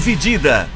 Dividida. 0.00 0.66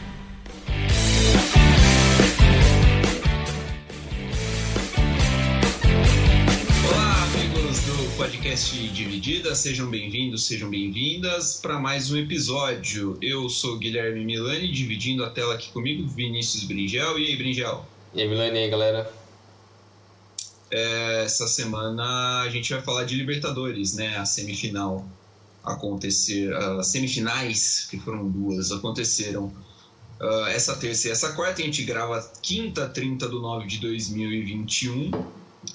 Olá, 6.87 7.23
amigos 7.23 7.81
do 7.87 8.17
podcast 8.19 8.77
Dividida, 8.89 9.55
sejam 9.55 9.89
bem-vindos, 9.89 10.47
sejam 10.47 10.69
bem-vindas 10.69 11.55
para 11.55 11.81
mais 11.81 12.11
um 12.11 12.19
episódio. 12.19 13.17
Eu 13.23 13.49
sou 13.49 13.79
Guilherme 13.79 14.27
Milani, 14.27 14.71
dividindo 14.71 15.25
a 15.25 15.31
tela 15.31 15.55
aqui 15.55 15.71
comigo, 15.71 16.07
Vinícius 16.07 16.65
Bringel. 16.65 17.19
E 17.19 17.29
aí, 17.29 17.37
Bringel? 17.37 17.87
E 18.13 18.21
aí, 18.21 18.29
Milani, 18.29 18.59
e 18.59 18.65
aí, 18.65 18.69
galera? 18.69 19.11
É, 20.71 21.23
essa 21.25 21.47
semana 21.47 22.43
a 22.43 22.51
gente 22.51 22.71
vai 22.75 22.83
falar 22.83 23.05
de 23.05 23.15
Libertadores, 23.15 23.95
né? 23.95 24.19
A 24.19 24.27
semifinal 24.27 25.09
acontecer, 25.65 26.55
as 26.55 26.89
semifinais, 26.89 27.87
que 27.91 27.99
foram 27.99 28.29
duas, 28.29 28.71
aconteceram 28.71 29.53
uh, 30.21 30.47
essa 30.49 30.77
terça 30.77 31.09
e 31.09 31.11
essa 31.11 31.33
quarta. 31.33 31.63
A 31.63 31.65
gente 31.65 31.83
grava 31.83 32.21
quinta, 32.43 32.89
30 32.89 33.29
de 33.29 33.35
9 33.35 33.67
de 33.67 33.79
2021 33.79 35.11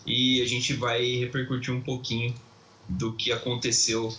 e 0.05 0.41
a 0.41 0.45
gente 0.45 0.73
vai 0.73 1.03
repercutir 1.17 1.73
um 1.73 1.81
pouquinho 1.81 2.33
do 2.87 3.13
que 3.13 3.31
aconteceu 3.31 4.13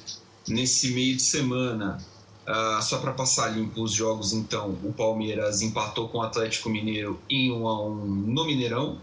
nesse 0.48 0.90
meio 0.92 1.16
de 1.16 1.22
semana. 1.22 2.04
Uh, 2.46 2.82
só 2.82 2.98
para 2.98 3.12
passar 3.12 3.48
limpo 3.48 3.82
os 3.82 3.92
jogos, 3.92 4.32
então, 4.32 4.70
o 4.82 4.92
Palmeiras 4.92 5.62
empatou 5.62 6.08
com 6.08 6.18
o 6.18 6.22
Atlético 6.22 6.68
Mineiro 6.68 7.20
em 7.30 7.52
1 7.52 7.68
a 7.68 7.86
1 7.86 8.06
no 8.06 8.44
Mineirão. 8.44 8.98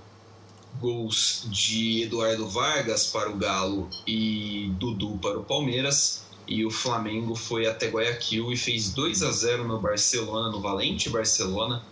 Gols 0.79 1.47
de 1.49 2.03
Eduardo 2.03 2.47
Vargas 2.47 3.07
para 3.07 3.31
o 3.31 3.37
Galo 3.37 3.89
e 4.05 4.69
Dudu 4.77 5.17
para 5.19 5.39
o 5.39 5.43
Palmeiras. 5.43 6.26
E 6.47 6.65
o 6.65 6.71
Flamengo 6.71 7.35
foi 7.35 7.67
até 7.67 7.89
Guayaquil 7.89 8.51
e 8.53 8.57
fez 8.57 8.91
2 8.91 9.21
a 9.23 9.31
0 9.31 9.67
no 9.67 9.79
Barcelona, 9.79 10.49
no 10.49 10.61
Valente 10.61 11.09
Barcelona. 11.09 11.83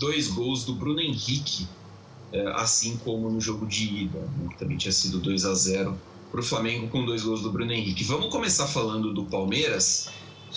Dois 0.00 0.28
gols 0.28 0.64
do 0.64 0.74
Bruno 0.74 1.00
Henrique, 1.00 1.66
eh, 2.32 2.52
assim 2.56 2.96
como 2.98 3.30
no 3.30 3.40
jogo 3.40 3.66
de 3.66 4.02
ida, 4.02 4.18
né, 4.18 4.48
que 4.50 4.58
também 4.58 4.76
tinha 4.76 4.92
sido 4.92 5.18
2 5.18 5.44
a 5.44 5.54
0 5.54 5.98
para 6.30 6.40
o 6.40 6.42
Flamengo 6.42 6.88
com 6.88 7.04
dois 7.04 7.22
gols 7.22 7.40
do 7.40 7.50
Bruno 7.50 7.72
Henrique. 7.72 8.04
Vamos 8.04 8.30
começar 8.30 8.66
falando 8.66 9.14
do 9.14 9.24
Palmeiras. 9.24 10.10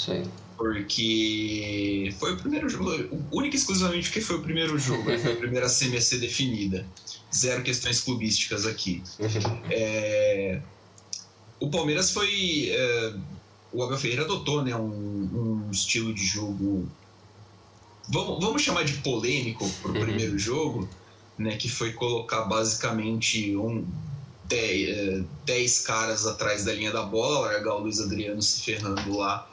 Aí. 0.07 0.23
Porque 0.57 2.13
foi 2.19 2.33
o 2.33 2.37
primeiro 2.37 2.69
jogo, 2.69 2.91
única 3.31 3.55
e 3.55 3.59
exclusivamente 3.59 4.07
porque 4.07 4.21
foi 4.21 4.35
o 4.35 4.41
primeiro 4.41 4.77
jogo, 4.77 5.09
né? 5.09 5.17
foi 5.17 5.33
a 5.33 5.37
primeira 5.37 5.69
ser 5.69 6.19
definida. 6.19 6.85
Zero 7.33 7.63
questões 7.63 8.01
clubísticas 8.01 8.65
aqui. 8.65 9.01
É, 9.71 10.61
o 11.61 11.69
Palmeiras 11.71 12.11
foi. 12.11 12.69
É, 12.71 13.13
o 13.71 13.83
Abel 13.83 13.97
Ferreira 13.97 14.23
adotou 14.25 14.63
né, 14.63 14.75
um, 14.75 15.67
um 15.67 15.71
estilo 15.71 16.13
de 16.13 16.23
jogo. 16.25 16.95
Vamos, 18.07 18.39
vamos 18.43 18.61
chamar 18.61 18.83
de 18.83 19.01
polêmico 19.01 19.79
para 19.81 19.91
o 19.91 19.97
Uhum. 19.97 19.99
primeiro 19.99 20.37
jogo, 20.37 20.97
né, 21.37 21.57
que 21.57 21.69
foi 21.69 21.93
colocar 21.93 22.45
basicamente 22.45 23.55
um, 23.55 23.87
10, 24.43 25.27
10 25.43 25.79
caras 25.81 26.25
atrás 26.25 26.65
da 26.65 26.73
linha 26.73 26.91
da 26.91 27.03
bola, 27.03 27.47
largar 27.47 27.75
o 27.75 27.79
Luiz 27.81 27.99
Adriano 27.99 28.41
se 28.41 28.63
ferrando 28.63 29.15
lá 29.15 29.49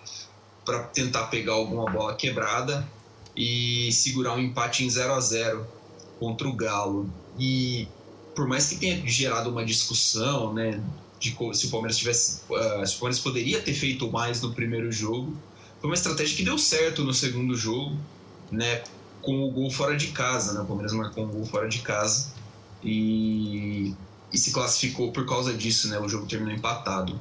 para 0.64 0.88
tentar 0.88 1.28
pegar 1.28 1.54
alguma 1.54 1.88
bola 1.90 2.16
quebrada 2.16 2.92
e 3.36 3.90
segurar 3.92 4.34
um 4.36 4.40
empate 4.40 4.84
em 4.84 4.90
0 4.90 5.14
a 5.14 5.20
0 5.20 5.72
contra 6.18 6.48
o 6.48 6.56
Galo. 6.56 7.14
E 7.36 7.94
por 8.34 8.48
mais 8.48 8.68
que 8.68 8.78
tenha 8.78 9.06
gerado 9.08 9.50
uma 9.50 9.64
discussão, 9.64 10.54
né, 10.54 10.84
de 11.18 11.36
se 11.54 11.66
o 11.66 11.70
Palmeiras 11.70 11.96
tivesse, 11.96 12.42
ah, 12.52 12.86
se 12.86 12.96
o 12.96 12.98
Palmeiras 12.98 13.20
poderia 13.20 13.60
ter 13.60 13.74
feito 13.74 14.10
mais 14.10 14.40
no 14.40 14.52
primeiro 14.52 14.90
jogo, 14.92 15.36
foi 15.80 15.90
uma 15.90 15.94
estratégia 15.94 16.36
que 16.36 16.44
deu 16.44 16.58
certo 16.58 17.04
no 17.04 17.12
segundo 17.14 17.56
jogo, 17.56 17.96
né, 18.50 18.82
com 19.22 19.42
o 19.44 19.50
gol 19.50 19.70
fora 19.70 19.96
de 19.96 20.08
casa, 20.08 20.52
né, 20.54 20.60
o 20.60 20.64
Palmeiras 20.64 20.92
marcou 20.92 21.24
um 21.24 21.28
gol 21.28 21.44
fora 21.44 21.68
de 21.68 21.80
casa 21.80 22.32
e, 22.82 23.94
e 24.32 24.38
se 24.38 24.52
classificou 24.52 25.12
por 25.12 25.26
causa 25.26 25.52
disso, 25.54 25.88
né, 25.88 25.98
o 25.98 26.08
jogo 26.08 26.26
terminou 26.26 26.54
empatado. 26.54 27.20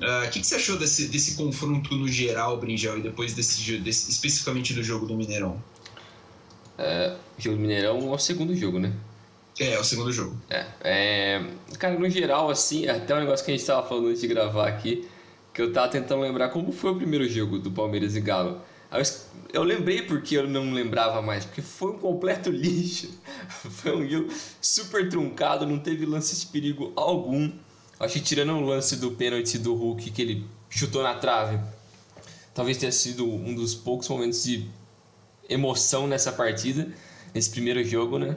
Ah, 0.00 0.24
O 0.26 0.30
que, 0.30 0.40
que 0.40 0.46
você 0.46 0.56
achou 0.56 0.78
desse, 0.78 1.08
desse 1.08 1.34
confronto 1.36 1.94
no 1.96 2.08
geral, 2.08 2.58
Bringel, 2.58 2.98
e 2.98 3.02
depois 3.02 3.34
desse, 3.34 3.78
desse 3.78 4.10
especificamente 4.10 4.72
do 4.74 4.82
jogo 4.82 5.06
do 5.06 5.16
Mineirão? 5.16 5.62
O 7.38 7.42
jogo 7.42 7.56
do 7.56 7.62
Mineirão 7.62 8.12
é 8.12 8.14
o 8.14 8.18
segundo 8.18 8.54
jogo, 8.56 8.78
né? 8.78 8.92
É, 9.58 9.74
é 9.74 9.78
o 9.78 9.84
segundo 9.84 10.12
jogo. 10.12 10.36
É, 10.48 10.66
é, 10.82 11.46
Cara, 11.78 11.98
no 11.98 12.08
geral, 12.08 12.50
assim, 12.50 12.88
até 12.88 13.14
um 13.14 13.20
negócio 13.20 13.44
que 13.44 13.52
a 13.52 13.56
gente 13.56 13.66
tava 13.66 13.86
falando 13.86 14.08
antes 14.08 14.20
de 14.20 14.26
gravar 14.26 14.68
aqui, 14.68 15.08
que 15.52 15.60
eu 15.60 15.72
tava 15.72 15.88
tentando 15.88 16.22
lembrar 16.22 16.48
como 16.48 16.72
foi 16.72 16.92
o 16.92 16.96
primeiro 16.96 17.28
jogo 17.28 17.58
do 17.58 17.70
Palmeiras 17.70 18.16
e 18.16 18.20
Galo. 18.20 18.60
Eu, 18.90 19.02
eu 19.52 19.62
lembrei 19.62 20.02
porque 20.02 20.36
eu 20.36 20.48
não 20.48 20.72
lembrava 20.72 21.20
mais, 21.22 21.44
porque 21.44 21.62
foi 21.62 21.92
um 21.92 21.98
completo 21.98 22.50
lixo. 22.52 23.10
Foi 23.48 23.96
um 23.96 24.08
jogo 24.08 24.32
super 24.60 25.08
truncado, 25.08 25.66
não 25.66 25.78
teve 25.78 26.06
lance 26.06 26.38
de 26.38 26.46
perigo 26.46 26.92
algum. 26.96 27.50
Acho 28.00 28.14
que 28.14 28.20
tirando 28.20 28.52
o 28.54 28.60
lance 28.60 28.96
do 28.96 29.12
pênalti 29.12 29.58
do 29.58 29.74
Hulk 29.74 30.10
que 30.10 30.22
ele 30.22 30.46
chutou 30.68 31.02
na 31.02 31.14
trave, 31.14 31.60
talvez 32.54 32.76
tenha 32.76 32.92
sido 32.92 33.26
um 33.26 33.54
dos 33.54 33.74
poucos 33.74 34.08
momentos 34.08 34.42
de 34.42 34.68
emoção 35.48 36.06
nessa 36.06 36.32
partida, 36.32 36.88
nesse 37.34 37.50
primeiro 37.50 37.84
jogo, 37.84 38.18
né? 38.18 38.36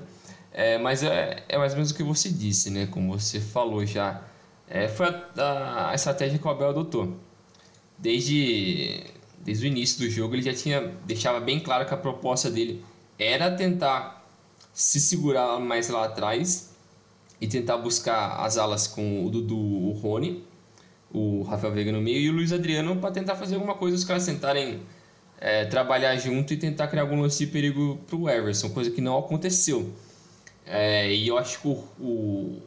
É, 0.57 0.77
mas 0.77 1.03
é, 1.03 1.43
é 1.49 1.57
mais 1.57 1.73
ou 1.73 1.79
menos 1.79 1.91
o 1.91 1.95
que 1.95 2.01
você 2.01 2.29
disse, 2.29 2.69
né? 2.69 2.87
Como 2.89 3.19
você 3.19 3.41
falou 3.41 3.85
já. 3.85 4.21
É, 4.69 4.87
foi 4.87 5.07
a, 5.07 5.25
a, 5.37 5.91
a 5.91 5.95
estratégia 5.95 6.39
que 6.39 6.47
o 6.47 6.49
Abel 6.49 6.69
adotou. 6.69 7.17
Desde, 7.97 9.03
desde 9.39 9.65
o 9.65 9.67
início 9.67 9.99
do 9.99 10.09
jogo, 10.09 10.33
ele 10.33 10.43
já 10.43 10.53
tinha 10.53 10.93
deixava 11.05 11.41
bem 11.41 11.59
claro 11.59 11.85
que 11.85 11.93
a 11.93 11.97
proposta 11.97 12.49
dele 12.49 12.81
era 13.19 13.51
tentar 13.51 14.25
se 14.73 15.01
segurar 15.01 15.59
mais 15.59 15.89
lá 15.89 16.05
atrás 16.05 16.73
e 17.41 17.47
tentar 17.47 17.75
buscar 17.77 18.37
as 18.39 18.57
alas 18.57 18.87
com 18.87 19.25
o 19.25 19.29
Dudu, 19.29 19.57
o 19.57 19.91
Rony, 19.91 20.41
o 21.11 21.43
Rafael 21.43 21.73
Veiga 21.73 21.91
no 21.91 22.01
meio 22.01 22.19
e 22.19 22.29
o 22.29 22.33
Luiz 22.33 22.53
Adriano 22.53 22.95
para 22.95 23.11
tentar 23.11 23.35
fazer 23.35 23.55
alguma 23.55 23.75
coisa, 23.75 23.97
os 23.97 24.05
caras 24.05 24.25
tentarem 24.25 24.81
é, 25.37 25.65
trabalhar 25.65 26.15
junto 26.15 26.53
e 26.53 26.57
tentar 26.57 26.87
criar 26.87 27.03
algum 27.03 27.19
lance 27.19 27.45
de 27.45 27.51
perigo 27.51 27.99
para 28.07 28.15
o 28.15 28.29
Everson, 28.29 28.69
coisa 28.69 28.89
que 28.89 29.01
não 29.01 29.17
aconteceu. 29.17 29.93
É, 30.65 31.13
e 31.13 31.27
eu 31.27 31.37
acho 31.37 31.61
que 31.61 31.67
o, 31.67 31.83
o, 31.99 32.61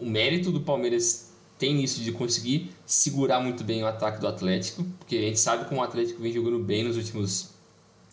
o 0.00 0.06
mérito 0.06 0.50
do 0.50 0.60
Palmeiras 0.60 1.32
tem 1.58 1.74
nisso 1.74 2.00
de 2.00 2.10
conseguir 2.10 2.72
segurar 2.84 3.38
muito 3.38 3.62
bem 3.62 3.84
o 3.84 3.86
ataque 3.86 4.20
do 4.20 4.26
Atlético, 4.26 4.84
porque 4.98 5.16
a 5.16 5.20
gente 5.20 5.38
sabe 5.38 5.64
como 5.68 5.80
o 5.80 5.84
Atlético 5.84 6.20
vem 6.20 6.32
jogando 6.32 6.58
bem 6.58 6.82
nos 6.82 6.96
últimos, 6.96 7.50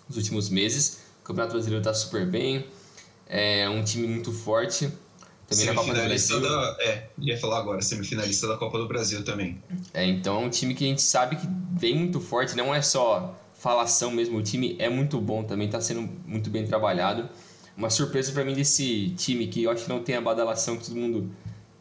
nos 0.08 0.18
últimos 0.18 0.50
meses. 0.50 1.00
O 1.22 1.24
Campeonato 1.24 1.54
Brasileiro 1.54 1.82
está 1.82 1.94
super 1.94 2.28
bem, 2.28 2.66
é 3.28 3.68
um 3.68 3.84
time 3.84 4.06
muito 4.06 4.32
forte. 4.32 4.92
Também 5.48 5.66
na 5.66 5.74
Copa 5.74 5.94
do 5.96 6.02
Brasil. 6.04 6.42
da. 6.42 6.78
É, 6.80 7.10
ia 7.18 7.40
falar 7.40 7.58
agora, 7.58 7.82
semifinalista 7.82 8.48
da 8.48 8.56
Copa 8.56 8.78
do 8.78 8.88
Brasil 8.88 9.24
também. 9.24 9.60
É, 9.96 10.06
então 10.06 10.44
é 10.44 10.46
um 10.46 10.50
time 10.50 10.76
que 10.76 10.86
a 10.86 10.88
gente 10.88 11.02
sabe 11.02 11.36
que 11.36 11.48
vem 11.76 11.96
muito 11.96 12.20
forte, 12.20 12.56
não 12.56 12.74
é 12.74 12.84
só 12.84 13.36
falação 13.56 14.12
mesmo, 14.12 14.38
o 14.38 14.44
time 14.44 14.76
é 14.78 14.90
muito 14.90 15.20
bom 15.20 15.44
também, 15.44 15.66
está 15.66 15.82
sendo 15.82 16.08
muito 16.26 16.52
bem 16.52 16.68
trabalhado. 16.68 17.28
Uma 17.80 17.90
surpresa 17.90 18.34
para 18.34 18.44
mim 18.44 18.54
desse 18.54 19.12
time 19.12 19.48
que 19.48 19.64
eu 19.64 19.72
acho 19.72 19.86
que 19.86 19.90
não 19.90 20.04
tem 20.04 20.16
a 20.16 20.20
badalação 20.20 20.76
que 20.76 20.86
todo 20.86 20.98
mundo, 20.98 21.32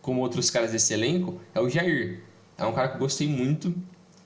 como 0.01 0.21
outros 0.21 0.49
caras 0.49 0.71
desse 0.71 0.95
elenco, 0.95 1.41
é 1.53 1.61
o 1.61 1.69
Jair. 1.69 2.21
É 2.57 2.65
um 2.65 2.73
cara 2.73 2.87
que 2.87 2.95
eu 2.95 3.01
gostei 3.01 3.27
muito, 3.27 3.75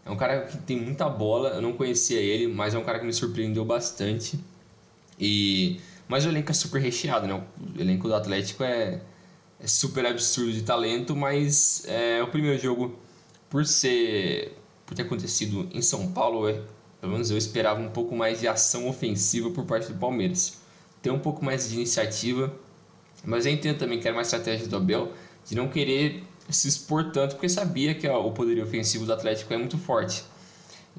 é 0.05 0.11
um 0.11 0.16
cara 0.16 0.43
que 0.43 0.59
tem 0.59 0.78
muita 0.78 1.09
bola, 1.09 1.49
eu 1.49 1.62
não 1.62 1.72
conhecia 1.72 2.21
ele, 2.21 2.47
mas 2.47 2.75
é 2.75 2.78
um 2.78 2.84
cara 2.84 2.99
que 2.99 3.06
me 3.06 3.12
surpreendeu 3.15 3.65
bastante. 3.65 4.38
E 5.19 5.81
mas 6.06 6.27
o 6.27 6.28
elenco 6.28 6.50
é 6.50 6.55
super 6.55 6.78
recheado, 6.78 7.27
né? 7.27 7.43
O 7.75 7.81
elenco 7.81 8.06
do 8.06 8.15
Atlético 8.15 8.65
é, 8.65 9.00
é 9.58 9.67
super 9.67 10.05
absurdo 10.05 10.52
de 10.52 10.62
talento, 10.64 11.17
mas 11.17 11.87
é, 11.88 12.23
o 12.23 12.29
primeiro 12.29 12.61
jogo 12.61 12.99
por 13.49 13.64
ser 13.64 14.58
por 14.85 14.94
ter 14.94 15.02
acontecido 15.05 15.67
em 15.73 15.81
São 15.81 16.12
Paulo, 16.12 16.46
é, 16.46 16.61
pelo 17.00 17.12
menos 17.12 17.31
eu 17.31 17.38
esperava 17.38 17.81
um 17.81 17.88
pouco 17.88 18.14
mais 18.14 18.41
de 18.41 18.46
ação 18.46 18.87
ofensiva 18.91 19.49
por 19.49 19.64
parte 19.64 19.91
do 19.91 19.99
Palmeiras. 19.99 20.61
Ter 21.02 21.10
um 21.10 21.19
pouco 21.19 21.44
mais 21.44 21.69
de 21.69 21.75
iniciativa, 21.75 22.54
mas 23.25 23.44
eu 23.44 23.52
entendo 23.52 23.78
também 23.78 24.00
que 24.00 24.06
era 24.06 24.16
uma 24.16 24.22
estratégia 24.22 24.66
do 24.66 24.76
Abel 24.76 25.12
de 25.44 25.56
não 25.56 25.69
querer 25.69 26.25
se 26.49 26.69
expor 26.69 27.10
tanto, 27.10 27.34
porque 27.34 27.49
sabia 27.49 27.94
que 27.94 28.08
o 28.08 28.31
poderio 28.31 28.62
ofensivo 28.64 29.04
do 29.04 29.12
Atlético 29.12 29.52
é 29.52 29.56
muito 29.56 29.78
forte. 29.78 30.25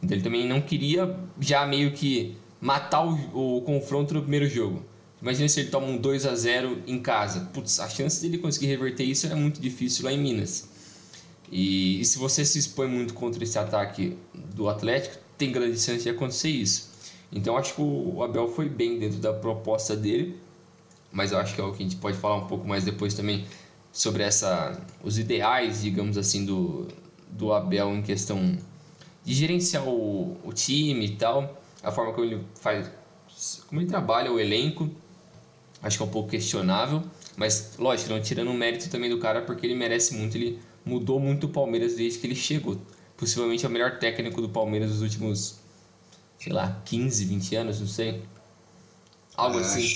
Então 0.02 0.16
ele 0.16 0.24
também 0.24 0.48
não 0.48 0.62
queria 0.62 1.18
já 1.40 1.66
meio 1.66 1.92
que 1.92 2.36
matar 2.60 3.06
o, 3.06 3.58
o 3.58 3.62
confronto 3.62 4.14
no 4.14 4.22
primeiro 4.22 4.48
jogo. 4.48 4.84
Imagina 5.22 5.48
se 5.48 5.62
ele 5.62 5.70
toma 5.70 5.88
um 5.88 5.98
2 5.98 6.26
a 6.26 6.36
0 6.36 6.84
em 6.86 7.00
casa. 7.00 7.50
Putz, 7.54 7.80
a 7.80 7.88
chance 7.88 8.22
dele 8.22 8.38
conseguir 8.38 8.68
reverter 8.68 9.06
isso 9.06 9.26
é 9.28 9.36
muito 9.36 9.62
difícil 9.62 10.04
lá 10.06 10.12
em 10.12 10.18
Minas. 10.18 10.68
E, 11.50 12.02
e 12.02 12.06
se 12.06 12.18
você 12.18 12.44
se 12.44 12.60
expõe 12.60 12.88
muito 12.88 13.14
contra 13.14 13.44
esse 13.44 13.58
ataque 13.58 14.18
do 14.34 14.68
Atlético, 14.68 15.18
tem 15.38 15.52
grande 15.52 15.80
chance 15.80 16.04
de 16.04 16.10
acontecer 16.10 16.50
isso. 16.50 16.93
Então 17.34 17.58
acho 17.58 17.76
que 17.76 17.82
o 17.82 18.22
Abel 18.24 18.48
foi 18.48 18.70
bem 18.70 19.00
dentro 19.00 19.20
da 19.20 19.34
proposta 19.34 19.96
dele, 19.96 20.40
mas 21.12 21.32
eu 21.32 21.40
acho 21.40 21.56
que 21.56 21.62
é 21.62 21.64
o 21.64 21.72
que 21.72 21.84
a 21.84 21.86
gente 21.86 21.96
pode 21.96 22.18
falar 22.18 22.38
um 22.38 22.48
pouco 22.48 22.68
mais 22.68 22.84
depois 22.84 23.14
também 23.14 23.46
sobre 23.92 24.24
essa 24.24 24.80
os 25.04 25.18
ideais, 25.18 25.82
digamos 25.82 26.18
assim, 26.18 26.46
do, 26.46 26.88
do 27.30 27.52
Abel 27.54 27.94
em 27.94 28.02
questão 28.02 28.58
de 29.24 29.34
gerenciar 29.34 29.88
o, 29.88 30.38
o 30.44 30.54
time 30.54 31.06
e 31.06 31.16
tal. 31.16 31.62
a 31.82 31.92
forma 31.92 32.14
como 32.14 32.26
ele 32.26 32.44
faz, 32.60 32.90
como 33.68 33.82
ele 33.82 33.88
trabalha 33.88 34.32
o 34.32 34.40
elenco, 34.40 34.90
acho 35.82 35.98
que 35.98 36.04
é 36.04 36.06
um 36.06 36.10
pouco 36.10 36.30
questionável, 36.30 37.04
mas 37.36 37.74
lógico, 37.78 38.12
não 38.12 38.22
tirando 38.22 38.50
o 38.50 38.54
mérito 38.54 38.90
também 38.90 39.10
do 39.10 39.18
cara, 39.18 39.42
porque 39.42 39.66
ele 39.66 39.76
merece 39.76 40.14
muito, 40.16 40.38
ele 40.38 40.60
mudou 40.86 41.20
muito 41.20 41.46
o 41.48 41.50
Palmeiras 41.50 41.96
desde 41.96 42.20
que 42.20 42.28
ele 42.28 42.36
chegou. 42.36 42.78
Possivelmente 43.18 43.66
é 43.66 43.70
o 43.70 43.72
melhor 43.72 44.00
técnico 44.00 44.42
do 44.42 44.50
Palmeiras 44.50 44.90
dos 44.90 45.02
últimos, 45.02 45.60
sei 46.40 46.54
lá, 46.54 46.82
15, 46.86 47.26
20 47.26 47.56
anos, 47.56 47.80
não 47.80 47.88
sei. 47.88 48.24
Algo 49.36 49.60
assim. 49.60 49.88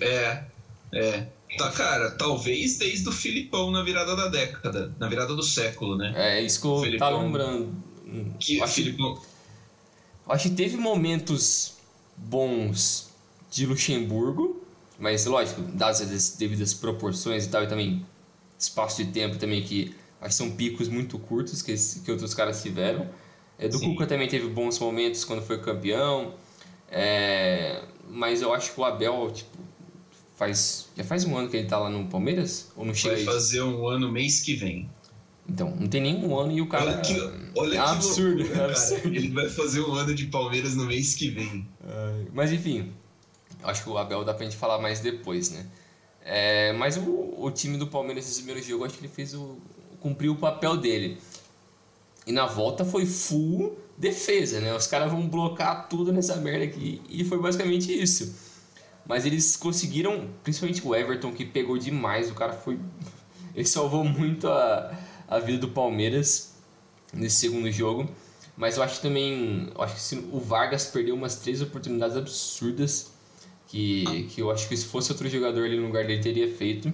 É, 0.00 0.44
é. 0.92 1.26
Tá, 1.56 1.70
cara, 1.70 2.10
talvez 2.10 2.76
desde 2.76 3.08
o 3.08 3.12
Filipão 3.12 3.70
na 3.70 3.82
virada 3.82 4.14
da 4.14 4.28
década, 4.28 4.94
na 4.98 5.08
virada 5.08 5.34
do 5.34 5.42
século, 5.42 5.96
né? 5.96 6.12
É, 6.14 6.42
isso 6.42 6.60
que 6.60 6.66
eu 6.66 6.80
Filipão, 6.80 7.10
tava 7.10 7.22
lembrando. 7.22 7.74
Que 8.38 8.60
acho, 8.60 8.74
Filipão... 8.74 9.20
acho 10.28 10.48
que 10.48 10.54
teve 10.54 10.76
momentos 10.76 11.74
bons 12.16 13.10
de 13.50 13.66
Luxemburgo, 13.66 14.62
mas 14.98 15.24
lógico, 15.26 15.62
dadas 15.62 16.00
as 16.00 16.30
devidas 16.30 16.74
proporções 16.74 17.46
e 17.46 17.48
tal, 17.48 17.64
e 17.64 17.66
também 17.66 18.04
espaço 18.58 19.04
de 19.04 19.10
tempo 19.12 19.36
também 19.38 19.62
que 19.62 19.94
acho 20.20 20.30
que 20.30 20.34
são 20.34 20.50
picos 20.50 20.88
muito 20.88 21.18
curtos 21.18 21.62
que, 21.62 21.74
que 22.04 22.10
outros 22.10 22.34
caras 22.34 22.62
tiveram. 22.62 23.08
É, 23.58 23.68
do 23.68 23.78
Sim. 23.78 23.92
Cuca 23.92 24.06
também 24.06 24.28
teve 24.28 24.48
bons 24.48 24.78
momentos 24.78 25.24
quando 25.24 25.42
foi 25.42 25.58
campeão, 25.58 26.34
é, 26.90 27.82
mas 28.08 28.42
eu 28.42 28.52
acho 28.52 28.72
que 28.72 28.80
o 28.80 28.84
Abel, 28.84 29.30
tipo, 29.32 29.58
faz. 30.36 30.88
Já 30.96 31.04
faz 31.04 31.24
um 31.24 31.36
ano 31.36 31.48
que 31.48 31.56
ele 31.56 31.66
tá 31.66 31.78
lá 31.78 31.90
no 31.90 32.06
Palmeiras? 32.06 32.70
Ou 32.76 32.84
não 32.84 32.94
chega 32.94 33.16
Vai 33.16 33.24
fazer 33.24 33.62
um 33.62 33.88
ano 33.88 34.10
mês 34.12 34.40
que 34.40 34.54
vem. 34.54 34.88
Então, 35.48 35.74
não 35.78 35.86
tem 35.86 36.00
nenhum 36.00 36.36
ano 36.38 36.52
e 36.52 36.60
o 36.60 36.66
cara. 36.66 36.84
Olha 36.84 37.00
que, 37.00 37.20
olha 37.56 37.68
é 37.68 37.70
que 37.70 37.76
absurdo, 37.78 38.38
loucura, 38.38 38.60
é 38.60 38.64
absurdo. 38.64 39.14
Ele 39.14 39.30
vai 39.30 39.48
fazer 39.48 39.80
um 39.80 39.92
ano 39.92 40.14
de 40.14 40.26
Palmeiras 40.26 40.74
no 40.74 40.84
mês 40.84 41.14
que 41.14 41.30
vem. 41.30 41.66
Mas 42.32 42.52
enfim, 42.52 42.92
acho 43.62 43.84
que 43.84 43.88
o 43.88 43.96
Abel 43.96 44.24
dá 44.24 44.34
pra 44.34 44.44
gente 44.44 44.56
falar 44.56 44.78
mais 44.78 45.00
depois, 45.00 45.50
né? 45.50 45.66
É, 46.24 46.72
mas 46.72 46.96
o, 46.96 47.34
o 47.38 47.50
time 47.52 47.78
do 47.78 47.86
Palmeiras 47.86 48.26
nesse 48.26 48.42
primeiro 48.42 48.66
jogo, 48.66 48.84
acho 48.84 48.94
que 48.94 49.00
ele 49.04 49.12
fez 49.12 49.34
o. 49.34 49.58
cumpriu 50.00 50.32
o 50.32 50.36
papel 50.36 50.76
dele. 50.76 51.18
E 52.26 52.32
na 52.32 52.44
volta 52.46 52.84
foi 52.84 53.06
full 53.06 53.78
defesa, 53.96 54.60
né? 54.60 54.74
Os 54.74 54.86
caras 54.86 55.10
vão 55.10 55.28
blocar 55.28 55.88
tudo 55.88 56.12
nessa 56.12 56.36
merda 56.36 56.64
aqui. 56.64 57.00
E 57.08 57.24
foi 57.24 57.38
basicamente 57.38 57.92
isso. 57.92 58.34
Mas 59.06 59.24
eles 59.24 59.56
conseguiram, 59.56 60.28
principalmente 60.42 60.86
o 60.86 60.94
Everton, 60.94 61.32
que 61.32 61.44
pegou 61.44 61.78
demais. 61.78 62.30
O 62.30 62.34
cara 62.34 62.52
foi. 62.52 62.78
Ele 63.54 63.64
salvou 63.64 64.04
muito 64.04 64.48
a, 64.48 64.94
a 65.28 65.38
vida 65.38 65.58
do 65.58 65.68
Palmeiras 65.68 66.52
nesse 67.14 67.36
segundo 67.36 67.70
jogo. 67.70 68.06
Mas 68.56 68.76
eu 68.76 68.82
acho 68.82 69.00
também. 69.00 69.70
Eu 69.74 69.82
acho 69.82 69.94
que 69.94 70.28
o 70.32 70.40
Vargas 70.40 70.86
perdeu 70.86 71.14
umas 71.14 71.36
três 71.36 71.62
oportunidades 71.62 72.16
absurdas. 72.16 73.12
Que, 73.68 74.28
que 74.30 74.40
eu 74.40 74.50
acho 74.50 74.68
que 74.68 74.76
se 74.76 74.84
fosse 74.84 75.10
outro 75.10 75.28
jogador 75.28 75.64
ali 75.64 75.76
no 75.76 75.86
lugar 75.86 76.06
dele 76.06 76.22
teria 76.22 76.52
feito. 76.52 76.92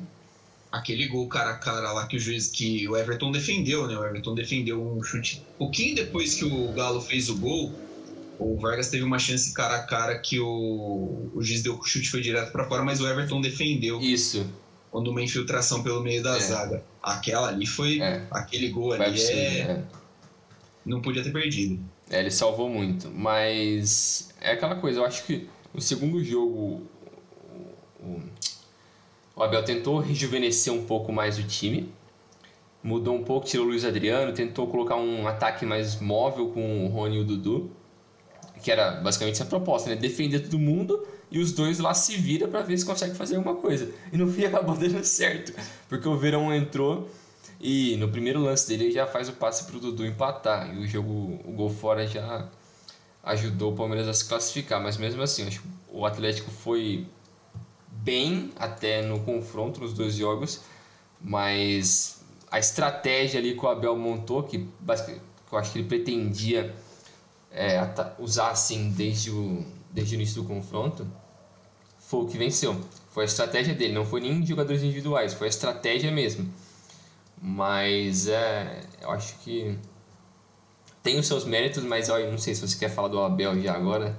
Aquele 0.72 1.06
gol 1.06 1.28
cara 1.28 1.50
a 1.50 1.58
cara 1.58 1.92
lá 1.92 2.06
que 2.06 2.16
o 2.16 2.18
juiz. 2.18 2.48
que 2.48 2.88
o 2.88 2.96
Everton 2.96 3.30
defendeu, 3.30 3.86
né? 3.86 3.96
O 3.96 4.04
Everton 4.04 4.34
defendeu 4.34 4.82
um 4.82 5.02
chute. 5.02 5.42
Pouquinho 5.58 5.94
depois 5.94 6.34
que 6.34 6.46
o 6.46 6.72
Galo 6.72 7.00
fez 7.00 7.28
o 7.28 7.36
gol 7.36 7.72
o 8.42 8.56
Vargas 8.56 8.88
teve 8.88 9.04
uma 9.04 9.18
chance 9.18 9.52
cara 9.52 9.76
a 9.76 9.82
cara 9.82 10.18
que 10.18 10.40
o, 10.40 11.30
o 11.34 11.42
juiz 11.42 11.62
deu 11.62 11.78
o 11.78 11.84
chute 11.84 12.10
foi 12.10 12.20
direto 12.20 12.50
para 12.50 12.64
fora, 12.66 12.82
mas 12.82 13.00
o 13.00 13.06
Everton 13.06 13.40
defendeu. 13.40 14.00
Isso. 14.00 14.46
Quando 14.90 15.08
uma 15.08 15.22
infiltração 15.22 15.82
pelo 15.82 16.02
meio 16.02 16.22
da 16.22 16.36
é. 16.36 16.40
zaga. 16.40 16.84
Aquela 17.02 17.48
ali 17.48 17.66
foi. 17.66 18.00
É. 18.00 18.26
Aquele 18.30 18.68
gol 18.68 18.92
ali 18.92 19.18
ser, 19.18 19.32
é... 19.32 19.58
é... 19.60 19.82
Não 20.84 21.00
podia 21.00 21.22
ter 21.22 21.32
perdido. 21.32 21.80
É, 22.10 22.20
ele 22.20 22.30
salvou 22.30 22.68
muito. 22.68 23.10
Mas 23.10 24.30
é 24.40 24.52
aquela 24.52 24.74
coisa, 24.76 25.00
eu 25.00 25.04
acho 25.04 25.24
que 25.24 25.48
no 25.72 25.80
segundo 25.80 26.22
jogo 26.22 26.82
o, 28.00 28.20
o 29.34 29.42
Abel 29.42 29.64
tentou 29.64 29.98
rejuvenescer 29.98 30.72
um 30.72 30.84
pouco 30.84 31.12
mais 31.12 31.38
o 31.38 31.44
time. 31.44 31.92
Mudou 32.82 33.14
um 33.14 33.22
pouco, 33.22 33.46
tirou 33.46 33.66
o 33.66 33.68
Luiz 33.68 33.84
Adriano, 33.84 34.32
tentou 34.32 34.66
colocar 34.66 34.96
um 34.96 35.26
ataque 35.26 35.64
mais 35.64 36.00
móvel 36.00 36.48
com 36.50 36.84
o 36.84 36.88
Rony 36.88 37.16
e 37.16 37.20
o 37.20 37.24
Dudu 37.24 37.70
que 38.62 38.70
era 38.70 38.92
basicamente 38.92 39.34
essa 39.34 39.44
proposta, 39.44 39.90
né? 39.90 39.96
Defender 39.96 40.40
todo 40.40 40.58
mundo 40.58 41.04
e 41.30 41.38
os 41.38 41.52
dois 41.52 41.78
lá 41.78 41.92
se 41.92 42.16
viram 42.16 42.48
para 42.48 42.62
ver 42.62 42.78
se 42.78 42.86
consegue 42.86 43.14
fazer 43.14 43.36
alguma 43.36 43.56
coisa. 43.56 43.92
E 44.12 44.16
no 44.16 44.30
fim 44.32 44.44
acabou 44.46 44.76
dando 44.76 45.02
certo, 45.04 45.52
porque 45.88 46.08
o 46.08 46.16
Verão 46.16 46.54
entrou 46.54 47.10
e 47.60 47.96
no 47.96 48.08
primeiro 48.08 48.40
lance 48.40 48.68
dele 48.68 48.84
ele 48.84 48.92
já 48.92 49.06
faz 49.06 49.28
o 49.28 49.32
passe 49.32 49.64
pro 49.64 49.80
Dudu 49.80 50.06
empatar 50.06 50.74
e 50.74 50.78
o 50.78 50.86
jogo, 50.86 51.40
o 51.44 51.52
gol 51.52 51.70
fora 51.70 52.06
já 52.06 52.48
ajudou 53.24 53.72
o 53.72 53.76
Palmeiras 53.76 54.08
a 54.08 54.14
se 54.14 54.24
classificar, 54.24 54.82
mas 54.82 54.96
mesmo 54.96 55.22
assim, 55.22 55.46
acho 55.46 55.60
que 55.60 55.68
o 55.88 56.06
Atlético 56.06 56.50
foi 56.50 57.06
bem 58.02 58.52
até 58.56 59.02
no 59.02 59.20
confronto 59.20 59.80
nos 59.80 59.92
dois 59.92 60.14
jogos, 60.14 60.60
mas 61.20 62.22
a 62.50 62.58
estratégia 62.58 63.40
ali 63.40 63.56
que 63.56 63.64
o 63.64 63.68
Abel 63.68 63.96
montou, 63.96 64.42
que, 64.42 64.58
que 64.58 65.20
eu 65.52 65.58
acho 65.58 65.72
que 65.72 65.78
ele 65.78 65.88
pretendia 65.88 66.74
é, 67.50 67.80
usar 68.18 68.50
assim 68.50 68.90
desde 68.90 69.30
o, 69.30 69.64
desde 69.90 70.14
o 70.14 70.16
início 70.16 70.42
do 70.42 70.48
confronto, 70.48 71.06
foi 71.98 72.20
o 72.24 72.26
que 72.26 72.36
venceu. 72.36 72.78
Foi 73.10 73.24
a 73.24 73.26
estratégia 73.26 73.74
dele, 73.74 73.92
não 73.92 74.04
foi 74.04 74.20
nem 74.20 74.40
de 74.40 74.48
jogadores 74.48 74.82
individuais, 74.82 75.34
foi 75.34 75.46
a 75.46 75.50
estratégia 75.50 76.10
mesmo. 76.10 76.52
Mas 77.40 78.26
é, 78.28 78.80
eu 79.00 79.10
acho 79.10 79.36
que 79.38 79.78
tem 81.02 81.18
os 81.18 81.26
seus 81.26 81.44
méritos, 81.44 81.82
mas 81.84 82.08
eu 82.08 82.30
não 82.30 82.38
sei 82.38 82.54
se 82.54 82.66
você 82.66 82.78
quer 82.78 82.88
falar 82.88 83.08
do 83.08 83.20
Abel 83.20 83.60
já 83.60 83.74
agora, 83.74 84.16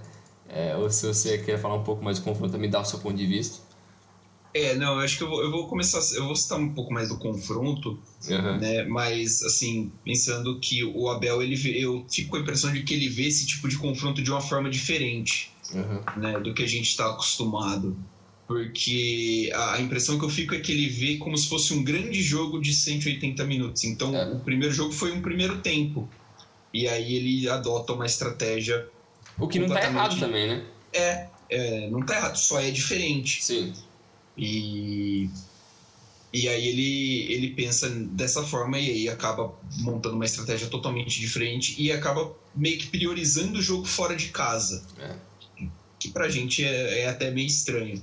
é, 0.49 0.75
ou 0.75 0.89
se 0.89 1.07
você 1.07 1.37
quer 1.37 1.57
falar 1.57 1.75
um 1.75 1.83
pouco 1.83 2.03
mais 2.03 2.19
do 2.19 2.23
confronto, 2.23 2.51
também 2.51 2.69
dar 2.69 2.81
o 2.81 2.85
seu 2.85 2.99
ponto 2.99 3.15
de 3.15 3.25
vista. 3.25 3.62
É, 4.53 4.75
não, 4.75 4.93
eu 4.93 4.99
acho 4.99 5.17
que 5.17 5.23
eu 5.23 5.29
vou, 5.29 5.41
eu 5.41 5.49
vou 5.49 5.67
começar, 5.67 5.99
eu 6.15 6.25
vou 6.25 6.35
citar 6.35 6.59
um 6.59 6.73
pouco 6.73 6.93
mais 6.93 7.09
do 7.09 7.17
confronto, 7.17 7.99
uhum. 8.29 8.57
né? 8.59 8.83
Mas 8.83 9.41
assim, 9.41 9.91
pensando 10.05 10.59
que 10.59 10.83
o 10.83 11.09
Abel, 11.09 11.41
ele 11.41 11.55
eu 11.81 12.05
fico 12.07 12.31
com 12.31 12.37
a 12.37 12.39
impressão 12.39 12.71
de 12.71 12.83
que 12.83 12.93
ele 12.93 13.09
vê 13.09 13.23
esse 13.23 13.47
tipo 13.47 13.67
de 13.67 13.77
confronto 13.77 14.21
de 14.21 14.29
uma 14.29 14.41
forma 14.41 14.69
diferente, 14.69 15.51
uhum. 15.73 16.21
né, 16.21 16.39
do 16.39 16.53
que 16.53 16.61
a 16.61 16.67
gente 16.67 16.87
está 16.87 17.09
acostumado. 17.09 17.97
Porque 18.45 19.51
a, 19.55 19.81
impressão 19.81 20.19
que 20.19 20.25
eu 20.25 20.29
fico 20.29 20.53
é 20.53 20.59
que 20.59 20.71
ele 20.71 20.87
vê 20.87 21.17
como 21.17 21.35
se 21.35 21.49
fosse 21.49 21.73
um 21.73 21.83
grande 21.83 22.21
jogo 22.21 22.61
de 22.61 22.73
180 22.73 23.43
minutos. 23.45 23.83
Então, 23.85 24.15
é. 24.15 24.33
o 24.33 24.39
primeiro 24.39 24.73
jogo 24.73 24.91
foi 24.91 25.11
um 25.11 25.21
primeiro 25.21 25.59
tempo. 25.61 26.07
E 26.71 26.87
aí 26.87 27.15
ele 27.15 27.49
adota 27.49 27.93
uma 27.93 28.05
estratégia. 28.05 28.87
O 29.39 29.47
que 29.47 29.57
não 29.57 29.67
está 29.67 29.81
errado 29.83 30.19
também, 30.19 30.47
né? 30.47 30.65
É, 30.91 31.27
é, 31.49 31.89
não 31.89 32.01
está 32.01 32.17
errado, 32.17 32.35
só 32.35 32.59
é 32.59 32.69
diferente. 32.69 33.43
Sim. 33.43 33.73
E, 34.37 35.29
e 36.31 36.49
aí 36.49 36.67
ele, 36.67 37.33
ele 37.33 37.49
pensa 37.51 37.89
dessa 37.89 38.43
forma 38.43 38.79
e 38.79 38.89
aí 38.89 39.09
acaba 39.09 39.53
montando 39.77 40.15
uma 40.15 40.25
estratégia 40.25 40.67
totalmente 40.67 41.19
diferente 41.19 41.75
e 41.81 41.91
acaba 41.91 42.35
meio 42.55 42.77
que 42.77 42.87
priorizando 42.87 43.59
o 43.59 43.61
jogo 43.61 43.85
fora 43.85 44.15
de 44.15 44.29
casa. 44.29 44.83
É. 44.99 45.15
Que 45.99 46.09
pra 46.09 46.29
gente 46.29 46.63
é, 46.63 47.01
é, 47.01 47.09
até 47.09 47.31
meio 47.31 47.47
estranho. 47.47 48.01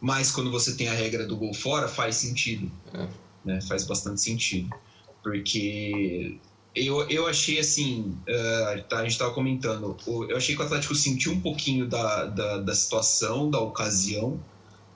Mas 0.00 0.30
quando 0.30 0.50
você 0.50 0.74
tem 0.74 0.88
a 0.88 0.94
regra 0.94 1.26
do 1.26 1.36
gol 1.36 1.52
fora, 1.52 1.88
faz 1.88 2.16
sentido. 2.16 2.70
É. 2.94 3.08
Né? 3.44 3.60
Faz 3.62 3.84
bastante 3.84 4.20
sentido. 4.20 4.70
Porque 5.22 6.38
eu, 6.74 7.08
eu 7.08 7.26
achei 7.26 7.58
assim, 7.58 8.16
uh, 8.22 8.82
tá, 8.88 8.98
a 8.98 9.02
gente 9.02 9.12
estava 9.12 9.32
comentando, 9.32 9.96
eu 10.06 10.36
achei 10.36 10.54
que 10.54 10.62
o 10.62 10.64
Atlético 10.64 10.94
sentiu 10.94 11.32
um 11.32 11.40
pouquinho 11.40 11.86
da, 11.86 12.26
da, 12.26 12.58
da 12.58 12.74
situação, 12.74 13.50
da 13.50 13.58
ocasião, 13.58 14.40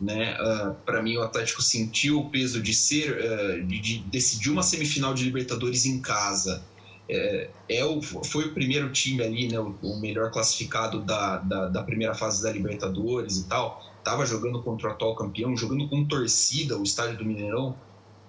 né? 0.01 0.37
Uh, 0.41 0.45
ah, 0.45 0.77
para 0.85 1.03
mim, 1.03 1.17
o 1.17 1.23
Atlético 1.23 1.63
sentiu 1.63 2.21
o 2.21 2.31
peso 2.31 2.61
de 2.61 2.75
ser, 2.75 3.13
uh, 3.13 3.67
de, 3.67 3.81
de, 3.81 3.99
decidir 4.01 4.51
uma 4.51 4.63
semifinal 4.63 5.15
de 5.15 5.25
Libertadores 5.25 5.87
em 5.87 6.01
casa. 6.01 6.63
É, 7.09 7.51
é 7.69 7.85
o, 7.85 8.01
foi 8.01 8.47
o 8.47 8.55
primeiro 8.55 8.91
time 8.91 9.23
ali, 9.23 9.49
né, 9.49 9.61
o, 9.61 9.77
o 9.83 10.01
melhor 10.01 10.31
classificado 10.31 11.03
da, 11.03 11.37
da, 11.37 11.69
da, 11.69 11.83
primeira 11.83 12.15
fase 12.15 12.43
da 12.43 12.51
Libertadores 12.51 13.37
e 13.37 13.45
tal. 13.45 13.83
Tava 14.03 14.25
jogando 14.27 14.63
contra 14.63 14.89
o 14.89 14.91
atual 14.91 15.15
campeão, 15.15 15.57
jogando 15.57 15.89
com 15.89 16.05
torcida, 16.05 16.79
o 16.79 16.83
estádio 16.83 17.19
do 17.19 17.25
Mineirão. 17.25 17.77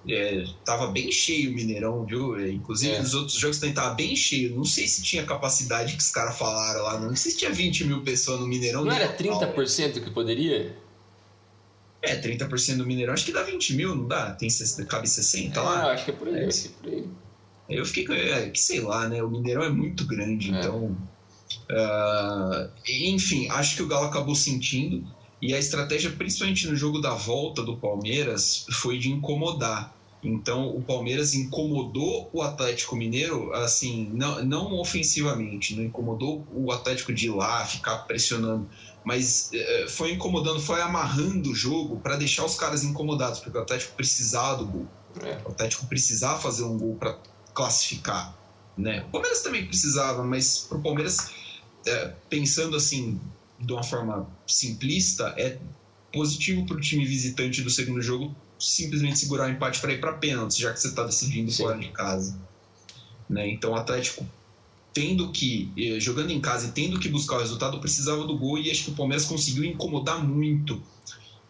É, 0.08 0.46
tava 0.64 0.88
bem 0.88 1.12
cheio 1.12 1.52
o 1.52 1.54
Mineirão, 1.56 2.06
viu? 2.06 2.38
É, 2.38 2.52
inclusive 2.52 2.94
é. 2.94 3.02
nos 3.02 3.16
outros 3.16 3.38
jogos 3.38 3.58
também 3.58 3.74
tava 3.74 3.96
bem 3.96 4.16
cheio. 4.16 4.56
Não 4.56 4.64
sei 4.64 4.88
se 4.88 5.02
tinha 5.02 5.26
capacidade 5.26 5.94
que 5.94 6.04
os 6.04 6.12
caras 6.12 6.38
falaram 6.38 6.84
lá, 6.84 7.00
não. 7.00 7.08
não 7.08 7.16
sei 7.16 7.32
se 7.32 7.38
tinha 7.38 7.52
20 7.52 7.86
mil 7.86 8.02
pessoas 8.04 8.40
no 8.40 8.48
Mineirão. 8.48 8.86
Não 8.86 8.92
era 8.92 9.18
30% 9.18 10.04
que 10.04 10.12
poderia? 10.12 10.78
É, 12.06 12.22
30% 12.22 12.78
do 12.78 12.86
Mineirão, 12.86 13.14
acho 13.14 13.26
que 13.26 13.32
dá 13.32 13.44
20 13.44 13.76
mil, 13.76 13.96
não 13.96 14.08
dá? 14.08 14.32
Tem, 14.32 14.48
cabe 14.88 15.10
60 15.10 15.60
é, 15.60 15.64
lá? 15.64 15.92
acho 15.92 16.06
que 16.06 16.12
é 16.12 16.14
por 16.14 16.28
aí, 16.28 16.44
é. 16.44 16.46
acho 16.46 16.62
que 16.62 16.68
é 16.68 16.72
por 16.82 16.90
aí. 16.94 17.08
Eu 17.68 17.86
fiquei 17.86 18.06
com. 18.06 18.14
É, 18.14 18.50
que 18.50 18.60
sei 18.60 18.80
lá, 18.80 19.10
né? 19.10 19.24
O 19.24 19.30
Mineirão 19.30 19.64
é 19.64 19.70
muito 19.70 20.06
grande, 20.06 20.54
é. 20.54 20.60
então. 20.60 20.96
Uh, 21.70 22.70
enfim, 22.88 23.50
acho 23.50 23.76
que 23.76 23.82
o 23.82 23.88
Galo 23.88 24.06
acabou 24.06 24.36
sentindo. 24.36 25.04
E 25.42 25.54
a 25.54 25.60
estratégia, 25.60 26.12
principalmente 26.12 26.68
no 26.68 26.76
jogo 26.76 27.00
da 27.00 27.14
volta 27.14 27.62
do 27.62 27.76
Palmeiras, 27.78 28.66
foi 28.72 28.98
de 28.98 29.12
incomodar. 29.12 29.96
Então 30.24 30.76
o 30.76 30.82
Palmeiras 30.82 31.36
incomodou 31.36 32.30
o 32.34 32.42
Atlético 32.42 32.96
Mineiro, 32.96 33.54
assim, 33.54 34.10
não, 34.14 34.44
não 34.44 34.74
ofensivamente, 34.74 35.76
não 35.76 35.84
incomodou 35.84 36.46
o 36.52 36.72
Atlético 36.72 37.14
de 37.14 37.28
ir 37.28 37.30
lá, 37.30 37.64
ficar 37.66 37.98
pressionando, 38.00 38.68
mas 39.06 39.52
eh, 39.54 39.86
foi 39.88 40.12
incomodando, 40.12 40.60
foi 40.60 40.82
amarrando 40.82 41.52
o 41.52 41.56
jogo 41.56 42.00
para 42.00 42.18
deixar 42.18 42.44
os 42.44 42.56
caras 42.56 42.84
incomodados, 42.84 43.40
porque 43.40 43.58
o 43.58 43.62
Atlético 43.62 43.96
precisava 43.96 44.58
do 44.58 44.66
gol. 44.66 44.88
É. 45.22 45.38
O 45.46 45.52
Atlético 45.52 45.86
precisava 45.86 46.40
fazer 46.40 46.64
um 46.64 46.78
gol 46.78 46.96
para 46.96 47.18
classificar. 47.54 48.36
Né? 48.78 49.06
O 49.08 49.12
Palmeiras 49.12 49.42
também 49.42 49.66
precisava, 49.66 50.24
mas 50.24 50.66
para 50.68 50.78
o 50.80 50.82
Palmeiras, 50.82 51.30
é, 51.86 52.14
pensando 52.30 52.76
assim, 52.76 53.22
de 53.60 53.72
uma 53.72 53.84
forma 53.84 54.28
simplista, 54.46 55.34
é 55.38 55.60
positivo 56.12 56.66
para 56.66 56.76
o 56.76 56.82
time 56.82 57.06
visitante 57.06 57.62
do 57.62 57.70
segundo 57.70 58.02
jogo 58.02 58.36
simplesmente 58.60 59.20
segurar 59.20 59.48
o 59.48 59.52
empate 59.52 59.80
para 59.80 59.94
ir 59.94 60.00
para 60.00 60.14
pênaltis, 60.14 60.58
já 60.58 60.74
que 60.74 60.80
você 60.80 60.88
está 60.88 61.04
decidindo 61.04 61.52
Sim. 61.52 61.64
fora 61.64 61.78
de 61.78 61.90
casa. 61.90 62.38
Né? 63.30 63.50
Então 63.50 63.72
o 63.72 63.76
Atlético 63.76 64.26
tendo 64.96 65.30
que, 65.30 65.74
eh, 65.78 66.00
jogando 66.00 66.32
em 66.32 66.40
casa 66.40 66.68
e 66.68 66.72
tendo 66.72 66.98
que 66.98 67.10
buscar 67.10 67.36
o 67.36 67.40
resultado, 67.40 67.82
precisava 67.82 68.24
do 68.24 68.38
gol 68.38 68.58
e 68.58 68.72
acho 68.72 68.86
que 68.86 68.92
o 68.92 68.96
Palmeiras 68.96 69.26
conseguiu 69.26 69.66
incomodar 69.66 70.26
muito 70.26 70.76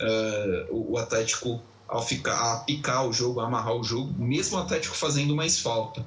uh, 0.02 0.92
o 0.92 0.98
Atlético 0.98 1.62
ao 1.88 2.04
ficar, 2.04 2.54
a 2.54 2.58
picar 2.62 3.08
o 3.08 3.14
jogo, 3.14 3.40
a 3.40 3.46
amarrar 3.46 3.75
o 3.75 3.84
jogo, 3.84 4.12
mesmo 4.18 4.58
o 4.58 4.62
Atlético 4.62 4.96
fazendo 4.96 5.36
mais 5.36 5.60
falta. 5.60 6.04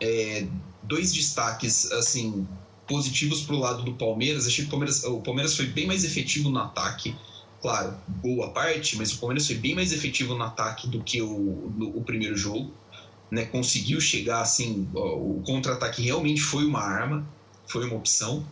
É, 0.00 0.46
dois 0.82 1.12
destaques 1.12 1.92
assim 1.92 2.48
positivos 2.88 3.42
para 3.42 3.54
o 3.54 3.58
lado 3.58 3.82
do 3.82 3.92
Palmeiras. 3.92 4.46
Achei 4.46 4.64
que 4.64 4.68
o 4.68 4.70
Palmeiras, 4.70 5.04
o 5.04 5.20
Palmeiras 5.20 5.54
foi 5.54 5.66
bem 5.66 5.86
mais 5.86 6.02
efetivo 6.02 6.48
no 6.48 6.60
ataque. 6.60 7.14
Claro, 7.60 7.94
boa 8.08 8.48
parte, 8.52 8.96
mas 8.96 9.12
o 9.12 9.18
Palmeiras 9.18 9.46
foi 9.46 9.56
bem 9.56 9.74
mais 9.74 9.92
efetivo 9.92 10.34
no 10.34 10.42
ataque 10.42 10.88
do 10.88 11.02
que 11.02 11.20
o, 11.20 11.70
no, 11.76 11.90
o 11.98 12.02
primeiro 12.02 12.34
jogo. 12.34 12.72
Né? 13.32 13.46
Conseguiu 13.46 13.98
chegar 13.98 14.42
assim, 14.42 14.86
o 14.92 15.42
contra-ataque 15.46 16.02
realmente 16.02 16.42
foi 16.42 16.66
uma 16.66 16.80
arma, 16.80 17.26
foi 17.66 17.86
uma 17.86 17.96
opção. 17.96 18.46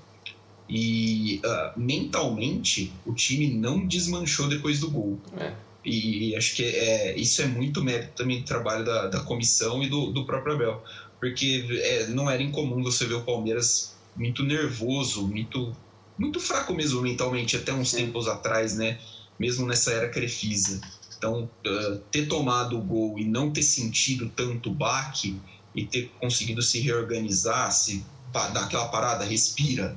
E 0.67 1.43
uh, 1.45 1.79
mentalmente 1.79 2.91
o 3.05 3.13
time 3.13 3.53
não 3.53 3.87
desmanchou 3.87 4.49
depois 4.49 4.81
do 4.81 4.91
gol. 4.91 5.21
É. 5.37 5.53
E, 5.85 6.35
acho 6.35 6.57
que 6.57 6.63
é, 6.63 7.15
isso 7.15 7.43
é 7.43 7.47
muito 7.47 7.85
mérito 7.85 8.13
também 8.17 8.39
do 8.39 8.47
trabalho 8.47 8.83
da, 8.83 9.09
da 9.09 9.21
comissão 9.21 9.83
e 9.83 9.89
do, 9.91 10.13
do 10.13 10.25
próprio 10.25 10.55
Abel. 10.55 10.83
Porque 11.19 11.67
é, 11.83 12.07
não 12.07 12.31
era 12.31 12.43
incomum 12.43 12.83
você 12.83 13.05
ver 13.05 13.15
o 13.15 13.23
Palmeiras 13.23 13.95
muito 14.17 14.43
nervoso, 14.43 15.29
muito, 15.29 15.77
muito 16.17 16.41
fraco 16.41 16.73
mesmo 16.73 17.03
mentalmente, 17.03 17.55
até 17.55 17.71
uns 17.71 17.93
tempos 17.93 18.27
atrás, 18.27 18.79
né? 18.79 18.99
Mesmo 19.39 19.67
nessa 19.67 19.93
era 19.93 20.09
Crefisa. 20.09 20.81
Então, 21.21 21.51
uh, 21.67 21.99
ter 22.11 22.25
tomado 22.27 22.79
o 22.79 22.81
gol 22.81 23.19
e 23.19 23.27
não 23.27 23.51
ter 23.51 23.63
sentido 23.63 24.33
tanto 24.35 24.71
baque 24.71 25.39
e 25.75 25.85
ter 25.85 26.11
conseguido 26.19 26.63
se 26.63 26.81
reorganizar, 26.81 27.71
se 27.73 28.03
dar 28.33 28.65
aquela 28.65 28.89
parada, 28.89 29.23
respira. 29.23 29.95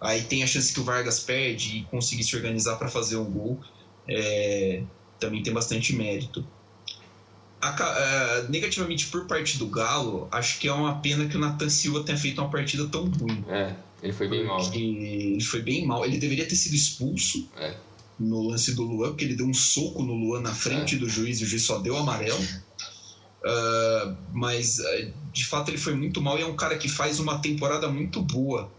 Aí 0.00 0.22
tem 0.22 0.42
a 0.42 0.48
chance 0.48 0.72
que 0.72 0.80
o 0.80 0.84
Vargas 0.84 1.20
perde 1.20 1.78
e 1.78 1.84
conseguir 1.84 2.24
se 2.24 2.34
organizar 2.34 2.74
para 2.74 2.88
fazer 2.88 3.16
um 3.16 3.30
gol. 3.30 3.60
É, 4.08 4.82
também 5.20 5.44
tem 5.44 5.52
bastante 5.52 5.94
mérito. 5.94 6.44
A, 7.60 7.70
uh, 7.70 8.50
negativamente 8.50 9.06
por 9.06 9.28
parte 9.28 9.58
do 9.58 9.68
Galo, 9.68 10.26
acho 10.32 10.58
que 10.58 10.66
é 10.66 10.72
uma 10.72 10.96
pena 10.98 11.28
que 11.28 11.36
o 11.36 11.40
Nathan 11.40 11.68
Silva 11.68 12.02
tenha 12.02 12.18
feito 12.18 12.40
uma 12.40 12.50
partida 12.50 12.88
tão 12.88 13.04
ruim. 13.08 13.44
É, 13.48 13.76
ele 14.02 14.12
foi 14.12 14.26
bem 14.26 14.44
mal. 14.44 14.60
Ele 14.74 15.40
foi 15.40 15.62
bem 15.62 15.86
mal. 15.86 16.04
Ele 16.04 16.18
deveria 16.18 16.48
ter 16.48 16.56
sido 16.56 16.74
expulso 16.74 17.48
é. 17.56 17.76
No 18.18 18.48
lance 18.48 18.74
do 18.74 18.82
Luan, 18.82 19.08
porque 19.10 19.24
ele 19.24 19.34
deu 19.34 19.46
um 19.46 19.54
soco 19.54 20.02
no 20.02 20.14
Luan 20.14 20.40
na 20.40 20.54
frente 20.54 20.96
é. 20.96 20.98
do 20.98 21.08
juiz 21.08 21.40
e 21.40 21.44
o 21.44 21.46
juiz 21.46 21.62
só 21.62 21.78
deu 21.78 21.96
amarelo. 21.96 22.42
Uh, 23.38 24.16
mas 24.32 24.78
de 25.32 25.46
fato 25.46 25.70
ele 25.70 25.78
foi 25.78 25.94
muito 25.94 26.20
mal 26.20 26.36
e 26.38 26.42
é 26.42 26.46
um 26.46 26.56
cara 26.56 26.76
que 26.76 26.88
faz 26.88 27.20
uma 27.20 27.38
temporada 27.38 27.88
muito 27.88 28.20
boa. 28.20 28.70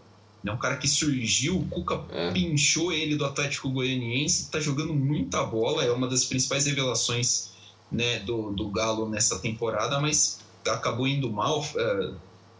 É 0.44 0.50
um 0.50 0.56
cara 0.56 0.76
que 0.76 0.88
surgiu, 0.88 1.58
o 1.58 1.66
Cuca 1.66 2.00
é. 2.10 2.32
pinchou 2.32 2.92
ele 2.92 3.14
do 3.14 3.26
Atlético 3.26 3.68
Goianiense, 3.68 4.44
está 4.44 4.58
jogando 4.58 4.94
muita 4.94 5.42
bola, 5.44 5.84
é 5.84 5.90
uma 5.90 6.08
das 6.08 6.24
principais 6.24 6.64
revelações 6.64 7.50
né, 7.92 8.20
do, 8.20 8.50
do 8.52 8.70
Galo 8.70 9.08
nessa 9.08 9.38
temporada, 9.38 10.00
mas 10.00 10.40
acabou 10.66 11.06
indo 11.06 11.30
mal. 11.30 11.66
É, 11.76 12.12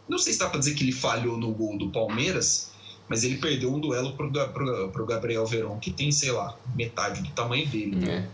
não 0.08 0.18
sei 0.18 0.32
se 0.34 0.38
dá 0.38 0.48
para 0.48 0.58
dizer 0.58 0.74
que 0.74 0.84
ele 0.84 0.92
falhou 0.92 1.38
no 1.38 1.52
gol 1.52 1.78
do 1.78 1.88
Palmeiras, 1.88 2.70
mas 3.10 3.24
ele 3.24 3.38
perdeu 3.38 3.74
um 3.74 3.80
duelo 3.80 4.12
pro, 4.12 4.30
pro, 4.30 4.88
pro 4.90 5.04
Gabriel 5.04 5.44
Verón, 5.44 5.80
que 5.80 5.90
tem, 5.90 6.12
sei 6.12 6.30
lá, 6.30 6.56
metade 6.76 7.20
do 7.22 7.30
tamanho 7.32 7.66
dele. 7.66 7.96
Né? 7.96 8.28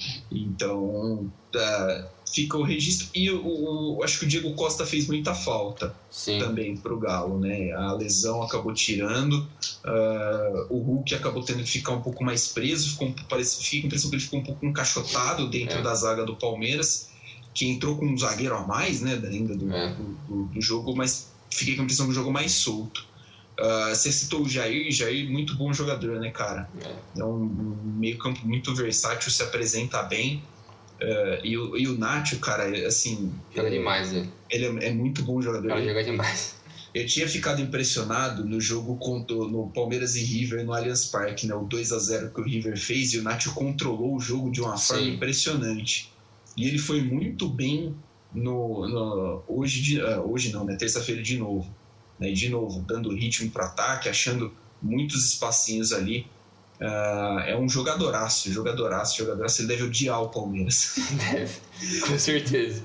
É. 0.00 0.16
Então, 0.30 1.28
uh, 1.54 2.08
fica 2.32 2.56
o 2.56 2.62
registro. 2.62 3.08
E 3.12 3.28
o, 3.32 3.96
o, 3.96 4.04
acho 4.04 4.20
que 4.20 4.24
o 4.24 4.28
Diego 4.28 4.54
Costa 4.54 4.86
fez 4.86 5.08
muita 5.08 5.34
falta 5.34 5.92
Sim. 6.08 6.38
também 6.38 6.76
para 6.76 6.94
o 6.94 7.00
Galo, 7.00 7.40
né? 7.40 7.72
A 7.72 7.94
lesão 7.94 8.44
acabou 8.44 8.72
tirando, 8.72 9.40
uh, 9.84 10.66
o 10.70 10.78
Hulk 10.78 11.12
acabou 11.16 11.42
tendo 11.42 11.64
que 11.64 11.70
ficar 11.70 11.90
um 11.90 12.00
pouco 12.00 12.22
mais 12.22 12.46
preso, 12.46 12.90
ficou, 12.90 13.12
parece, 13.28 13.60
fica 13.60 13.86
a 13.86 13.88
impressão 13.88 14.08
que 14.08 14.14
ele 14.14 14.22
ficou 14.22 14.38
um 14.38 14.44
pouco 14.44 14.64
encaixotado 14.64 15.50
dentro 15.50 15.78
é. 15.78 15.82
da 15.82 15.92
zaga 15.96 16.24
do 16.24 16.36
Palmeiras, 16.36 17.10
que 17.52 17.66
entrou 17.66 17.96
com 17.96 18.06
um 18.06 18.16
zagueiro 18.16 18.54
a 18.54 18.64
mais, 18.64 19.00
né? 19.00 19.20
Ainda 19.24 19.56
do, 19.56 19.74
é. 19.74 19.92
do, 19.94 20.04
do, 20.28 20.44
do 20.44 20.60
jogo, 20.60 20.94
mas 20.94 21.32
fiquei 21.50 21.74
com 21.74 21.80
a 21.80 21.84
impressão 21.84 22.06
que 22.06 22.12
o 22.12 22.14
jogo 22.14 22.30
mais 22.30 22.52
solto. 22.52 23.15
Uh, 23.58 23.88
você 23.88 24.12
citou 24.12 24.42
o 24.42 24.48
Jair, 24.48 24.90
Jair 24.92 25.30
muito 25.30 25.54
bom 25.54 25.72
jogador, 25.72 26.20
né, 26.20 26.30
cara? 26.30 26.68
É, 27.18 27.24
um 27.24 27.94
meio 27.96 28.18
campo 28.18 28.46
muito 28.46 28.74
versátil, 28.74 29.30
se 29.30 29.42
apresenta 29.42 30.02
bem. 30.02 30.42
Uh, 31.00 31.40
e, 31.42 31.56
o, 31.56 31.76
e 31.76 31.88
o 31.88 31.96
Nacho, 31.98 32.38
cara, 32.38 32.64
assim. 32.86 33.32
Joga 33.54 33.68
ele, 33.68 33.78
demais, 33.78 34.12
né? 34.12 34.28
Ele 34.50 34.66
é, 34.66 34.88
é, 34.88 34.92
muito 34.92 35.22
bom 35.22 35.40
jogador. 35.40 35.70
Ele 35.70 35.88
joga 35.88 36.04
demais. 36.04 36.56
Eu 36.94 37.06
tinha 37.06 37.28
ficado 37.28 37.60
impressionado 37.60 38.44
no 38.44 38.60
jogo 38.60 38.96
contra, 38.96 39.34
no 39.34 39.70
Palmeiras 39.70 40.16
e 40.16 40.24
River 40.24 40.64
no 40.64 40.72
Allianz 40.72 41.06
Parque, 41.06 41.46
né? 41.46 41.54
O 41.54 41.64
2 41.64 41.92
a 41.92 41.98
0 41.98 42.30
que 42.30 42.40
o 42.40 42.44
River 42.44 42.78
fez 42.78 43.14
e 43.14 43.18
o 43.18 43.22
Nacho 43.22 43.54
controlou 43.54 44.16
o 44.16 44.20
jogo 44.20 44.50
de 44.50 44.60
uma 44.60 44.76
Sim. 44.76 44.86
forma 44.86 45.08
impressionante. 45.08 46.12
E 46.56 46.66
ele 46.66 46.78
foi 46.78 47.02
muito 47.02 47.48
bem 47.48 47.94
no, 48.34 48.86
no 48.88 49.42
hoje, 49.46 49.82
de, 49.82 50.00
uh, 50.00 50.30
hoje 50.30 50.52
não, 50.52 50.64
né? 50.64 50.76
Terça-feira 50.76 51.22
de 51.22 51.38
novo 51.38 51.74
né? 52.18 52.32
de 52.32 52.48
novo, 52.48 52.80
dando 52.80 53.14
ritmo 53.14 53.50
para 53.50 53.66
ataque, 53.66 54.08
achando 54.08 54.52
muitos 54.82 55.24
espacinhos 55.24 55.92
ali. 55.92 56.26
Uh, 56.80 57.40
é 57.46 57.56
um 57.58 57.68
jogadoraço, 57.68 58.52
jogadoraço, 58.52 59.16
jogadoraço. 59.18 59.62
Ele 59.62 59.68
deve 59.68 59.84
odiar 59.84 60.22
o 60.22 60.28
Palmeiras. 60.28 60.96
Deve, 61.32 62.00
com 62.00 62.18
certeza. 62.18 62.82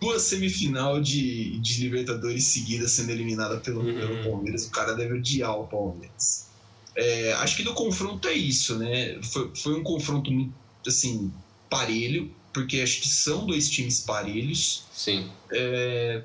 Duas 0.00 0.22
semifinal 0.22 1.00
de, 1.00 1.58
de 1.58 1.80
Libertadores 1.80 2.44
seguidas 2.44 2.92
sendo 2.92 3.10
eliminada 3.10 3.56
pelo, 3.58 3.80
uhum. 3.80 3.94
pelo 3.94 4.22
Palmeiras. 4.22 4.66
O 4.66 4.70
cara 4.70 4.92
deve 4.92 5.14
odiar 5.14 5.58
o 5.58 5.66
Palmeiras. 5.66 6.46
É, 6.94 7.32
acho 7.34 7.56
que 7.56 7.62
do 7.62 7.74
confronto 7.74 8.28
é 8.28 8.32
isso, 8.32 8.78
né? 8.78 9.18
Foi, 9.22 9.50
foi 9.54 9.74
um 9.74 9.82
confronto 9.82 10.30
muito, 10.30 10.52
assim, 10.86 11.32
parelho, 11.68 12.30
porque 12.52 12.80
acho 12.80 13.00
que 13.00 13.08
são 13.08 13.46
dois 13.46 13.68
times 13.68 14.00
parelhos. 14.00 14.84
Sim. 14.92 15.28
É, 15.50 16.22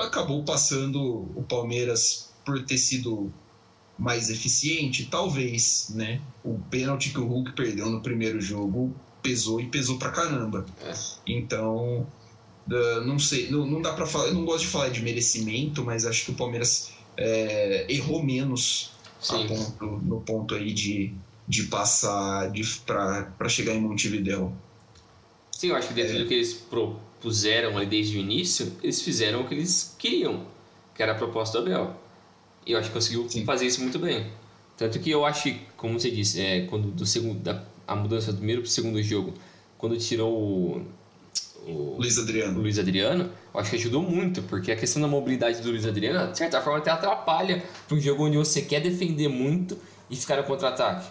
acabou 0.00 0.42
passando 0.44 1.00
o 1.34 1.44
Palmeiras 1.48 2.30
por 2.44 2.64
ter 2.64 2.78
sido 2.78 3.32
mais 3.98 4.30
eficiente, 4.30 5.06
talvez, 5.06 5.90
né? 5.90 6.20
O 6.44 6.58
pênalti 6.70 7.10
que 7.10 7.18
o 7.18 7.26
Hulk 7.26 7.52
perdeu 7.52 7.90
no 7.90 8.00
primeiro 8.00 8.40
jogo 8.40 8.94
pesou 9.22 9.60
e 9.60 9.66
pesou 9.66 9.98
pra 9.98 10.10
caramba. 10.10 10.64
É. 10.82 10.92
Então, 11.26 12.06
não 13.04 13.18
sei, 13.18 13.50
não, 13.50 13.66
não 13.66 13.82
dá 13.82 13.92
para 13.92 14.06
falar, 14.06 14.28
eu 14.28 14.34
não 14.34 14.44
gosto 14.44 14.60
de 14.60 14.68
falar 14.68 14.88
de 14.88 15.02
merecimento, 15.02 15.84
mas 15.84 16.06
acho 16.06 16.24
que 16.24 16.30
o 16.30 16.34
Palmeiras 16.34 16.90
é, 17.16 17.86
errou 17.88 18.22
menos 18.22 18.92
ponto, 19.26 19.86
no 20.02 20.20
ponto 20.20 20.54
aí 20.54 20.72
de, 20.72 21.12
de 21.46 21.64
passar 21.64 22.50
de, 22.50 22.62
para 22.86 23.48
chegar 23.48 23.74
em 23.74 23.80
Montevideo. 23.80 24.52
Sim, 25.52 25.68
eu 25.68 25.76
acho 25.76 25.88
que 25.88 25.94
dentro 25.94 26.16
é. 26.16 26.18
do 26.20 26.26
que 26.26 26.34
eles 26.34 26.54
pro, 26.54 26.96
puseram 27.20 27.76
ali 27.76 27.86
desde 27.86 28.16
o 28.16 28.20
início, 28.20 28.72
eles 28.82 29.00
fizeram 29.02 29.42
o 29.42 29.48
que 29.48 29.54
eles 29.54 29.94
queriam, 29.98 30.46
que 30.94 31.02
era 31.02 31.12
a 31.12 31.14
proposta 31.14 31.60
do 31.60 31.66
Abel. 31.66 31.96
E 32.66 32.72
eu 32.72 32.78
acho 32.78 32.88
que 32.88 32.94
conseguiu 32.94 33.28
Sim. 33.28 33.44
fazer 33.44 33.66
isso 33.66 33.80
muito 33.80 33.98
bem. 33.98 34.30
Tanto 34.76 34.98
que 35.00 35.10
eu 35.10 35.24
acho 35.24 35.52
como 35.76 35.98
você 35.98 36.10
disse, 36.10 36.40
é, 36.40 36.66
quando 36.66 36.88
do 36.90 37.04
segundo, 37.04 37.40
da, 37.40 37.64
a 37.86 37.96
mudança 37.96 38.32
do 38.32 38.38
primeiro 38.38 38.62
para 38.62 38.68
o 38.68 38.70
segundo 38.70 39.02
jogo, 39.02 39.34
quando 39.76 39.96
tirou 39.96 40.32
o, 40.32 40.86
o 41.66 41.96
Luiz 41.98 42.18
Adriano. 42.18 42.58
O 42.58 42.62
Luiz 42.62 42.78
Adriano, 42.78 43.30
eu 43.52 43.60
acho 43.60 43.70
que 43.70 43.76
ajudou 43.76 44.02
muito, 44.02 44.42
porque 44.42 44.70
a 44.70 44.76
questão 44.76 45.02
da 45.02 45.08
mobilidade 45.08 45.60
do 45.60 45.70
Luiz 45.70 45.86
Adriano, 45.86 46.30
de 46.30 46.38
certa 46.38 46.60
forma, 46.60 46.78
até 46.78 46.90
atrapalha 46.90 47.64
para 47.86 47.96
um 47.96 48.00
jogo 48.00 48.26
onde 48.26 48.36
você 48.36 48.62
quer 48.62 48.80
defender 48.80 49.28
muito 49.28 49.76
e 50.08 50.16
ficar 50.16 50.36
no 50.36 50.44
contra-ataque. 50.44 51.08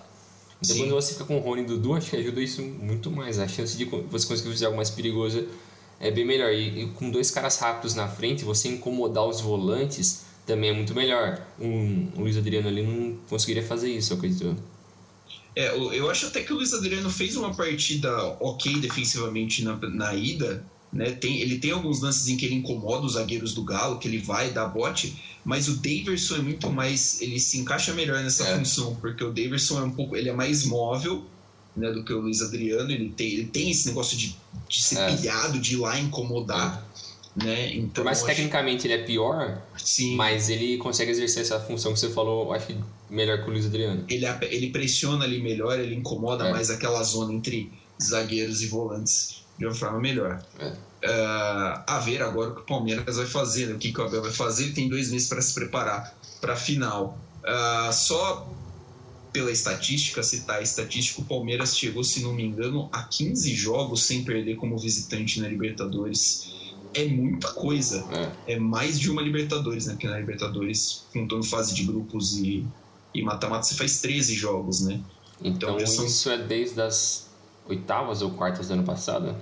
Então, 0.62 0.76
Sim. 0.76 0.84
quando 0.84 0.96
você 0.96 1.14
fica 1.14 1.26
com 1.26 1.38
o 1.38 1.40
Rony 1.40 1.64
e 1.64 1.66
Dudu, 1.66 1.94
acho 1.94 2.10
que 2.10 2.16
ajuda 2.16 2.42
isso 2.42 2.62
muito 2.62 3.12
mais. 3.12 3.38
A 3.38 3.48
chance 3.48 3.78
de 3.78 3.86
você 3.86 4.28
conseguir 4.28 4.50
fazer 4.50 4.66
algo 4.66 4.78
mais 4.78 4.90
perigoso 4.90 5.48
é 6.00 6.12
bem 6.12 6.25
melhor. 6.25 6.51
E, 6.51 6.84
e, 6.84 6.88
com 6.92 7.10
dois 7.10 7.32
caras 7.32 7.58
rápidos 7.58 7.96
na 7.96 8.08
frente, 8.08 8.44
você 8.44 8.70
incomodar 8.70 9.25
os 9.25 9.42
volantes 9.42 10.25
também 10.46 10.70
é 10.70 10.74
muito 10.74 10.96
melhor. 10.96 11.46
Um, 11.60 12.10
o 12.16 12.22
Luiz 12.22 12.38
Adriano 12.38 12.68
ali 12.68 12.82
não 12.82 13.18
conseguiria 13.30 13.63
fazer 13.63 13.89
isso, 13.89 14.13
eu 14.13 14.18
acredito. 14.18 14.56
É, 15.56 15.75
eu 15.75 16.10
acho 16.10 16.27
até 16.27 16.42
que 16.42 16.54
o 16.54 16.56
Luiz 16.56 16.74
Adriano 16.74 17.10
fez 17.10 17.36
uma 17.36 17.54
partida 17.54 18.16
ok 18.39 18.80
defensivamente 18.80 19.63
na, 19.63 19.75
na 19.75 20.13
ida. 20.13 20.63
Né? 20.94 21.12
Tem, 21.12 21.42
ele 21.42 21.58
tem 21.58 21.72
alguns 21.72 22.00
lances 22.00 22.27
em 22.30 22.38
que 22.38 22.46
ele 22.46 22.56
incomoda 22.56 23.06
os 23.06 23.13
zagueiros 23.13 23.54
do 23.54 23.63
Galo, 23.63 24.00
que 24.00 24.08
ele 24.08 24.20
vai 24.20 24.51
dar 24.51 24.68
bote, 24.68 25.22
mas 25.44 25.68
o 25.68 25.77
Daverson 25.77 26.36
é 26.36 26.42
muito 26.42 26.70
mais. 26.70 27.22
Ele 27.22 27.39
se 27.39 27.58
encaixa 27.58 27.94
melhor 27.94 28.22
nessa 28.24 28.48
é. 28.48 28.58
função, 28.58 28.96
porque 28.96 29.24
o 29.24 29.34
Daverson 29.34 29.80
é 29.80 29.84
um 29.84 29.92
pouco. 29.92 30.16
Ele 30.16 30.30
é 30.30 30.34
mais 30.34 30.63
móvel 30.63 31.25
né, 31.77 31.91
do 31.91 32.03
que 32.03 32.12
o 32.12 32.19
Luiz 32.19 32.41
Adriano. 32.41 32.91
Ele 32.91 33.10
tem, 33.10 33.27
ele 33.34 33.46
tem 33.46 33.69
esse 33.69 33.88
negócio 33.88 34.17
de, 34.17 34.36
de 34.67 34.84
ser 34.84 34.98
é. 34.98 35.15
pilhado, 35.15 35.60
de 35.60 35.75
ir 35.75 35.77
lá 35.77 35.98
incomodar. 36.00 36.86
Né? 37.36 37.75
Então, 37.75 38.03
Por 38.03 38.05
mais 38.05 38.24
tecnicamente 38.24 38.88
ele 38.88 38.96
é 38.96 39.03
pior, 39.03 39.62
Sim. 39.77 40.15
mas 40.15 40.50
ele 40.50 40.77
consegue 40.77 41.12
exercer 41.12 41.43
essa 41.43 41.60
função 41.60 41.93
que 41.93 42.00
você 42.00 42.10
falou, 42.10 42.51
acho 42.51 42.65
que 42.65 42.77
melhor 43.10 43.43
que 43.43 43.50
o 43.50 43.53
Luiz 43.53 43.67
Adriano. 43.67 44.03
Ele, 44.10 44.25
ele 44.41 44.72
pressiona 44.72 45.24
ali 45.24 45.39
melhor, 45.39 45.79
ele 45.79 45.93
incomoda 45.93 46.48
é. 46.48 46.51
mais 46.51 46.72
aquela 46.72 47.01
zona 47.03 47.31
entre 47.31 47.72
zagueiros 48.01 48.63
e 48.63 48.67
volantes 48.67 49.43
de 49.57 49.65
uma 49.65 49.75
forma 49.75 50.00
melhor. 50.00 50.43
É. 50.60 50.67
Uh, 50.98 51.84
a 51.86 52.01
ver 52.03 52.24
agora 52.24 52.50
o 52.50 52.55
que 52.55 52.62
o 52.62 52.65
Palmeiras 52.65 53.17
vai 53.17 53.27
fazer, 53.27 53.67
né? 53.67 53.75
o 53.75 53.77
que, 53.77 53.93
que 53.93 54.01
o 54.01 54.03
Abel 54.03 54.24
vai 54.24 54.31
fazer. 54.31 54.63
Ele 54.63 54.74
tem 54.74 54.89
dois 54.89 55.12
meses 55.12 55.29
para 55.29 55.41
se 55.41 55.53
preparar 55.53 56.15
para 56.41 56.53
a 56.53 56.57
final. 56.57 57.19
Uh, 57.43 57.93
só 57.93 58.50
pela 59.38 59.51
estatística, 59.51 60.24
citar 60.24 60.58
a 60.58 60.62
estatística, 60.63 61.22
o 61.22 61.24
Palmeiras 61.24 61.77
chegou, 61.77 62.03
se 62.03 62.22
não 62.22 62.34
me 62.34 62.44
engano, 62.44 62.89
a 62.91 63.03
15 63.03 63.53
jogos 63.53 64.03
sem 64.03 64.24
perder 64.24 64.56
como 64.56 64.75
visitante 64.79 65.39
na 65.39 65.48
Libertadores 65.48 66.51
é 66.91 67.06
muita 67.06 67.50
coisa. 67.53 68.03
É. 68.48 68.53
é 68.53 68.60
mais 68.60 69.00
de 69.00 69.12
uma 69.12 69.22
Libertadores, 69.22 69.86
né? 69.86 69.94
Porque 69.94 70.08
na 70.08 70.17
Libertadores, 70.17 71.03
contando 71.13 71.44
fase 71.44 71.75
de 71.75 71.84
grupos 71.84 72.36
e, 72.39 72.65
e 73.13 73.22
mata-mata, 73.22 73.62
você 73.62 73.75
faz 73.75 74.01
13 74.01 74.34
jogos, 74.34 74.82
né? 74.82 75.00
Então, 75.39 75.75
então 75.75 75.86
são... 75.86 76.08
isso 76.08 76.32
é 76.32 76.39
desde 76.39 76.82
as 76.82 77.29
oitavas 77.70 78.24
ou 78.24 78.32
quartas 78.32 78.70
do 78.70 78.74
ano 78.74 78.84
passado? 78.84 79.36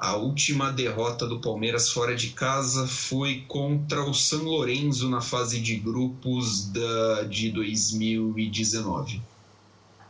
A 0.00 0.16
última 0.16 0.72
derrota 0.72 1.26
do 1.26 1.40
Palmeiras 1.40 1.90
fora 1.90 2.16
de 2.16 2.30
casa 2.30 2.86
foi 2.86 3.44
contra 3.46 4.02
o 4.02 4.14
San 4.14 4.44
Lorenzo 4.44 5.10
na 5.10 5.20
fase 5.20 5.60
de 5.60 5.76
grupos 5.76 6.64
da, 6.70 7.24
de 7.24 7.50
2019. 7.50 9.20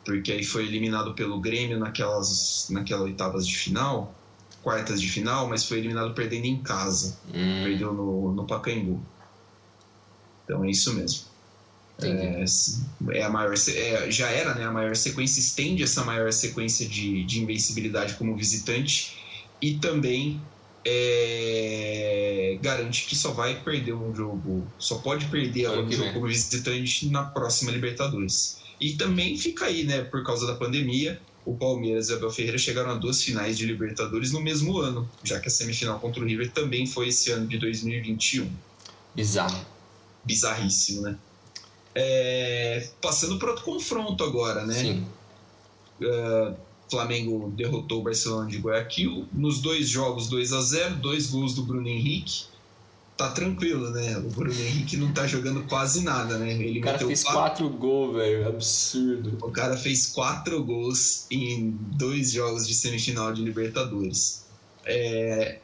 Porque 0.04 0.30
aí 0.30 0.44
foi 0.44 0.64
eliminado 0.64 1.12
pelo 1.14 1.40
Grêmio 1.40 1.76
naquelas, 1.76 2.68
naquelas 2.70 3.02
oitavas 3.02 3.44
de 3.44 3.56
final 3.56 4.14
quartas 4.62 5.00
de 5.00 5.10
final, 5.10 5.48
mas 5.48 5.64
foi 5.64 5.78
eliminado 5.78 6.14
perdendo 6.14 6.44
em 6.44 6.62
casa. 6.62 7.18
Hum. 7.34 7.64
Perdeu 7.64 7.92
no, 7.92 8.32
no 8.32 8.46
Pacaembu. 8.46 9.00
Então 10.44 10.64
é 10.64 10.70
isso 10.70 10.94
mesmo. 10.94 11.24
É, 12.02 12.44
é, 13.12 13.22
a 13.22 13.28
maior, 13.28 13.54
é, 13.54 14.10
já 14.10 14.28
era 14.28 14.54
né, 14.54 14.64
a 14.64 14.70
maior 14.70 14.94
sequência, 14.96 15.40
estende 15.40 15.82
essa 15.82 16.04
maior 16.04 16.32
sequência 16.32 16.88
de, 16.88 17.24
de 17.24 17.42
invencibilidade 17.42 18.14
como 18.14 18.36
visitante 18.36 19.19
e 19.60 19.74
também 19.74 20.40
é, 20.84 22.58
garante 22.62 23.06
que 23.06 23.14
só 23.14 23.32
vai 23.32 23.60
perder 23.62 23.92
um 23.92 24.14
jogo, 24.14 24.66
só 24.78 24.98
pode 24.98 25.26
perder 25.26 25.68
um 25.70 25.90
jogo 25.90 26.12
como 26.12 26.26
visitante 26.26 27.08
na 27.08 27.24
próxima 27.24 27.70
Libertadores. 27.70 28.58
E 28.80 28.94
também 28.94 29.36
fica 29.36 29.66
aí, 29.66 29.84
né, 29.84 30.02
por 30.02 30.24
causa 30.24 30.46
da 30.46 30.54
pandemia, 30.54 31.20
o 31.44 31.54
Palmeiras 31.54 32.08
e 32.08 32.12
o 32.12 32.16
Abel 32.16 32.30
Ferreira 32.30 32.58
chegaram 32.58 32.90
a 32.90 32.94
duas 32.94 33.22
finais 33.22 33.58
de 33.58 33.66
Libertadores 33.66 34.32
no 34.32 34.40
mesmo 34.40 34.78
ano, 34.78 35.08
já 35.22 35.38
que 35.38 35.48
a 35.48 35.50
semifinal 35.50 35.98
contra 35.98 36.22
o 36.22 36.26
River 36.26 36.50
também 36.50 36.86
foi 36.86 37.08
esse 37.08 37.30
ano 37.30 37.46
de 37.46 37.58
2021. 37.58 38.50
Bizarro. 39.14 39.66
Bizarríssimo, 40.24 41.02
né? 41.02 41.16
É, 41.94 42.88
passando 43.02 43.38
para 43.38 43.50
outro 43.50 43.64
confronto 43.64 44.22
agora, 44.22 44.64
né? 44.64 44.74
Sim. 44.74 45.06
Uh, 46.00 46.56
Flamengo 46.90 47.52
derrotou 47.56 48.00
o 48.00 48.02
Barcelona 48.02 48.48
de 48.48 48.58
Guayaquil 48.58 49.26
nos 49.32 49.60
dois 49.60 49.88
jogos 49.88 50.28
2 50.28 50.52
a 50.52 50.60
0 50.60 50.96
dois 50.96 51.28
gols 51.28 51.54
do 51.54 51.62
Bruno 51.62 51.88
Henrique 51.88 52.50
tá 53.20 53.28
tranquilo, 53.28 53.90
né? 53.90 54.16
O 54.16 54.30
Bruno 54.30 54.58
Henrique 54.58 54.96
não 54.96 55.12
tá 55.12 55.26
jogando 55.26 55.62
quase 55.64 56.02
nada, 56.02 56.38
né? 56.38 56.54
Ele 56.54 56.78
o 56.78 56.82
cara 56.82 56.98
fez 56.98 57.22
quatro... 57.22 57.40
quatro 57.40 57.68
gols, 57.68 58.16
velho. 58.16 58.48
Absurdo. 58.48 59.36
O 59.42 59.50
cara 59.50 59.76
fez 59.76 60.06
quatro 60.06 60.64
gols 60.64 61.26
em 61.30 61.76
dois 61.98 62.32
jogos 62.32 62.66
de 62.66 62.72
semifinal 62.72 63.30
de 63.34 63.42
Libertadores. 63.42 64.46
É, 64.86 65.58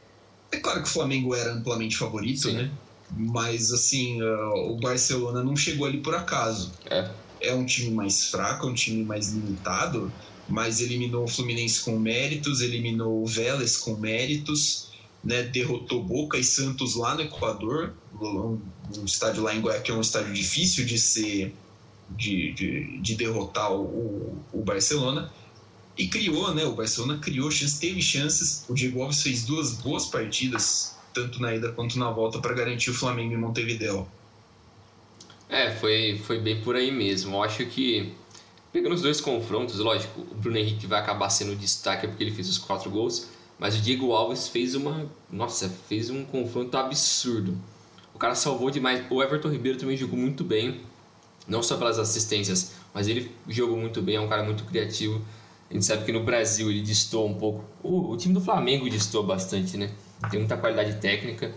é 0.51 0.57
claro 0.57 0.83
que 0.83 0.87
o 0.87 0.91
Flamengo 0.91 1.33
era 1.33 1.51
amplamente 1.51 1.97
favorito, 1.97 2.43
Sim. 2.43 2.57
né? 2.57 2.71
Mas, 3.17 3.71
assim, 3.71 4.21
uh, 4.21 4.71
o 4.71 4.79
Barcelona 4.79 5.43
não 5.43 5.55
chegou 5.55 5.87
ali 5.87 5.97
por 5.97 6.13
acaso. 6.13 6.71
É. 6.85 7.09
É 7.41 7.55
um 7.55 7.65
time 7.65 7.89
mais 7.89 8.29
fraco, 8.29 8.67
é 8.67 8.69
um 8.69 8.73
time 8.75 9.03
mais 9.03 9.29
limitado, 9.29 10.11
mas 10.47 10.81
eliminou 10.81 11.25
o 11.25 11.27
Fluminense 11.27 11.81
com 11.81 11.97
méritos, 11.97 12.61
eliminou 12.61 13.21
o 13.21 13.25
Vélez 13.25 13.77
com 13.77 13.95
méritos 13.95 14.87
né, 15.27 15.43
derrotou 15.43 16.01
Boca 16.01 16.37
e 16.37 16.43
Santos 16.43 16.95
lá 16.95 17.13
no 17.13 17.21
Equador, 17.21 17.93
um, 18.19 18.59
um 18.97 19.05
estádio 19.05 19.43
lá 19.43 19.53
em 19.53 19.59
Guayaquil 19.59 19.95
é 19.95 19.97
um 19.97 20.01
estádio 20.01 20.33
difícil 20.33 20.85
de 20.85 20.97
ser 20.97 21.53
de, 22.09 22.53
de, 22.53 22.97
de 22.99 23.15
derrotar 23.15 23.73
o, 23.73 24.41
o, 24.53 24.61
Barcelona 24.63 25.29
e 25.97 26.07
criou, 26.07 26.53
né, 26.55 26.63
o 26.63 26.73
Barcelona 26.73 27.17
criou 27.17 27.51
chances, 27.51 27.77
teve 27.77 28.01
chances, 28.01 28.63
o 28.69 28.73
Diego 28.73 29.01
Alves 29.01 29.21
fez 29.21 29.43
duas 29.43 29.73
boas 29.73 30.05
partidas, 30.05 30.95
tanto 31.13 31.41
na 31.41 31.53
ida 31.53 31.73
quanto 31.73 31.99
na 31.99 32.09
volta 32.09 32.39
para 32.39 32.53
garantir 32.53 32.91
o 32.91 32.93
Flamengo 32.93 33.33
em 33.33 33.37
Montevideo. 33.37 34.07
É, 35.49 35.75
foi, 35.75 36.21
foi 36.25 36.39
bem 36.39 36.61
por 36.61 36.75
aí 36.75 36.91
mesmo. 36.91 37.35
Eu 37.35 37.43
acho 37.43 37.65
que 37.65 38.13
pegando 38.77 38.93
os 38.93 39.01
dois 39.01 39.19
confrontos, 39.19 39.79
lógico, 39.79 40.21
o 40.21 40.35
Bruno 40.35 40.55
Henrique 40.55 40.85
vai 40.85 40.99
acabar 40.99 41.31
sendo 41.31 41.55
destaque 41.55 42.07
porque 42.07 42.23
ele 42.23 42.31
fez 42.31 42.47
os 42.47 42.59
quatro 42.59 42.91
gols, 42.91 43.27
mas 43.57 43.75
o 43.75 43.81
Diego 43.81 44.11
Alves 44.11 44.49
fez 44.49 44.75
uma. 44.75 45.09
Nossa, 45.31 45.67
fez 45.89 46.11
um 46.11 46.23
confronto 46.23 46.77
absurdo. 46.77 47.57
O 48.13 48.19
cara 48.19 48.35
salvou 48.35 48.69
demais. 48.69 49.03
O 49.09 49.23
Everton 49.23 49.49
Ribeiro 49.49 49.79
também 49.79 49.97
jogou 49.97 50.15
muito 50.15 50.43
bem. 50.43 50.81
Não 51.47 51.63
só 51.63 51.75
pelas 51.75 51.97
assistências, 51.97 52.73
mas 52.93 53.07
ele 53.07 53.31
jogou 53.47 53.77
muito 53.77 53.99
bem, 53.99 54.17
é 54.17 54.21
um 54.21 54.27
cara 54.27 54.43
muito 54.43 54.63
criativo. 54.65 55.25
A 55.71 55.73
gente 55.73 55.83
sabe 55.83 56.05
que 56.05 56.11
no 56.11 56.23
Brasil 56.23 56.69
ele 56.69 56.81
distou 56.81 57.27
um 57.27 57.33
pouco. 57.33 57.65
O, 57.81 58.11
o 58.11 58.17
time 58.17 58.35
do 58.35 58.41
Flamengo 58.41 58.87
distou 58.87 59.23
bastante, 59.23 59.75
né? 59.75 59.89
Tem 60.29 60.39
muita 60.39 60.55
qualidade 60.55 60.99
técnica. 61.01 61.51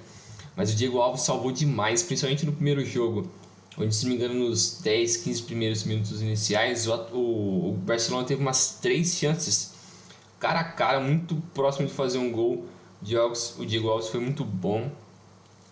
Mas 0.56 0.72
o 0.72 0.74
Diego 0.74 0.98
Alves 0.98 1.20
salvou 1.20 1.52
demais, 1.52 2.02
principalmente 2.02 2.46
no 2.46 2.52
primeiro 2.52 2.83
jogo. 2.83 3.30
Onde, 3.80 3.94
se 3.94 4.04
não 4.04 4.10
me 4.10 4.16
engano, 4.16 4.34
nos 4.34 4.80
10, 4.82 5.16
15 5.18 5.42
primeiros 5.42 5.84
minutos 5.84 6.20
iniciais, 6.20 6.86
o, 6.86 6.94
o, 7.12 7.70
o 7.70 7.72
Barcelona 7.72 8.26
teve 8.26 8.42
umas 8.42 8.78
três 8.80 9.14
chances 9.16 9.70
cara 10.40 10.60
a 10.60 10.64
cara, 10.64 10.98
muito 10.98 11.36
próximo 11.54 11.86
de 11.86 11.92
fazer 11.92 12.18
um 12.18 12.32
gol. 12.32 12.64
O 13.58 13.66
Diego 13.66 13.88
Alves 13.88 14.08
foi 14.08 14.20
muito 14.20 14.44
bom. 14.44 14.90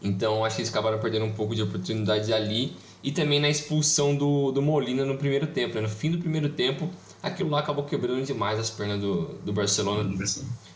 Então 0.01 0.44
acho 0.44 0.57
que 0.57 0.62
eles 0.62 0.71
acabaram 0.71 1.01
perdendo 1.01 1.25
um 1.25 1.33
pouco 1.33 1.55
de 1.57 1.62
oportunidade 1.62 2.33
ali. 2.33 2.77
E 3.03 3.11
também 3.11 3.40
na 3.40 3.49
expulsão 3.49 4.14
do, 4.14 4.53
do 4.53 4.61
Molina 4.61 5.05
no 5.05 5.16
primeiro 5.16 5.47
tempo. 5.47 5.77
Né? 5.77 5.81
No 5.81 5.88
fim 5.88 6.11
do 6.11 6.18
primeiro 6.18 6.51
tempo, 6.51 6.88
aquilo 7.23 7.49
lá 7.49 7.61
acabou 7.61 7.85
quebrando 7.85 8.25
demais 8.25 8.59
as 8.59 8.71
pernas 8.71 9.01
do, 9.01 9.35
do 9.44 9.53
Barcelona. 9.53 10.14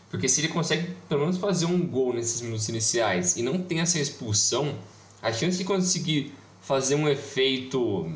Porque 0.09 0.27
se 0.27 0.41
ele 0.41 0.47
consegue 0.47 0.89
pelo 1.07 1.21
menos 1.21 1.37
fazer 1.37 1.65
um 1.65 1.85
gol 1.85 2.13
nesses 2.13 2.41
minutos 2.41 2.67
iniciais 2.69 3.37
e 3.37 3.43
não 3.43 3.59
tem 3.59 3.79
essa 3.79 3.99
expulsão, 3.99 4.75
a 5.21 5.31
chance 5.31 5.57
de 5.57 5.63
conseguir 5.63 6.33
fazer 6.63 6.95
um 6.95 7.07
efeito, 7.07 8.11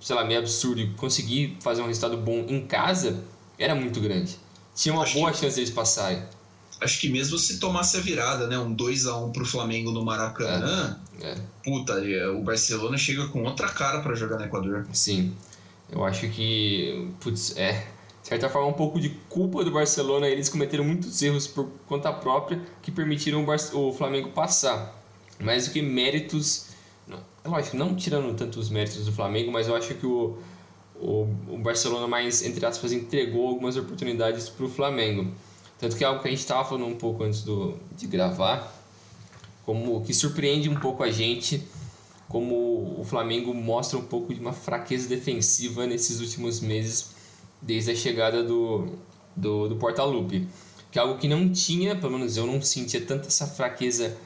sei 0.00 0.14
lá, 0.14 0.24
meio 0.24 0.38
absurdo 0.38 0.80
e 0.80 0.94
conseguir 0.94 1.56
fazer 1.60 1.82
um 1.82 1.86
resultado 1.86 2.16
bom 2.16 2.46
em 2.48 2.64
casa 2.64 3.24
era 3.58 3.74
muito 3.74 4.00
grande 4.00 4.36
tinha 4.74 4.94
uma 4.94 5.02
acho 5.04 5.14
boa 5.14 5.30
que, 5.30 5.38
chance 5.38 5.56
deles 5.56 5.70
passarem. 5.70 6.22
Acho 6.80 7.00
que 7.00 7.08
mesmo 7.08 7.38
se 7.38 7.58
tomasse 7.58 7.96
a 7.96 8.00
virada, 8.00 8.46
né? 8.46 8.58
Um 8.58 8.74
2x1 8.74 9.32
pro 9.32 9.44
Flamengo 9.44 9.92
no 9.92 10.04
Maracanã, 10.04 10.98
é, 11.20 11.30
é. 11.30 11.36
puta, 11.62 11.92
é, 12.04 12.28
o 12.28 12.42
Barcelona 12.42 12.98
chega 12.98 13.28
com 13.28 13.44
outra 13.44 13.68
cara 13.68 14.00
para 14.00 14.14
jogar 14.14 14.38
no 14.38 14.44
Equador. 14.44 14.86
Sim. 14.92 15.34
Eu 15.90 16.04
acho 16.04 16.28
que, 16.28 17.08
putz, 17.20 17.56
é, 17.56 17.86
de 18.22 18.28
certa 18.28 18.48
forma, 18.48 18.68
um 18.68 18.72
pouco 18.72 18.98
de 18.98 19.10
culpa 19.28 19.62
do 19.64 19.70
Barcelona. 19.70 20.26
Eles 20.26 20.48
cometeram 20.48 20.84
muitos 20.84 21.20
erros 21.22 21.46
por 21.46 21.68
conta 21.86 22.12
própria 22.12 22.60
que 22.80 22.90
permitiram 22.90 23.46
o 23.74 23.92
Flamengo 23.92 24.30
passar. 24.30 25.00
Mais 25.38 25.66
do 25.66 25.72
que 25.72 25.82
méritos. 25.82 26.71
É 27.44 27.48
lógico, 27.48 27.76
não 27.76 27.94
tirando 27.96 28.36
tanto 28.36 28.60
os 28.60 28.70
méritos 28.70 29.04
do 29.04 29.12
Flamengo, 29.12 29.50
mas 29.50 29.66
eu 29.66 29.74
acho 29.74 29.94
que 29.94 30.06
o, 30.06 30.38
o, 30.94 31.28
o 31.48 31.58
Barcelona 31.58 32.06
mais, 32.06 32.42
entre 32.42 32.64
aspas, 32.64 32.92
entregou 32.92 33.48
algumas 33.48 33.76
oportunidades 33.76 34.48
para 34.48 34.64
o 34.64 34.68
Flamengo. 34.68 35.32
Tanto 35.78 35.96
que 35.96 36.04
é 36.04 36.06
algo 36.06 36.22
que 36.22 36.28
a 36.28 36.30
gente 36.30 36.40
estava 36.40 36.64
falando 36.64 36.86
um 36.86 36.94
pouco 36.94 37.24
antes 37.24 37.42
do, 37.42 37.74
de 37.96 38.06
gravar, 38.06 38.72
como 39.66 40.00
que 40.04 40.14
surpreende 40.14 40.68
um 40.68 40.76
pouco 40.76 41.02
a 41.02 41.10
gente, 41.10 41.66
como 42.28 43.00
o 43.00 43.04
Flamengo 43.04 43.52
mostra 43.52 43.98
um 43.98 44.04
pouco 44.04 44.32
de 44.32 44.40
uma 44.40 44.52
fraqueza 44.52 45.08
defensiva 45.08 45.84
nesses 45.84 46.20
últimos 46.20 46.60
meses, 46.60 47.10
desde 47.60 47.90
a 47.90 47.96
chegada 47.96 48.44
do, 48.44 48.86
do, 49.34 49.68
do 49.68 49.76
Portaluppi. 49.76 50.46
Que 50.92 50.98
é 51.00 51.02
algo 51.02 51.18
que 51.18 51.26
não 51.26 51.50
tinha, 51.50 51.96
pelo 51.96 52.12
menos 52.12 52.36
eu 52.36 52.46
não 52.46 52.62
sentia 52.62 53.00
tanta 53.04 53.26
essa 53.26 53.48
fraqueza 53.48 54.16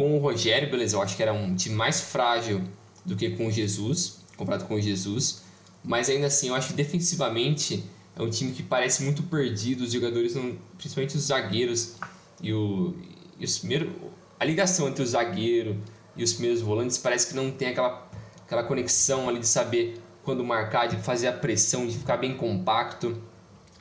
com 0.00 0.16
o 0.16 0.18
Rogério, 0.18 0.70
beleza, 0.70 0.96
eu 0.96 1.02
acho 1.02 1.14
que 1.14 1.22
era 1.22 1.30
um 1.30 1.54
time 1.54 1.74
mais 1.74 2.00
frágil 2.00 2.62
do 3.04 3.14
que 3.14 3.28
com 3.36 3.48
o 3.48 3.50
Jesus, 3.50 4.20
comparado 4.34 4.64
com 4.64 4.76
o 4.76 4.80
Jesus, 4.80 5.42
mas 5.84 6.08
ainda 6.08 6.26
assim 6.26 6.48
eu 6.48 6.54
acho 6.54 6.68
que 6.68 6.72
defensivamente 6.72 7.84
é 8.16 8.22
um 8.22 8.30
time 8.30 8.52
que 8.52 8.62
parece 8.62 9.02
muito 9.02 9.22
perdido, 9.24 9.82
os 9.82 9.92
jogadores, 9.92 10.34
não, 10.34 10.56
principalmente 10.78 11.18
os 11.18 11.24
zagueiros 11.24 11.96
e, 12.42 12.50
o, 12.50 12.96
e 13.38 13.44
os 13.44 13.58
primeiros, 13.58 13.92
a 14.38 14.44
ligação 14.46 14.88
entre 14.88 15.02
o 15.02 15.06
zagueiro 15.06 15.76
e 16.16 16.24
os 16.24 16.32
primeiros 16.32 16.62
volantes 16.62 16.96
parece 16.96 17.28
que 17.28 17.34
não 17.34 17.50
tem 17.50 17.68
aquela, 17.68 18.10
aquela 18.46 18.62
conexão 18.62 19.28
ali 19.28 19.40
de 19.40 19.46
saber 19.46 20.00
quando 20.24 20.42
marcar, 20.42 20.86
de 20.86 20.96
fazer 20.96 21.28
a 21.28 21.32
pressão, 21.34 21.86
de 21.86 21.98
ficar 21.98 22.16
bem 22.16 22.38
compacto. 22.38 23.08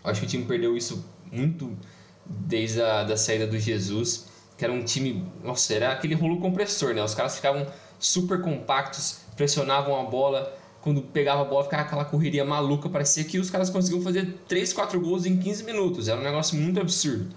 Eu 0.04 0.12
acho 0.12 0.20
que 0.20 0.26
o 0.26 0.30
time 0.30 0.44
perdeu 0.44 0.76
isso 0.76 1.02
muito 1.32 1.78
desde 2.26 2.82
a 2.82 3.06
da 3.06 3.16
saída 3.16 3.48
do 3.48 3.58
Jesus, 3.58 4.28
que 4.60 4.66
era 4.66 4.74
um 4.74 4.84
time, 4.84 5.26
nossa, 5.42 5.74
era 5.74 5.94
aquele 5.94 6.14
rolo 6.14 6.42
compressor, 6.42 6.94
né? 6.94 7.02
Os 7.02 7.16
caras 7.16 7.38
ficavam 7.38 7.66
super 7.98 8.42
compactos, 8.42 9.22
pressionavam 9.38 9.98
a 9.98 10.04
bola, 10.04 10.54
quando 10.82 11.02
pegava 11.02 11.42
a 11.42 11.46
bola 11.46 11.64
ficava 11.64 11.84
aquela 11.84 12.04
correria 12.04 12.44
maluca, 12.44 12.90
parecia 12.90 13.24
que 13.24 13.40
os 13.40 13.50
caras 13.50 13.70
conseguiam 13.70 14.02
fazer 14.02 14.38
3, 14.50 14.74
4 14.74 15.00
gols 15.00 15.26
em 15.26 15.38
15 15.38 15.64
minutos, 15.64 16.10
era 16.10 16.20
um 16.20 16.24
negócio 16.24 16.58
muito 16.58 16.78
absurdo. 16.78 17.34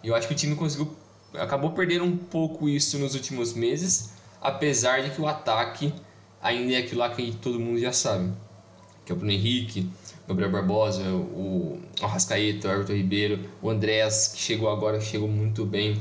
E 0.00 0.06
eu 0.06 0.14
acho 0.14 0.28
que 0.28 0.32
o 0.32 0.36
time 0.36 0.54
conseguiu 0.54 0.96
acabou 1.34 1.72
perdendo 1.72 2.04
um 2.04 2.16
pouco 2.16 2.68
isso 2.68 2.98
nos 2.98 3.16
últimos 3.16 3.52
meses, 3.52 4.12
apesar 4.40 5.02
de 5.02 5.10
que 5.10 5.20
o 5.20 5.26
ataque 5.26 5.92
ainda 6.40 6.74
é 6.74 6.76
aquilo 6.76 7.00
lá 7.00 7.10
que 7.10 7.32
todo 7.42 7.58
mundo 7.58 7.80
já 7.80 7.92
sabe, 7.92 8.30
que 9.04 9.10
é 9.10 9.14
o 9.14 9.18
Bruno 9.18 9.32
Henrique, 9.32 9.90
Gabriel 10.28 10.52
Barbosa, 10.52 11.02
o 11.02 11.80
Arrascaeta, 12.00 12.68
o 12.68 12.70
Everton 12.70 12.92
Ribeiro, 12.92 13.40
o 13.60 13.68
Andrés, 13.68 14.28
que 14.28 14.40
chegou 14.40 14.70
agora, 14.70 15.00
chegou 15.00 15.26
muito 15.26 15.66
bem, 15.66 16.00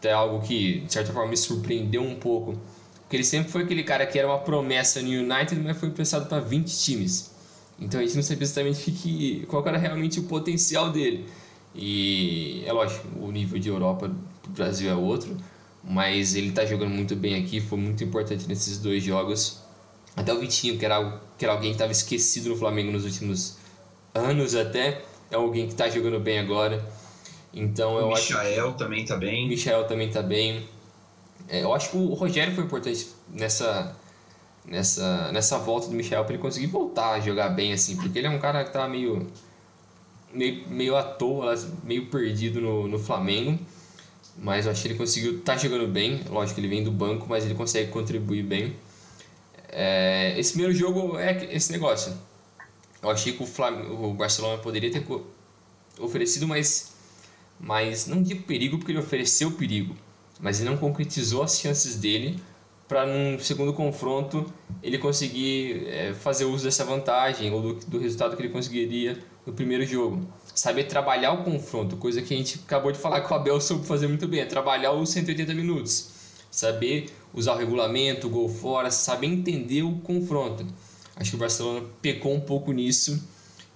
até 0.00 0.12
algo 0.12 0.40
que 0.40 0.80
de 0.80 0.92
certa 0.92 1.12
forma 1.12 1.28
me 1.28 1.36
surpreendeu 1.36 2.02
um 2.02 2.16
pouco, 2.16 2.58
porque 3.02 3.16
ele 3.16 3.24
sempre 3.24 3.52
foi 3.52 3.64
aquele 3.64 3.84
cara 3.84 4.06
que 4.06 4.18
era 4.18 4.26
uma 4.26 4.38
promessa 4.38 5.02
no 5.02 5.08
United, 5.08 5.60
mas 5.60 5.76
foi 5.76 5.90
emprestado 5.90 6.26
para 6.26 6.40
20 6.40 6.74
times. 6.78 7.30
Então 7.78 8.00
a 8.00 8.02
gente 8.02 8.16
não 8.16 8.22
sabia 8.22 8.44
exatamente 8.44 8.90
que, 8.90 9.44
qual 9.46 9.66
era 9.66 9.76
realmente 9.76 10.18
o 10.18 10.22
potencial 10.22 10.90
dele. 10.90 11.26
E 11.74 12.64
é 12.66 12.72
lógico, 12.72 13.06
o 13.20 13.30
nível 13.30 13.58
de 13.58 13.68
Europa 13.68 14.08
do 14.08 14.50
Brasil 14.50 14.90
é 14.90 14.94
outro, 14.94 15.36
mas 15.84 16.34
ele 16.34 16.48
está 16.48 16.64
jogando 16.64 16.90
muito 16.90 17.14
bem 17.14 17.34
aqui, 17.42 17.60
foi 17.60 17.78
muito 17.78 18.02
importante 18.02 18.48
nesses 18.48 18.78
dois 18.78 19.02
jogos. 19.02 19.60
Até 20.16 20.32
o 20.32 20.40
Vitinho, 20.40 20.78
que 20.78 20.84
era, 20.84 21.20
que 21.36 21.44
era 21.44 21.52
alguém 21.52 21.70
que 21.70 21.76
estava 21.76 21.92
esquecido 21.92 22.48
no 22.48 22.56
Flamengo 22.56 22.90
nos 22.90 23.04
últimos 23.04 23.56
anos 24.14 24.54
até, 24.54 25.02
é 25.30 25.36
alguém 25.36 25.66
que 25.66 25.72
está 25.72 25.88
jogando 25.88 26.18
bem 26.18 26.38
agora. 26.38 26.84
Então 27.52 27.98
eu 27.98 28.06
o 28.06 28.14
Michael 28.14 28.68
acho... 28.68 28.76
também 28.76 29.02
está 29.02 29.16
bem. 29.16 29.46
O 29.46 29.48
Michael 29.48 29.84
também 29.86 30.08
está 30.08 30.22
bem. 30.22 30.68
É, 31.48 31.62
eu 31.62 31.74
acho 31.74 31.90
que 31.90 31.96
o 31.96 32.14
Rogério 32.14 32.54
foi 32.54 32.64
importante 32.64 33.08
nessa, 33.28 33.96
nessa, 34.64 35.32
nessa 35.32 35.58
volta 35.58 35.88
do 35.88 35.94
Michel 35.94 36.24
para 36.24 36.34
ele 36.34 36.42
conseguir 36.42 36.68
voltar 36.68 37.12
a 37.12 37.20
jogar 37.20 37.48
bem, 37.48 37.72
assim, 37.72 37.96
porque 37.96 38.18
ele 38.18 38.28
é 38.28 38.30
um 38.30 38.38
cara 38.38 38.64
que 38.64 38.72
tá 38.72 38.86
meio, 38.86 39.26
meio, 40.32 40.68
meio 40.68 40.96
à 40.96 41.02
toa, 41.02 41.54
meio 41.82 42.06
perdido 42.06 42.60
no, 42.60 42.86
no 42.86 42.98
Flamengo. 42.98 43.58
Mas 44.38 44.64
eu 44.64 44.72
acho 44.72 44.82
que 44.82 44.88
ele 44.88 44.94
conseguiu 44.94 45.40
tá 45.42 45.56
jogando 45.56 45.88
bem. 45.88 46.22
Lógico 46.28 46.54
que 46.54 46.60
ele 46.60 46.68
vem 46.68 46.84
do 46.84 46.90
banco, 46.90 47.26
mas 47.28 47.44
ele 47.44 47.54
consegue 47.54 47.90
contribuir 47.90 48.42
bem. 48.44 48.76
É, 49.68 50.34
esse 50.38 50.52
primeiro 50.52 50.72
jogo 50.76 51.18
é 51.18 51.54
esse 51.54 51.70
negócio. 51.72 52.12
Eu 53.02 53.10
achei 53.10 53.32
que 53.32 53.42
o, 53.42 53.46
Flamengo, 53.46 54.08
o 54.08 54.14
Barcelona 54.14 54.58
poderia 54.58 54.90
ter 54.90 55.04
oferecido 55.98 56.46
mais, 56.46 56.89
mais, 57.60 58.06
não 58.06 58.22
digo 58.22 58.42
perigo, 58.44 58.78
porque 58.78 58.92
ele 58.92 58.98
ofereceu 58.98 59.52
perigo, 59.52 59.94
mas 60.40 60.60
ele 60.60 60.70
não 60.70 60.78
concretizou 60.78 61.42
as 61.42 61.60
chances 61.60 61.96
dele 61.96 62.40
para 62.88 63.06
num 63.06 63.38
segundo 63.38 63.72
confronto 63.72 64.52
ele 64.82 64.98
conseguir 64.98 65.86
é, 65.86 66.12
fazer 66.12 66.44
uso 66.46 66.64
dessa 66.64 66.84
vantagem 66.84 67.52
ou 67.52 67.62
do, 67.62 67.74
do, 67.86 67.98
resultado 68.00 68.34
que 68.34 68.42
ele 68.42 68.48
conseguiria 68.48 69.16
no 69.46 69.52
primeiro 69.52 69.86
jogo. 69.86 70.26
Saber 70.52 70.84
trabalhar 70.84 71.32
o 71.32 71.44
confronto, 71.44 71.96
coisa 71.96 72.20
que 72.20 72.34
a 72.34 72.36
gente 72.36 72.60
acabou 72.66 72.90
de 72.90 72.98
falar 72.98 73.20
que 73.20 73.32
o 73.32 73.36
Abel 73.36 73.60
soube 73.60 73.86
fazer 73.86 74.08
muito 74.08 74.26
bem, 74.26 74.40
é 74.40 74.44
trabalhar 74.44 74.90
os 74.90 75.10
180 75.10 75.54
minutos. 75.54 76.10
Saber 76.50 77.10
usar 77.32 77.54
o 77.54 77.58
regulamento, 77.58 78.26
o 78.26 78.30
gol 78.30 78.48
fora, 78.48 78.90
saber 78.90 79.28
entender 79.28 79.82
o 79.82 80.00
confronto. 80.00 80.66
Acho 81.14 81.30
que 81.30 81.36
o 81.36 81.38
Barcelona 81.38 81.86
pecou 82.02 82.34
um 82.34 82.40
pouco 82.40 82.72
nisso 82.72 83.22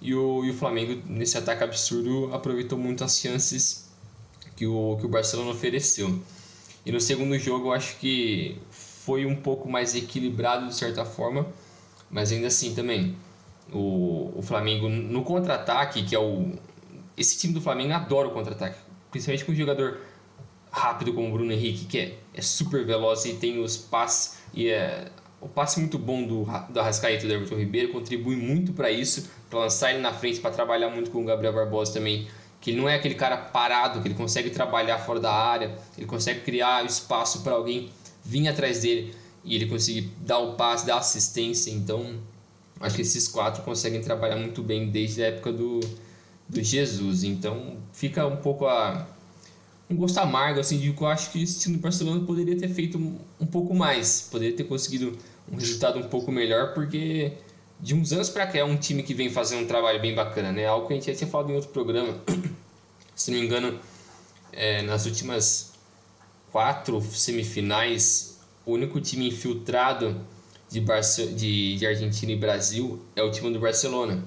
e 0.05 0.13
o, 0.13 0.45
e 0.45 0.51
o 0.51 0.53
Flamengo, 0.53 1.01
nesse 1.07 1.35
ataque 1.35 1.63
absurdo, 1.63 2.31
aproveitou 2.31 2.77
muito 2.77 3.03
as 3.03 3.19
chances 3.19 3.89
que 4.55 4.67
o, 4.67 4.97
que 4.99 5.05
o 5.05 5.09
Barcelona 5.09 5.49
ofereceu. 5.49 6.19
E 6.85 6.91
no 6.91 7.01
segundo 7.01 7.37
jogo 7.39 7.69
eu 7.69 7.73
acho 7.73 7.97
que 7.97 8.59
foi 8.69 9.25
um 9.25 9.35
pouco 9.35 9.67
mais 9.67 9.95
equilibrado 9.95 10.67
de 10.67 10.75
certa 10.75 11.03
forma, 11.03 11.47
mas 12.09 12.31
ainda 12.31 12.47
assim 12.47 12.75
também. 12.75 13.15
O, 13.73 14.31
o 14.35 14.43
Flamengo 14.43 14.87
no 14.87 15.23
contra-ataque, 15.23 16.03
que 16.03 16.15
é 16.15 16.19
o. 16.19 16.51
Esse 17.17 17.39
time 17.39 17.51
do 17.51 17.59
Flamengo 17.61 17.93
adora 17.93 18.27
o 18.27 18.31
contra-ataque, 18.31 18.77
principalmente 19.09 19.43
com 19.43 19.53
um 19.53 19.55
jogador 19.55 20.01
rápido 20.69 21.13
como 21.13 21.29
o 21.29 21.31
Bruno 21.31 21.51
Henrique, 21.51 21.85
que 21.85 21.97
é, 21.97 22.19
é 22.31 22.41
super 22.43 22.85
veloz 22.85 23.25
e 23.25 23.33
tem 23.33 23.59
os 23.59 23.75
passes. 23.75 24.37
E 24.53 24.69
é, 24.69 25.09
o 25.41 25.47
passe 25.47 25.79
muito 25.79 25.97
bom 25.97 26.25
do, 26.25 26.45
do 26.69 26.79
Arrascaeta 26.79 27.25
e 27.25 27.27
do 27.27 27.33
Everton 27.33 27.55
Ribeiro 27.55 27.91
contribui 27.91 28.35
muito 28.35 28.73
para 28.73 28.91
isso, 28.91 29.29
lançar 29.59 29.91
ele 29.91 30.01
na 30.01 30.13
frente, 30.13 30.39
para 30.39 30.51
trabalhar 30.51 30.89
muito 30.89 31.11
com 31.11 31.21
o 31.21 31.25
Gabriel 31.25 31.53
Barbosa 31.53 31.93
também 31.93 32.27
que 32.65 32.71
ele 32.71 32.81
não 32.81 32.89
é 32.89 32.95
aquele 32.95 33.13
cara 33.13 33.37
parado, 33.37 34.01
que 34.01 34.07
ele 34.07 34.15
consegue 34.15 34.49
trabalhar 34.49 34.97
fora 34.97 35.19
da 35.19 35.31
área, 35.31 35.77
ele 35.95 36.07
consegue 36.07 36.39
criar 36.39 36.83
espaço 36.83 37.43
para 37.43 37.53
alguém 37.53 37.91
vir 38.23 38.47
atrás 38.47 38.81
dele 38.81 39.13
e 39.43 39.53
ele 39.53 39.67
conseguir 39.67 40.11
dar 40.21 40.39
o 40.39 40.55
passe, 40.55 40.83
dar 40.83 40.97
assistência. 40.97 41.69
Então, 41.69 42.15
acho 42.79 42.95
que 42.95 43.03
esses 43.03 43.27
quatro 43.27 43.61
conseguem 43.61 44.01
trabalhar 44.01 44.37
muito 44.37 44.63
bem 44.63 44.89
desde 44.89 45.23
a 45.23 45.27
época 45.27 45.53
do, 45.53 45.79
do 46.49 46.63
Jesus. 46.63 47.23
Então, 47.23 47.77
fica 47.93 48.25
um 48.25 48.37
pouco 48.37 48.65
a 48.65 49.07
um 49.87 49.95
gosto 49.95 50.17
amargo 50.17 50.59
assim 50.59 50.79
de 50.79 50.91
que 50.91 51.01
eu 51.03 51.07
acho 51.07 51.29
que 51.31 51.43
esse 51.43 51.59
time 51.59 51.77
do 51.77 51.81
Barcelona 51.83 52.25
poderia 52.25 52.57
ter 52.57 52.69
feito 52.69 52.97
um, 52.97 53.15
um 53.39 53.45
pouco 53.45 53.75
mais, 53.75 54.27
poderia 54.31 54.57
ter 54.57 54.63
conseguido 54.63 55.15
um 55.51 55.55
resultado 55.55 55.99
um 55.99 56.09
pouco 56.09 56.31
melhor, 56.31 56.73
porque 56.73 57.33
de 57.79 57.93
uns 57.93 58.11
anos 58.11 58.29
para 58.29 58.47
cá 58.47 58.59
é 58.59 58.63
um 58.63 58.77
time 58.77 59.03
que 59.03 59.13
vem 59.13 59.29
fazendo 59.29 59.63
um 59.63 59.67
trabalho 59.67 60.01
bem 60.01 60.15
bacana, 60.15 60.51
né? 60.51 60.65
Algo 60.65 60.87
que 60.87 60.93
a 60.93 60.95
gente 60.95 61.07
já 61.07 61.15
tinha 61.15 61.29
falado 61.29 61.51
em 61.51 61.55
outro 61.55 61.69
programa. 61.69 62.17
Se 63.15 63.31
não 63.31 63.39
me 63.39 63.45
engano, 63.45 63.79
é, 64.51 64.81
nas 64.81 65.05
últimas 65.05 65.73
quatro 66.51 67.01
semifinais, 67.01 68.39
o 68.65 68.73
único 68.73 68.99
time 68.99 69.27
infiltrado 69.27 70.19
de, 70.69 70.81
Barce 70.81 71.27
de, 71.27 71.77
de 71.77 71.85
Argentina 71.85 72.31
e 72.31 72.35
Brasil 72.35 73.01
é 73.15 73.21
o 73.21 73.31
time 73.31 73.51
do 73.51 73.59
Barcelona. 73.59 74.23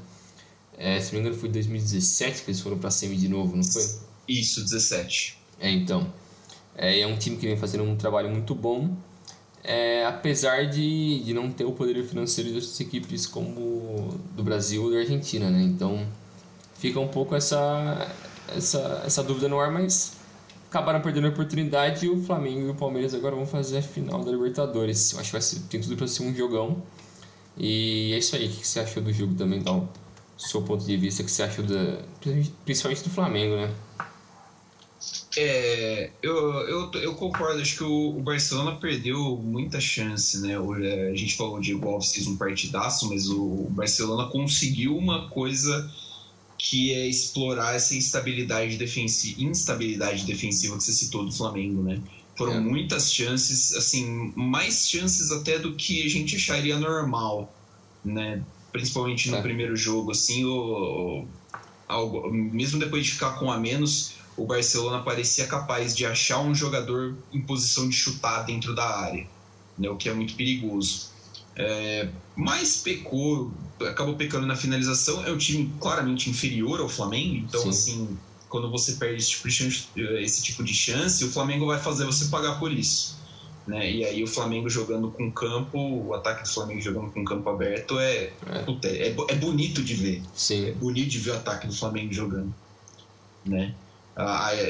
É, 0.76 1.00
se 1.00 1.12
não 1.12 1.20
me 1.20 1.26
engano, 1.26 1.40
foi 1.40 1.48
em 1.48 1.52
2017 1.52 2.42
que 2.42 2.50
eles 2.50 2.60
foram 2.60 2.78
para 2.78 2.88
a 2.88 2.90
semi 2.90 3.16
de 3.16 3.28
novo, 3.28 3.56
não 3.56 3.64
foi? 3.64 3.82
Isso, 4.28 4.62
17. 4.62 5.38
É, 5.58 5.70
então. 5.70 6.12
É, 6.76 7.00
é 7.00 7.06
um 7.06 7.16
time 7.16 7.36
que 7.36 7.46
vem 7.46 7.56
fazendo 7.56 7.82
um 7.82 7.96
trabalho 7.96 8.30
muito 8.30 8.54
bom 8.54 8.96
é, 9.68 10.06
apesar 10.06 10.66
de, 10.66 11.22
de 11.22 11.34
não 11.34 11.50
ter 11.52 11.64
o 11.66 11.72
poder 11.72 12.02
financeiro 12.02 12.54
das 12.54 12.80
equipes 12.80 13.26
como 13.26 14.18
do 14.34 14.42
Brasil 14.42 14.82
ou 14.82 14.90
da 14.90 15.00
Argentina, 15.00 15.50
né? 15.50 15.60
Então 15.60 16.06
fica 16.78 16.98
um 16.98 17.08
pouco 17.08 17.34
essa, 17.34 18.10
essa, 18.56 19.02
essa 19.04 19.22
dúvida 19.22 19.46
no 19.46 19.60
ar, 19.60 19.70
mas 19.70 20.16
acabaram 20.70 21.02
perdendo 21.02 21.26
a 21.26 21.30
oportunidade 21.30 22.06
e 22.06 22.08
o 22.08 22.18
Flamengo 22.22 22.68
e 22.68 22.70
o 22.70 22.74
Palmeiras 22.74 23.12
agora 23.12 23.36
vão 23.36 23.44
fazer 23.44 23.78
a 23.78 23.82
final 23.82 24.24
da 24.24 24.30
Libertadores. 24.30 25.12
Eu 25.12 25.20
acho 25.20 25.28
que 25.28 25.32
vai 25.32 25.42
ser, 25.42 25.60
tem 25.68 25.82
tudo 25.82 25.98
para 25.98 26.08
ser 26.08 26.22
um 26.22 26.34
jogão. 26.34 26.82
E 27.54 28.14
é 28.14 28.18
isso 28.18 28.36
aí. 28.36 28.46
O 28.46 28.50
que 28.50 28.66
você 28.66 28.80
achou 28.80 29.02
do 29.02 29.12
jogo 29.12 29.34
também? 29.34 29.58
Então, 29.58 29.86
seu 30.38 30.62
ponto 30.62 30.82
de 30.82 30.96
vista, 30.96 31.22
o 31.22 31.26
que 31.26 31.30
você 31.30 31.42
achou 31.42 31.62
da, 31.66 31.98
principalmente 32.64 33.02
do 33.02 33.10
Flamengo, 33.10 33.56
né? 33.56 33.70
É, 35.40 36.10
eu, 36.20 36.34
eu, 36.66 36.90
eu 36.94 37.14
concordo, 37.14 37.62
acho 37.62 37.76
que 37.76 37.84
o, 37.84 38.18
o, 38.18 38.20
Barcelona 38.20 38.74
perdeu 38.74 39.36
muita 39.36 39.80
chance, 39.80 40.40
né? 40.40 40.54
É, 40.82 41.10
a 41.12 41.14
gente 41.14 41.36
falou 41.36 41.60
de 41.60 41.74
Alves 41.74 42.12
fez 42.12 42.26
um 42.26 42.36
partidaço, 42.36 43.08
mas 43.08 43.28
o, 43.28 43.40
o, 43.40 43.70
Barcelona 43.70 44.28
conseguiu 44.30 44.96
uma 44.96 45.28
coisa 45.28 45.88
que 46.58 46.92
é 46.92 47.06
explorar 47.06 47.76
essa 47.76 47.94
instabilidade 47.94 48.76
defensiva, 48.76 49.40
instabilidade 49.40 50.24
defensiva 50.24 50.76
que 50.76 50.82
você 50.82 50.92
citou 50.92 51.24
do 51.24 51.30
Flamengo, 51.30 51.84
né? 51.84 52.00
Foram 52.36 52.54
é. 52.54 52.60
muitas 52.60 53.12
chances, 53.12 53.72
assim, 53.74 54.32
mais 54.34 54.88
chances 54.88 55.30
até 55.30 55.56
do 55.56 55.76
que 55.76 56.04
a 56.04 56.08
gente 56.08 56.34
acharia 56.34 56.76
normal, 56.80 57.54
né? 58.04 58.42
Principalmente 58.72 59.30
no 59.30 59.36
é. 59.36 59.42
primeiro 59.42 59.76
jogo, 59.76 60.10
assim, 60.10 60.44
o, 60.44 61.24
o, 61.88 62.32
mesmo 62.32 62.80
depois 62.80 63.06
de 63.06 63.12
ficar 63.12 63.38
com 63.38 63.52
a 63.52 63.56
menos, 63.56 64.17
o 64.38 64.46
Barcelona 64.46 65.02
parecia 65.02 65.46
capaz 65.46 65.94
de 65.94 66.06
achar 66.06 66.38
um 66.38 66.54
jogador 66.54 67.16
em 67.32 67.42
posição 67.42 67.88
de 67.88 67.96
chutar 67.96 68.44
dentro 68.44 68.72
da 68.74 68.88
área, 68.88 69.26
né, 69.76 69.90
o 69.90 69.96
que 69.96 70.08
é 70.08 70.14
muito 70.14 70.34
perigoso. 70.34 71.08
É, 71.56 72.08
mas 72.36 72.76
pecou, 72.76 73.52
acabou 73.80 74.14
pecando 74.14 74.46
na 74.46 74.54
finalização. 74.54 75.26
É 75.26 75.32
um 75.32 75.36
time 75.36 75.72
claramente 75.80 76.30
inferior 76.30 76.80
ao 76.80 76.88
Flamengo, 76.88 77.34
então, 77.34 77.62
Sim. 77.62 77.68
assim, 77.70 78.18
quando 78.48 78.70
você 78.70 78.92
perde 78.92 79.20
esse 79.20 79.30
tipo, 79.30 79.48
de 79.48 79.54
chance, 79.54 79.88
esse 79.96 80.42
tipo 80.42 80.62
de 80.62 80.72
chance, 80.72 81.24
o 81.24 81.30
Flamengo 81.30 81.66
vai 81.66 81.80
fazer 81.80 82.04
você 82.04 82.26
pagar 82.26 82.60
por 82.60 82.72
isso. 82.72 83.18
Né? 83.66 83.90
E 83.90 84.04
aí 84.04 84.22
o 84.22 84.26
Flamengo 84.26 84.70
jogando 84.70 85.10
com 85.10 85.30
campo, 85.32 85.78
o 85.78 86.14
ataque 86.14 86.44
do 86.44 86.48
Flamengo 86.48 86.80
jogando 86.80 87.10
com 87.10 87.24
campo 87.24 87.50
aberto 87.50 87.98
é, 87.98 88.32
é. 88.46 88.64
É, 88.84 89.16
é 89.28 89.34
bonito 89.34 89.82
de 89.82 89.94
ver. 89.94 90.22
Sim. 90.32 90.68
É 90.68 90.72
bonito 90.72 91.08
de 91.08 91.18
ver 91.18 91.32
o 91.32 91.34
ataque 91.34 91.66
do 91.66 91.74
Flamengo 91.74 92.12
jogando. 92.12 92.54
Né? 93.44 93.74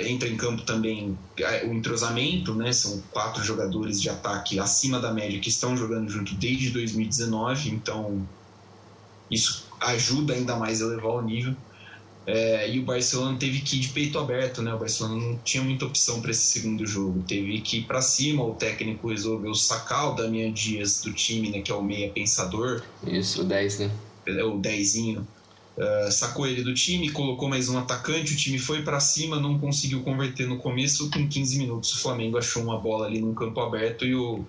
Entra 0.07 0.29
em 0.29 0.37
campo 0.37 0.63
também 0.63 1.17
o 1.65 1.73
entrosamento, 1.73 2.55
né? 2.55 2.71
São 2.71 3.03
quatro 3.11 3.43
jogadores 3.43 4.01
de 4.01 4.11
ataque 4.11 4.59
acima 4.59 5.01
da 5.01 5.13
média 5.13 5.41
que 5.41 5.49
estão 5.49 5.75
jogando 5.75 6.11
junto 6.11 6.35
desde 6.35 6.71
2019, 6.71 7.71
então 7.71 8.29
isso 9.31 9.67
ajuda 9.81 10.35
ainda 10.35 10.57
mais 10.57 10.83
a 10.83 10.85
elevar 10.85 11.13
o 11.13 11.23
nível. 11.23 11.55
É, 12.27 12.71
e 12.71 12.79
o 12.79 12.83
Barcelona 12.83 13.39
teve 13.39 13.63
que 13.63 13.77
ir 13.77 13.81
de 13.81 13.89
peito 13.89 14.19
aberto, 14.19 14.61
né? 14.61 14.75
O 14.75 14.79
Barcelona 14.79 15.19
não 15.19 15.39
tinha 15.39 15.63
muita 15.63 15.87
opção 15.87 16.21
para 16.21 16.31
esse 16.31 16.43
segundo 16.43 16.87
jogo. 16.87 17.25
Teve 17.27 17.63
que 17.63 17.79
ir 17.79 17.85
para 17.85 18.03
cima, 18.03 18.45
o 18.45 18.53
técnico 18.53 19.09
resolveu 19.09 19.55
sacar 19.55 20.11
o 20.11 20.15
Damian 20.15 20.53
Dias 20.53 21.01
do 21.01 21.11
time, 21.15 21.49
né? 21.49 21.63
Que 21.63 21.73
é 21.73 21.75
o 21.75 21.83
meia 21.83 22.11
pensador. 22.11 22.83
Isso, 23.07 23.41
o 23.41 23.45
10, 23.45 23.79
né? 23.79 23.91
É, 24.27 24.45
o 24.45 24.59
10 24.59 24.97
Uh, 25.79 26.11
sacou 26.11 26.45
ele 26.45 26.65
do 26.65 26.75
time, 26.75 27.09
colocou 27.09 27.49
mais 27.49 27.69
um 27.69 27.79
atacante, 27.79 28.33
o 28.33 28.37
time 28.37 28.59
foi 28.59 28.83
para 28.83 28.99
cima, 28.99 29.39
não 29.39 29.61
conseguiu 29.61 30.03
converter 30.03 30.49
no 30.49 30.59
começo, 30.59 31.09
com 31.09 31.29
15 31.29 31.57
minutos 31.57 31.95
o 31.95 32.01
Flamengo 32.01 32.37
achou 32.37 32.65
uma 32.65 32.77
bola 32.77 33.07
ali 33.07 33.21
no 33.21 33.33
campo 33.33 33.61
aberto 33.61 34.05
e 34.05 34.13
o, 34.13 34.45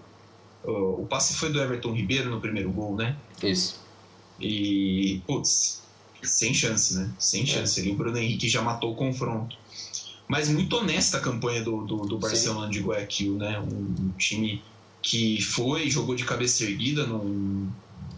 o, 0.64 1.04
o 1.04 1.06
passe 1.08 1.36
foi 1.36 1.52
do 1.52 1.62
Everton 1.62 1.94
Ribeiro 1.94 2.32
no 2.32 2.42
primeiro 2.42 2.72
gol, 2.72 2.96
né? 2.96 3.16
Isso. 3.44 3.80
E, 4.40 5.22
putz, 5.28 5.84
sem 6.24 6.52
chance, 6.52 6.98
né? 6.98 7.12
Sem 7.20 7.44
é. 7.44 7.46
chance. 7.46 7.80
Ali 7.80 7.92
o 7.92 7.96
Bruno 7.96 8.18
Henrique 8.18 8.50
já 8.50 8.64
matou 8.64 8.94
o 8.94 8.96
confronto. 8.96 9.56
Mas 10.28 10.50
muito 10.50 10.78
honesta 10.78 11.18
a 11.18 11.22
campanha 11.22 11.64
do, 11.64 11.86
do, 11.86 11.98
do 12.08 12.18
Barcelona 12.18 12.66
Sim. 12.66 12.72
de 12.72 12.80
Guayaquil, 12.80 13.36
né? 13.36 13.60
Um, 13.60 14.06
um, 14.06 14.12
time 14.18 14.64
que 15.00 15.40
foi, 15.44 15.92
jogou 15.92 16.16
de 16.16 16.26
cabeça 16.26 16.64
erguida, 16.64 17.06
não, 17.06 17.72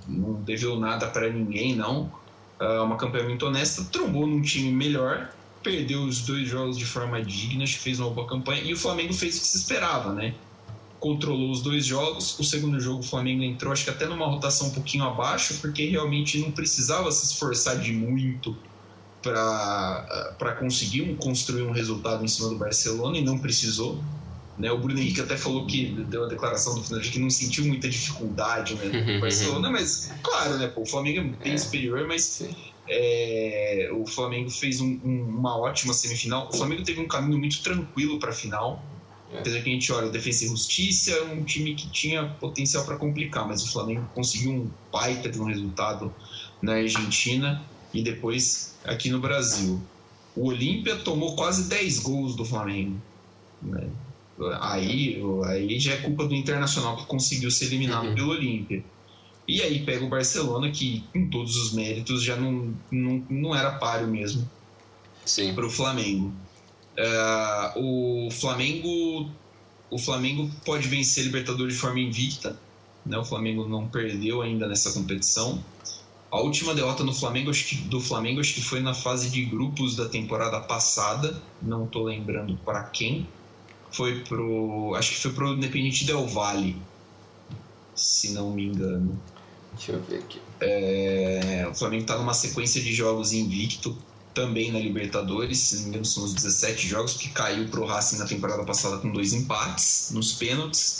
não 0.08 0.41
deveu 0.43 0.80
nada 0.80 1.08
para 1.08 1.30
ninguém, 1.30 1.76
não 1.76 2.21
uma 2.84 2.95
campanha 2.95 3.24
muito 3.24 3.45
honesta, 3.45 3.84
trombou 3.91 4.28
num 4.28 4.41
time 4.41 4.71
melhor, 4.71 5.34
perdeu 5.63 6.04
os 6.04 6.21
dois 6.21 6.47
jogos 6.47 6.78
de 6.78 6.86
forma 6.86 7.21
digna, 7.24 7.65
fez 7.65 8.00
uma 8.00 8.10
boa 8.10 8.28
campanha 8.28 8.62
e 8.62 8.74
o 8.74 8.78
Flamengo 8.78 9.13
fez 9.13 9.38
o 9.38 9.41
que 9.41 9.47
se 9.47 9.58
esperava, 9.58 10.13
né? 10.13 10.36
Controlou 11.00 11.52
os 11.52 11.62
dois 11.62 11.86
jogos. 11.86 12.38
O 12.38 12.43
segundo 12.43 12.80
jogo 12.80 13.00
o 13.00 13.04
Flamengo 13.04 13.43
entrou, 13.43 13.74
acho 13.74 13.84
que 13.84 13.89
até 13.89 14.06
numa 14.06 14.28
rotação 14.28 14.67
um 14.67 14.71
pouquinho 14.71 15.04
abaixo, 15.04 15.56
porque 15.60 15.88
realmente 15.88 16.39
não 16.39 16.52
precisava 16.52 17.12
se 17.12 17.26
esforçar 17.26 17.80
de 17.80 17.91
muito 17.91 18.56
para 19.24 20.56
conseguir 20.60 21.15
construir 21.15 21.63
um 21.63 21.71
resultado 21.71 22.24
em 22.24 22.28
cima 22.28 22.50
do 22.50 22.58
Barcelona 22.58 23.17
e 23.17 23.24
não 23.24 23.39
precisou. 23.39 24.04
Né? 24.62 24.71
O 24.71 24.78
Bruno 24.78 25.00
Henrique 25.00 25.19
até 25.19 25.36
falou 25.36 25.65
que 25.65 25.88
deu 25.88 26.26
a 26.26 26.28
declaração 26.28 26.76
do 26.76 26.84
final 26.84 27.00
de 27.00 27.10
que 27.10 27.17
não 27.17 27.32
sentiu 27.32 27.65
muita 27.65 27.89
dificuldade 27.89 28.76
né, 28.76 29.15
no 29.15 29.19
Barcelona, 29.19 29.71
mas 29.71 30.12
claro, 30.21 30.60
né, 30.60 30.67
pô, 30.67 30.82
o 30.82 30.86
Flamengo 30.86 31.19
é 31.19 31.43
bem 31.43 31.54
é. 31.54 31.58
superior, 31.58 32.08
mas 32.08 32.47
é, 32.88 33.89
o 33.91 34.06
Flamengo 34.06 34.52
fez 34.52 34.80
um, 34.80 35.00
um, 35.04 35.24
uma 35.30 35.58
ótima 35.58 35.95
semifinal. 35.95 36.47
O 36.47 36.56
Flamengo 36.56 36.84
teve 36.84 37.02
um 37.02 37.08
caminho 37.08 37.39
muito 37.39 37.63
tranquilo 37.63 38.19
para 38.19 38.30
a 38.30 38.34
final. 38.34 38.86
É. 39.34 39.39
Apesar 39.39 39.62
que 39.62 39.69
a 39.69 39.74
gente 39.74 39.91
olha 39.91 40.08
o 40.08 40.12
Defesa 40.12 40.45
e 40.45 40.47
Justiça, 40.50 41.10
é 41.10 41.24
um 41.24 41.43
time 41.43 41.74
que 41.74 41.89
tinha 41.89 42.26
potencial 42.39 42.86
para 42.86 42.97
complicar, 42.97 43.47
mas 43.47 43.63
o 43.63 43.71
Flamengo 43.71 44.08
conseguiu 44.13 44.52
um 44.52 44.69
baita 44.91 45.28
de 45.28 45.41
um 45.41 45.45
resultado 45.45 46.13
na 46.62 46.74
Argentina 46.74 47.63
e 47.91 48.04
depois 48.04 48.76
aqui 48.86 49.10
no 49.10 49.19
Brasil. 49.19 49.82
O 50.36 50.50
Olímpia 50.50 50.97
tomou 50.97 51.36
quase 51.36 51.67
10 51.67 52.00
gols 52.00 52.36
do 52.36 52.45
Flamengo. 52.45 53.02
Né? 53.63 53.89
Aí, 54.60 55.21
aí 55.45 55.80
já 55.80 55.93
é 55.93 55.97
culpa 55.97 56.25
do 56.25 56.36
Internacional 56.36 56.97
que 56.97 57.06
conseguiu 57.06 57.51
ser 57.51 57.65
eliminado 57.65 58.08
uhum. 58.08 58.15
pelo 58.15 58.32
Olímpia. 58.32 58.84
E 59.47 59.62
aí 59.62 59.84
pega 59.84 60.06
o 60.06 60.10
Barcelona, 60.10 60.71
que 60.71 61.04
com 61.12 61.30
todos 61.30 61.56
os 61.58 61.73
méritos 61.73 62.23
já 62.23 62.36
não, 62.36 62.73
não, 62.89 63.25
não 63.30 63.56
era 63.56 63.71
páreo 63.71 64.08
mesmo 64.08 64.49
para 65.56 65.65
o 65.65 65.69
Flamengo. 65.69 66.34
Uh, 66.97 68.27
o 68.27 68.32
Flamengo 68.32 69.30
o 69.91 69.97
Flamengo 69.97 70.49
pode 70.65 70.88
vencer 70.88 71.23
a 71.23 71.25
Libertadores 71.25 71.73
de 71.73 71.80
forma 71.80 71.99
invicta. 71.99 72.58
Né? 73.06 73.17
O 73.17 73.25
Flamengo 73.25 73.67
não 73.67 73.88
perdeu 73.88 74.41
ainda 74.41 74.65
nessa 74.65 74.93
competição. 74.93 75.62
A 76.32 76.39
última 76.39 76.73
derrota 76.73 77.04
no 77.04 77.13
Flamengo, 77.13 77.49
acho 77.49 77.67
que, 77.67 77.75
do 77.75 77.99
Flamengo 77.99 78.39
acho 78.39 78.54
que 78.54 78.62
foi 78.62 78.80
na 78.80 78.93
fase 78.93 79.30
de 79.30 79.43
grupos 79.43 79.97
da 79.97 80.08
temporada 80.08 80.62
passada. 80.62 81.41
Não 81.62 81.84
estou 81.84 82.06
lembrando 82.06 82.58
para 82.63 82.84
quem 82.84 83.27
foi 83.91 84.21
pro. 84.21 84.95
Acho 84.95 85.12
que 85.12 85.19
foi 85.19 85.34
pro 85.34 85.54
Independente 85.54 86.06
Del 86.06 86.25
Valle, 86.27 86.82
se 87.95 88.32
não 88.32 88.51
me 88.51 88.65
engano. 88.65 89.19
Deixa 89.73 89.93
eu 89.93 90.01
ver 90.01 90.19
aqui. 90.19 90.41
É, 90.60 91.67
o 91.69 91.75
Flamengo 91.75 92.06
tá 92.06 92.17
numa 92.17 92.34
sequência 92.34 92.82
de 92.82 92.93
jogos 92.93 93.34
invicto, 93.34 93.97
também 94.34 94.71
na 94.71 94.80
Libertadores, 94.80 95.60
se 95.60 95.75
não 95.75 95.84
me 95.84 95.89
engano 95.89 96.06
são 96.06 96.23
os 96.23 96.34
17 96.34 96.88
jogos, 96.88 97.13
que 97.13 97.30
caiu 97.30 97.67
pro 97.67 97.86
Racing 97.86 98.17
na 98.17 98.25
temporada 98.25 98.63
passada 98.63 98.97
com 98.97 99.12
dois 99.12 99.34
empates 99.34 100.12
nos 100.13 100.34
pênaltis. 100.34 100.97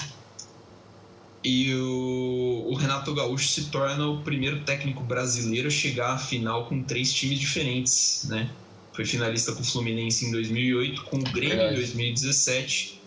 E 1.44 1.74
o, 1.74 2.68
o, 2.70 2.76
Renato 2.76 3.14
Gaúcho 3.16 3.48
se 3.48 3.66
torna 3.66 4.06
o 4.08 4.22
primeiro 4.22 4.64
técnico 4.64 5.04
brasileiro 5.04 5.68
a 5.68 5.72
chegar 5.72 6.14
à 6.14 6.18
final 6.18 6.68
com 6.68 6.84
três 6.84 7.12
times 7.12 7.40
diferentes, 7.40 8.26
né? 8.26 8.52
Foi 8.94 9.06
finalista 9.06 9.54
com 9.54 9.62
o 9.62 9.66
Fluminense 9.66 10.26
em 10.26 10.32
2008, 10.32 11.04
com 11.04 11.18
o 11.18 11.24
Grêmio 11.24 11.72
em 11.72 11.76
2017 11.76 13.00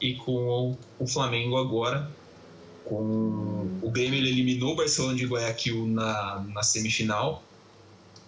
e 0.00 0.14
com 0.14 0.76
o 0.98 1.06
Flamengo 1.06 1.58
agora. 1.58 2.10
Com 2.84 3.68
o 3.82 3.90
Grêmio 3.90 4.18
ele 4.18 4.30
eliminou 4.30 4.72
o 4.72 4.76
Barcelona 4.76 5.16
de 5.16 5.26
Guayaquil 5.26 5.86
na, 5.86 6.44
na 6.52 6.62
semifinal, 6.62 7.42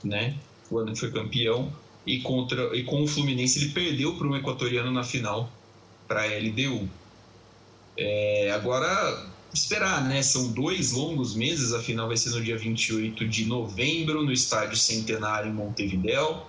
né? 0.05 0.37
O 0.71 0.79
ano 0.79 0.93
que 0.93 1.01
foi 1.01 1.11
campeão. 1.11 1.73
E, 2.07 2.21
contra, 2.21 2.75
e 2.77 2.85
com 2.85 3.03
o 3.03 3.07
Fluminense 3.07 3.59
ele 3.59 3.71
perdeu 3.71 4.17
para 4.17 4.27
um 4.27 4.37
equatoriano 4.37 4.91
na 4.91 5.05
final, 5.05 5.51
para 6.07 6.23
a 6.23 6.27
LDU. 6.27 6.89
É, 7.97 8.51
agora, 8.53 9.27
esperar, 9.53 10.05
né? 10.07 10.23
São 10.23 10.49
dois 10.53 10.93
longos 10.93 11.35
meses, 11.35 11.73
a 11.73 11.81
final 11.81 12.09
vai 12.09 12.17
ser 12.17 12.31
no 12.31 12.43
dia 12.43 12.57
28 12.57 13.27
de 13.27 13.45
novembro, 13.45 14.23
no 14.23 14.33
Estádio 14.33 14.77
Centenário 14.77 15.51
em 15.51 15.55
Montevidéu. 15.55 16.47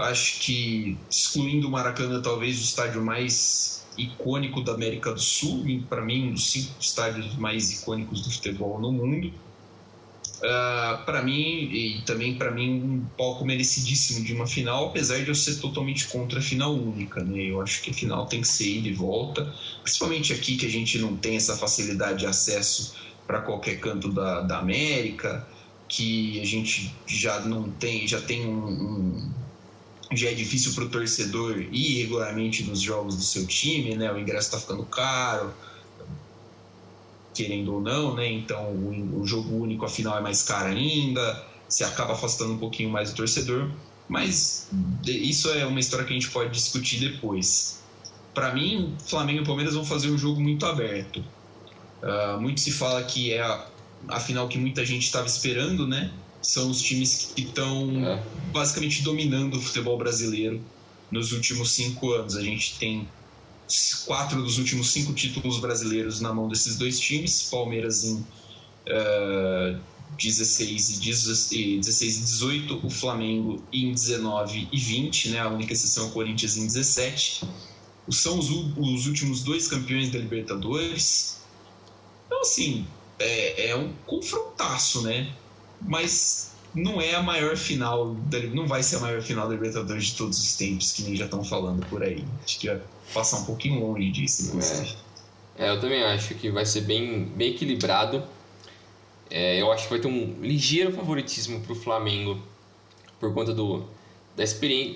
Acho 0.00 0.40
que, 0.40 0.96
excluindo 1.10 1.68
o 1.68 1.70
Maracanã, 1.70 2.22
talvez 2.22 2.58
o 2.58 2.64
estádio 2.64 3.04
mais 3.04 3.84
icônico 3.98 4.62
da 4.62 4.72
América 4.72 5.12
do 5.12 5.20
Sul, 5.20 5.62
para 5.90 6.00
mim, 6.00 6.30
um 6.30 6.32
dos 6.32 6.50
cinco 6.50 6.74
estádios 6.80 7.36
mais 7.36 7.70
icônicos 7.70 8.22
do 8.22 8.30
futebol 8.30 8.80
no 8.80 8.90
mundo. 8.90 9.28
Uh, 9.28 10.46
ah, 10.46 11.02
para 11.04 11.22
mim, 11.22 11.68
e 11.70 12.00
também 12.06 12.38
para 12.38 12.50
mim, 12.50 12.80
um 12.80 13.04
palco 13.14 13.44
merecidíssimo 13.44 14.24
de 14.24 14.32
uma 14.32 14.46
final, 14.46 14.86
apesar 14.86 15.18
de 15.22 15.28
eu 15.28 15.34
ser 15.34 15.56
totalmente 15.56 16.08
contra 16.08 16.38
a 16.38 16.42
final 16.42 16.74
única. 16.74 17.22
Né? 17.22 17.50
Eu 17.50 17.60
acho 17.60 17.82
que 17.82 17.90
a 17.90 17.94
final 17.94 18.24
tem 18.24 18.40
que 18.40 18.48
ser 18.48 18.78
ida 18.78 18.88
e 18.88 18.94
volta, 18.94 19.52
principalmente 19.82 20.32
aqui 20.32 20.56
que 20.56 20.64
a 20.64 20.70
gente 20.70 20.98
não 20.98 21.14
tem 21.14 21.36
essa 21.36 21.54
facilidade 21.58 22.20
de 22.20 22.26
acesso 22.26 22.94
para 23.26 23.42
qualquer 23.42 23.78
canto 23.80 24.10
da, 24.10 24.40
da 24.40 24.60
América, 24.60 25.46
que 25.86 26.40
a 26.40 26.46
gente 26.46 26.90
já 27.06 27.40
não 27.40 27.70
tem, 27.70 28.08
já 28.08 28.20
tem 28.22 28.46
um, 28.46 28.66
um 28.66 29.30
já 30.12 30.28
é 30.28 30.34
difícil 30.34 30.74
para 30.74 30.84
o 30.84 30.88
torcedor 30.88 31.60
ir 31.60 32.02
regularmente 32.02 32.64
nos 32.64 32.80
jogos 32.80 33.16
do 33.16 33.22
seu 33.22 33.46
time, 33.46 33.94
né? 33.94 34.12
O 34.12 34.18
ingresso 34.18 34.48
está 34.48 34.58
ficando 34.58 34.84
caro, 34.84 35.54
querendo 37.32 37.74
ou 37.74 37.80
não, 37.80 38.14
né? 38.14 38.30
Então 38.30 38.70
o, 38.72 39.22
jogo 39.24 39.54
único 39.54 39.84
afinal 39.84 40.18
é 40.18 40.20
mais 40.20 40.42
caro 40.42 40.68
ainda, 40.68 41.46
se 41.68 41.84
acaba 41.84 42.14
afastando 42.14 42.52
um 42.52 42.58
pouquinho 42.58 42.90
mais 42.90 43.12
o 43.12 43.14
torcedor. 43.14 43.70
Mas 44.08 44.68
isso 45.06 45.48
é 45.50 45.64
uma 45.64 45.78
história 45.78 46.04
que 46.04 46.12
a 46.12 46.14
gente 46.14 46.30
pode 46.30 46.50
discutir 46.50 46.98
depois. 46.98 47.80
Para 48.34 48.52
mim, 48.52 48.96
Flamengo 49.06 49.42
e 49.42 49.44
Palmeiras 49.44 49.74
vão 49.74 49.84
fazer 49.84 50.10
um 50.10 50.18
jogo 50.18 50.40
muito 50.40 50.66
aberto. 50.66 51.24
Uh, 52.02 52.40
muito 52.40 52.60
se 52.60 52.72
fala 52.72 53.04
que 53.04 53.32
é 53.32 53.40
a, 53.40 53.66
a 54.08 54.18
final 54.18 54.48
que 54.48 54.58
muita 54.58 54.84
gente 54.84 55.04
estava 55.04 55.26
esperando, 55.26 55.86
né? 55.86 56.12
São 56.42 56.70
os 56.70 56.80
times 56.80 57.32
que 57.34 57.42
estão 57.42 58.06
é. 58.06 58.22
basicamente 58.52 59.02
dominando 59.02 59.54
o 59.54 59.60
futebol 59.60 59.96
brasileiro 59.98 60.60
nos 61.10 61.32
últimos 61.32 61.70
cinco 61.72 62.12
anos. 62.12 62.36
A 62.36 62.42
gente 62.42 62.78
tem 62.78 63.08
quatro 64.06 64.42
dos 64.42 64.58
últimos 64.58 64.90
cinco 64.90 65.12
títulos 65.12 65.58
brasileiros 65.58 66.20
na 66.20 66.32
mão 66.32 66.48
desses 66.48 66.76
dois 66.76 66.98
times, 66.98 67.42
Palmeiras 67.44 68.04
em 68.04 68.14
uh, 68.14 69.80
16, 70.18 71.52
e 71.52 71.78
16 71.78 72.16
e 72.16 72.20
18, 72.20 72.80
o 72.86 72.90
Flamengo 72.90 73.62
em 73.72 73.92
19 73.92 74.68
e 74.72 74.78
20, 74.78 75.30
né? 75.30 75.40
a 75.40 75.48
única 75.48 75.72
exceção 75.72 76.04
é 76.04 76.06
o 76.08 76.10
Corinthians 76.10 76.56
em 76.56 76.66
17. 76.66 77.44
São 78.10 78.38
os, 78.38 78.50
os 78.50 79.06
últimos 79.06 79.42
dois 79.42 79.68
campeões 79.68 80.10
da 80.10 80.18
Libertadores. 80.18 81.38
Então, 82.26 82.40
assim, 82.40 82.86
é, 83.18 83.68
é 83.68 83.76
um 83.76 83.92
confrontaço, 84.04 85.02
né? 85.02 85.32
Mas 85.80 86.52
não 86.74 87.00
é 87.00 87.14
a 87.14 87.22
maior 87.22 87.56
final, 87.56 88.16
não 88.52 88.66
vai 88.66 88.82
ser 88.82 88.96
a 88.96 89.00
maior 89.00 89.22
final 89.22 89.48
da 89.48 89.54
Libertadores 89.54 90.06
de 90.06 90.16
todos 90.16 90.38
os 90.38 90.56
tempos, 90.56 90.92
que 90.92 91.02
nem 91.02 91.16
já 91.16 91.24
estão 91.24 91.42
falando 91.42 91.84
por 91.86 92.02
aí. 92.02 92.24
Acho 92.44 92.58
que 92.58 92.68
vai 92.68 92.80
passar 93.12 93.38
um 93.38 93.44
pouquinho 93.44 93.80
longe 93.80 94.10
disso. 94.10 94.56
É. 94.58 95.66
É, 95.66 95.70
eu 95.70 95.80
também 95.80 96.02
acho 96.02 96.34
que 96.36 96.50
vai 96.50 96.64
ser 96.64 96.82
bem, 96.82 97.24
bem 97.24 97.50
equilibrado. 97.50 98.22
É, 99.28 99.60
eu 99.60 99.70
acho 99.70 99.84
que 99.84 99.90
vai 99.90 100.00
ter 100.00 100.08
um 100.08 100.40
ligeiro 100.40 100.92
favoritismo 100.92 101.60
para 101.60 101.72
o 101.72 101.76
Flamengo 101.76 102.40
por 103.18 103.32
conta 103.34 103.52
do 103.52 103.84
da 104.36 104.44
experiência, 104.44 104.94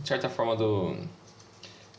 de 0.00 0.08
certa 0.08 0.28
forma 0.28 0.54
do 0.54 0.96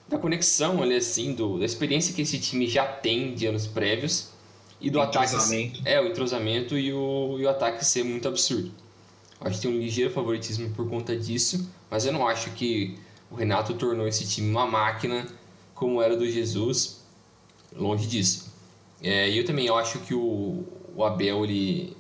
da 0.08 0.18
conexão 0.18 0.82
ali 0.82 0.96
assim, 0.96 1.34
do, 1.34 1.58
da 1.60 1.66
experiência 1.66 2.14
que 2.14 2.22
esse 2.22 2.40
time 2.40 2.68
já 2.68 2.86
tem 2.86 3.34
de 3.34 3.48
anos 3.48 3.66
prévios 3.66 4.30
e 4.80 4.90
do 4.90 5.00
ataque 5.02 5.36
é 5.86 6.00
o 6.00 6.08
entrosamento 6.08 6.78
e 6.78 6.94
o, 6.94 7.38
e 7.40 7.46
o 7.46 7.50
ataque 7.50 7.84
ser 7.84 8.04
muito 8.04 8.28
absurdo. 8.28 8.72
Eu 9.40 9.48
acho 9.48 9.58
que 9.60 9.68
tem 9.68 9.76
um 9.76 9.80
ligeiro 9.80 10.12
favoritismo 10.12 10.70
por 10.72 10.88
conta 10.90 11.16
disso, 11.16 11.70
mas 11.90 12.06
eu 12.06 12.14
não 12.14 12.28
acho 12.28 12.52
que 12.52 12.98
o 13.30 13.36
Renato 13.36 13.74
tornou 13.74 14.08
esse 14.08 14.28
time 14.28 14.50
uma 14.50 14.66
máquina 14.66 15.28
como 15.74 16.02
era 16.02 16.16
do 16.16 16.30
Jesus, 16.30 17.04
longe 17.76 18.08
disso. 18.08 18.52
É, 19.02 19.30
e 19.30 19.38
eu 19.38 19.46
também 19.46 19.70
acho 19.70 20.00
que 20.00 20.14
o, 20.14 20.64
o 20.96 21.04
Abel 21.04 21.44
ele 21.46 21.96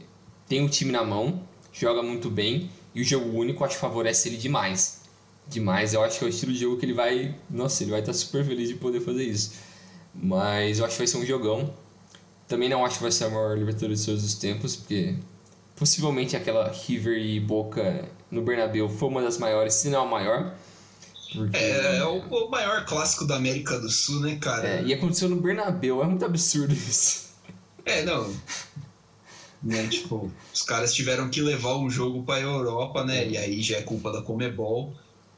tem 0.47 0.65
o 0.65 0.69
time 0.69 0.91
na 0.91 1.03
mão, 1.03 1.41
joga 1.71 2.01
muito 2.01 2.29
bem 2.29 2.69
e 2.95 3.01
o 3.01 3.03
jogo 3.03 3.37
único 3.37 3.63
acho 3.63 3.75
que 3.75 3.81
favorece 3.81 4.29
ele 4.29 4.37
demais. 4.37 5.01
Demais, 5.47 5.93
eu 5.93 6.03
acho 6.03 6.17
que 6.17 6.25
é 6.25 6.27
o 6.27 6.29
estilo 6.29 6.51
de 6.51 6.59
jogo 6.59 6.77
que 6.77 6.85
ele 6.85 6.93
vai. 6.93 7.35
Nossa, 7.49 7.83
ele 7.83 7.91
vai 7.91 8.01
estar 8.01 8.13
super 8.13 8.43
feliz 8.43 8.67
de 8.67 8.75
poder 8.75 8.99
fazer 8.99 9.23
isso. 9.23 9.53
Mas 10.13 10.79
eu 10.79 10.85
acho 10.85 10.95
que 10.95 10.99
vai 10.99 11.07
ser 11.07 11.17
um 11.17 11.25
jogão. 11.25 11.73
Também 12.47 12.69
não 12.69 12.85
acho 12.85 12.97
que 12.97 13.03
vai 13.03 13.11
ser 13.11 13.25
a 13.25 13.29
maior 13.29 13.57
Libertadores 13.57 13.99
de 13.99 14.05
todos 14.05 14.23
os 14.23 14.33
tempos, 14.35 14.75
porque 14.75 15.15
possivelmente 15.75 16.35
aquela 16.35 16.71
River 16.71 17.17
e 17.17 17.39
Boca 17.39 18.07
no 18.31 18.41
Bernabéu 18.41 18.89
foi 18.89 19.09
uma 19.09 19.21
das 19.21 19.37
maiores, 19.37 19.73
se 19.73 19.89
não 19.89 20.03
a 20.03 20.05
maior. 20.05 20.55
Porque... 21.33 21.57
É, 21.57 21.97
é 21.97 22.05
o, 22.05 22.49
maior 22.49 22.85
clássico 22.85 23.25
da 23.25 23.35
América 23.35 23.77
do 23.79 23.89
Sul, 23.89 24.21
né, 24.21 24.37
cara? 24.37 24.67
É, 24.67 24.83
e 24.83 24.93
aconteceu 24.93 25.27
no 25.27 25.35
Bernabéu, 25.35 26.01
é 26.01 26.07
muito 26.07 26.23
absurdo 26.23 26.73
isso. 26.73 27.27
É, 27.85 28.03
não. 28.03 28.33
né, 29.61 29.87
tipo, 29.87 30.31
os 30.53 30.61
caras 30.61 30.93
tiveram 30.93 31.29
que 31.29 31.41
levar 31.41 31.75
o 31.75 31.89
jogo 31.89 32.23
pra 32.23 32.39
Europa, 32.39 33.03
né? 33.03 33.27
E 33.27 33.37
aí 33.37 33.61
já 33.61 33.77
é 33.77 33.81
culpa 33.81 34.11
da 34.11 34.21
Comebol. 34.21 34.95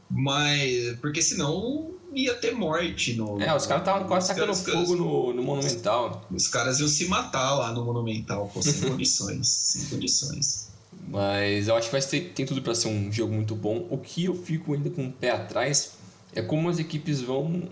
Mas. 0.10 0.98
Porque 1.00 1.22
senão 1.22 1.92
ia 2.14 2.36
ter 2.36 2.52
morte 2.52 3.14
no. 3.14 3.42
É, 3.42 3.56
os 3.56 3.66
caras 3.66 3.84
estavam 3.84 4.08
quase 4.08 4.28
sacando 4.28 4.56
fogo 4.56 4.96
no, 4.96 5.34
no 5.34 5.44
Monumental. 5.44 6.26
Os 6.32 6.48
caras 6.48 6.80
iam 6.80 6.88
se 6.88 7.08
matar 7.08 7.56
lá 7.56 7.72
no 7.72 7.86
Monumental, 7.86 8.50
pô, 8.54 8.62
sem 8.62 8.82
condições. 8.90 9.48
sem 9.48 9.86
condições. 9.86 10.70
Mas 11.08 11.68
eu 11.68 11.76
acho 11.76 11.88
que 11.88 11.92
vai 11.92 12.02
ter, 12.02 12.34
tem 12.34 12.46
tudo 12.46 12.62
para 12.62 12.76
ser 12.76 12.88
um 12.88 13.12
jogo 13.12 13.34
muito 13.34 13.56
bom. 13.56 13.88
O 13.90 13.98
que 13.98 14.26
eu 14.26 14.36
fico 14.36 14.74
ainda 14.74 14.90
com 14.90 15.08
o 15.08 15.12
pé 15.12 15.32
atrás 15.32 15.94
é 16.34 16.42
como 16.42 16.70
as 16.70 16.80
equipes 16.80 17.22
vão 17.22 17.70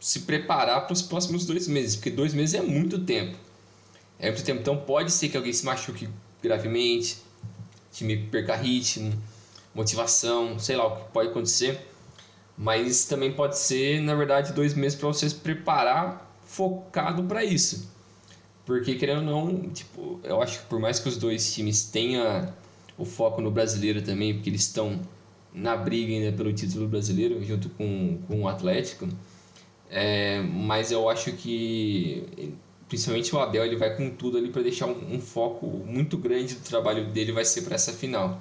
se 0.00 0.20
preparar 0.20 0.86
para 0.86 0.92
os 0.92 1.02
próximos 1.02 1.44
dois 1.46 1.68
meses, 1.68 1.96
porque 1.96 2.10
dois 2.10 2.34
meses 2.34 2.54
é 2.54 2.62
muito 2.62 2.98
tempo. 2.98 3.36
É 4.18 4.30
muito 4.30 4.44
tempo. 4.44 4.60
Então 4.60 4.76
pode 4.76 5.12
ser 5.12 5.28
que 5.28 5.36
alguém 5.36 5.52
se 5.52 5.64
machuque 5.64 6.08
gravemente, 6.42 7.18
time 7.92 8.16
perca 8.16 8.56
ritmo, 8.56 9.12
motivação, 9.74 10.58
sei 10.58 10.76
lá 10.76 10.86
o 10.86 10.96
que 10.96 11.12
pode 11.12 11.28
acontecer. 11.28 11.91
Mas 12.62 13.06
também 13.06 13.32
pode 13.32 13.58
ser, 13.58 14.00
na 14.00 14.14
verdade, 14.14 14.52
dois 14.52 14.72
meses 14.72 14.96
para 14.96 15.08
você 15.08 15.28
se 15.28 15.34
preparar 15.34 16.32
focado 16.44 17.24
para 17.24 17.44
isso. 17.44 17.90
Porque, 18.64 18.94
querendo 18.94 19.28
ou 19.32 19.46
não, 19.46 19.68
tipo, 19.70 20.20
eu 20.22 20.40
acho 20.40 20.60
que 20.60 20.66
por 20.66 20.78
mais 20.78 21.00
que 21.00 21.08
os 21.08 21.16
dois 21.16 21.52
times 21.52 21.82
tenham 21.82 22.54
o 22.96 23.04
foco 23.04 23.40
no 23.40 23.50
brasileiro 23.50 24.00
também, 24.00 24.34
porque 24.34 24.48
eles 24.48 24.62
estão 24.62 25.00
na 25.52 25.76
briga 25.76 26.12
ainda 26.12 26.36
pelo 26.36 26.52
título 26.52 26.86
brasileiro, 26.86 27.42
junto 27.44 27.68
com, 27.70 28.18
com 28.28 28.42
o 28.42 28.48
Atlético, 28.48 29.08
é, 29.90 30.40
mas 30.42 30.92
eu 30.92 31.08
acho 31.10 31.32
que 31.32 32.54
principalmente 32.88 33.34
o 33.34 33.40
Abel 33.40 33.64
ele 33.64 33.76
vai 33.76 33.96
com 33.96 34.08
tudo 34.08 34.38
ali 34.38 34.50
para 34.50 34.62
deixar 34.62 34.86
um, 34.86 35.16
um, 35.16 35.20
foco 35.20 35.66
muito 35.66 36.16
grande 36.16 36.54
do 36.54 36.60
trabalho 36.60 37.06
dele 37.08 37.32
vai 37.32 37.44
ser 37.44 37.62
para 37.62 37.74
essa 37.74 37.92
final. 37.92 38.40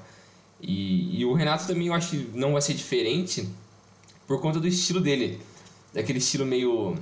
E, 0.61 1.19
e 1.19 1.25
o 1.25 1.33
Renato 1.33 1.65
também 1.65 1.87
eu 1.87 1.93
acho 1.95 2.11
que 2.11 2.37
não 2.37 2.53
vai 2.53 2.61
ser 2.61 2.75
diferente 2.75 3.49
por 4.31 4.39
conta 4.39 4.61
do 4.61 4.67
estilo 4.67 5.01
dele, 5.01 5.41
daquele 5.93 6.19
estilo 6.19 6.45
meio 6.45 6.95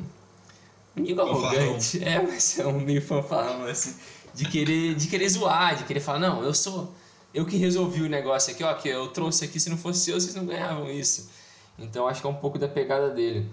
digo 0.96 1.22
arrogante, 1.22 2.04
é, 2.04 2.20
mas 2.20 2.58
é 2.58 2.66
um 2.66 2.80
meio 2.80 3.04
fanfarrão, 3.04 3.66
assim, 3.66 3.94
de 4.34 4.46
querer, 4.46 4.96
de 4.96 5.08
querer 5.08 5.30
zoar, 5.30 5.78
de 5.78 5.84
querer 5.84 6.00
falar, 6.00 6.18
não, 6.18 6.42
eu 6.42 6.56
sou, 6.56 6.92
eu 7.32 7.46
que 7.46 7.56
resolvi 7.56 8.02
o 8.02 8.10
negócio 8.10 8.52
aqui, 8.52 8.64
ó, 8.64 8.74
que 8.74 8.90
eu 8.90 9.10
trouxe 9.10 9.46
aqui, 9.46 9.60
se 9.60 9.70
não 9.70 9.78
fosse 9.78 10.10
eu, 10.10 10.20
vocês 10.20 10.34
não 10.34 10.44
ganhavam 10.44 10.90
isso. 10.90 11.30
Então 11.78 12.08
acho 12.08 12.20
que 12.20 12.26
é 12.26 12.30
um 12.32 12.36
pouco 12.36 12.58
da 12.58 12.68
pegada 12.68 13.12
dele. 13.12 13.48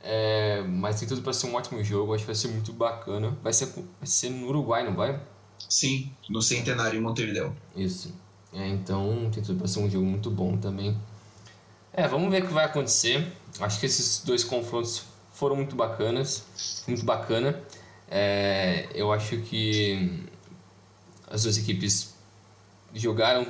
É, 0.00 0.62
mas 0.62 1.00
tem 1.00 1.08
tudo 1.08 1.20
para 1.20 1.32
ser 1.32 1.48
um 1.48 1.54
ótimo 1.56 1.82
jogo, 1.82 2.14
acho 2.14 2.22
que 2.22 2.28
vai 2.28 2.36
ser 2.36 2.48
muito 2.48 2.72
bacana. 2.72 3.36
Vai 3.42 3.52
ser, 3.52 3.66
vai 3.66 3.84
ser 4.04 4.30
no 4.30 4.46
Uruguai, 4.46 4.84
não 4.84 4.94
vai? 4.94 5.20
Sim, 5.68 6.12
no 6.30 6.40
Centenário 6.40 6.96
em 6.96 7.02
Montevideo. 7.02 7.52
Isso. 7.74 8.14
É, 8.52 8.68
então 8.68 9.28
tem 9.34 9.42
tudo 9.42 9.58
para 9.58 9.66
ser 9.66 9.80
um 9.80 9.90
jogo 9.90 10.06
muito 10.06 10.30
bom 10.30 10.56
também. 10.56 10.96
É, 11.98 12.06
vamos 12.06 12.30
ver 12.30 12.44
o 12.44 12.46
que 12.46 12.52
vai 12.52 12.64
acontecer. 12.64 13.26
Acho 13.58 13.80
que 13.80 13.86
esses 13.86 14.22
dois 14.22 14.44
confrontos 14.44 15.02
foram 15.32 15.56
muito 15.56 15.74
bacanas, 15.74 16.44
muito 16.86 17.04
bacana. 17.04 17.60
É, 18.08 18.86
eu 18.94 19.12
acho 19.12 19.38
que 19.38 20.22
as 21.28 21.42
duas 21.42 21.58
equipes 21.58 22.14
jogaram, 22.94 23.44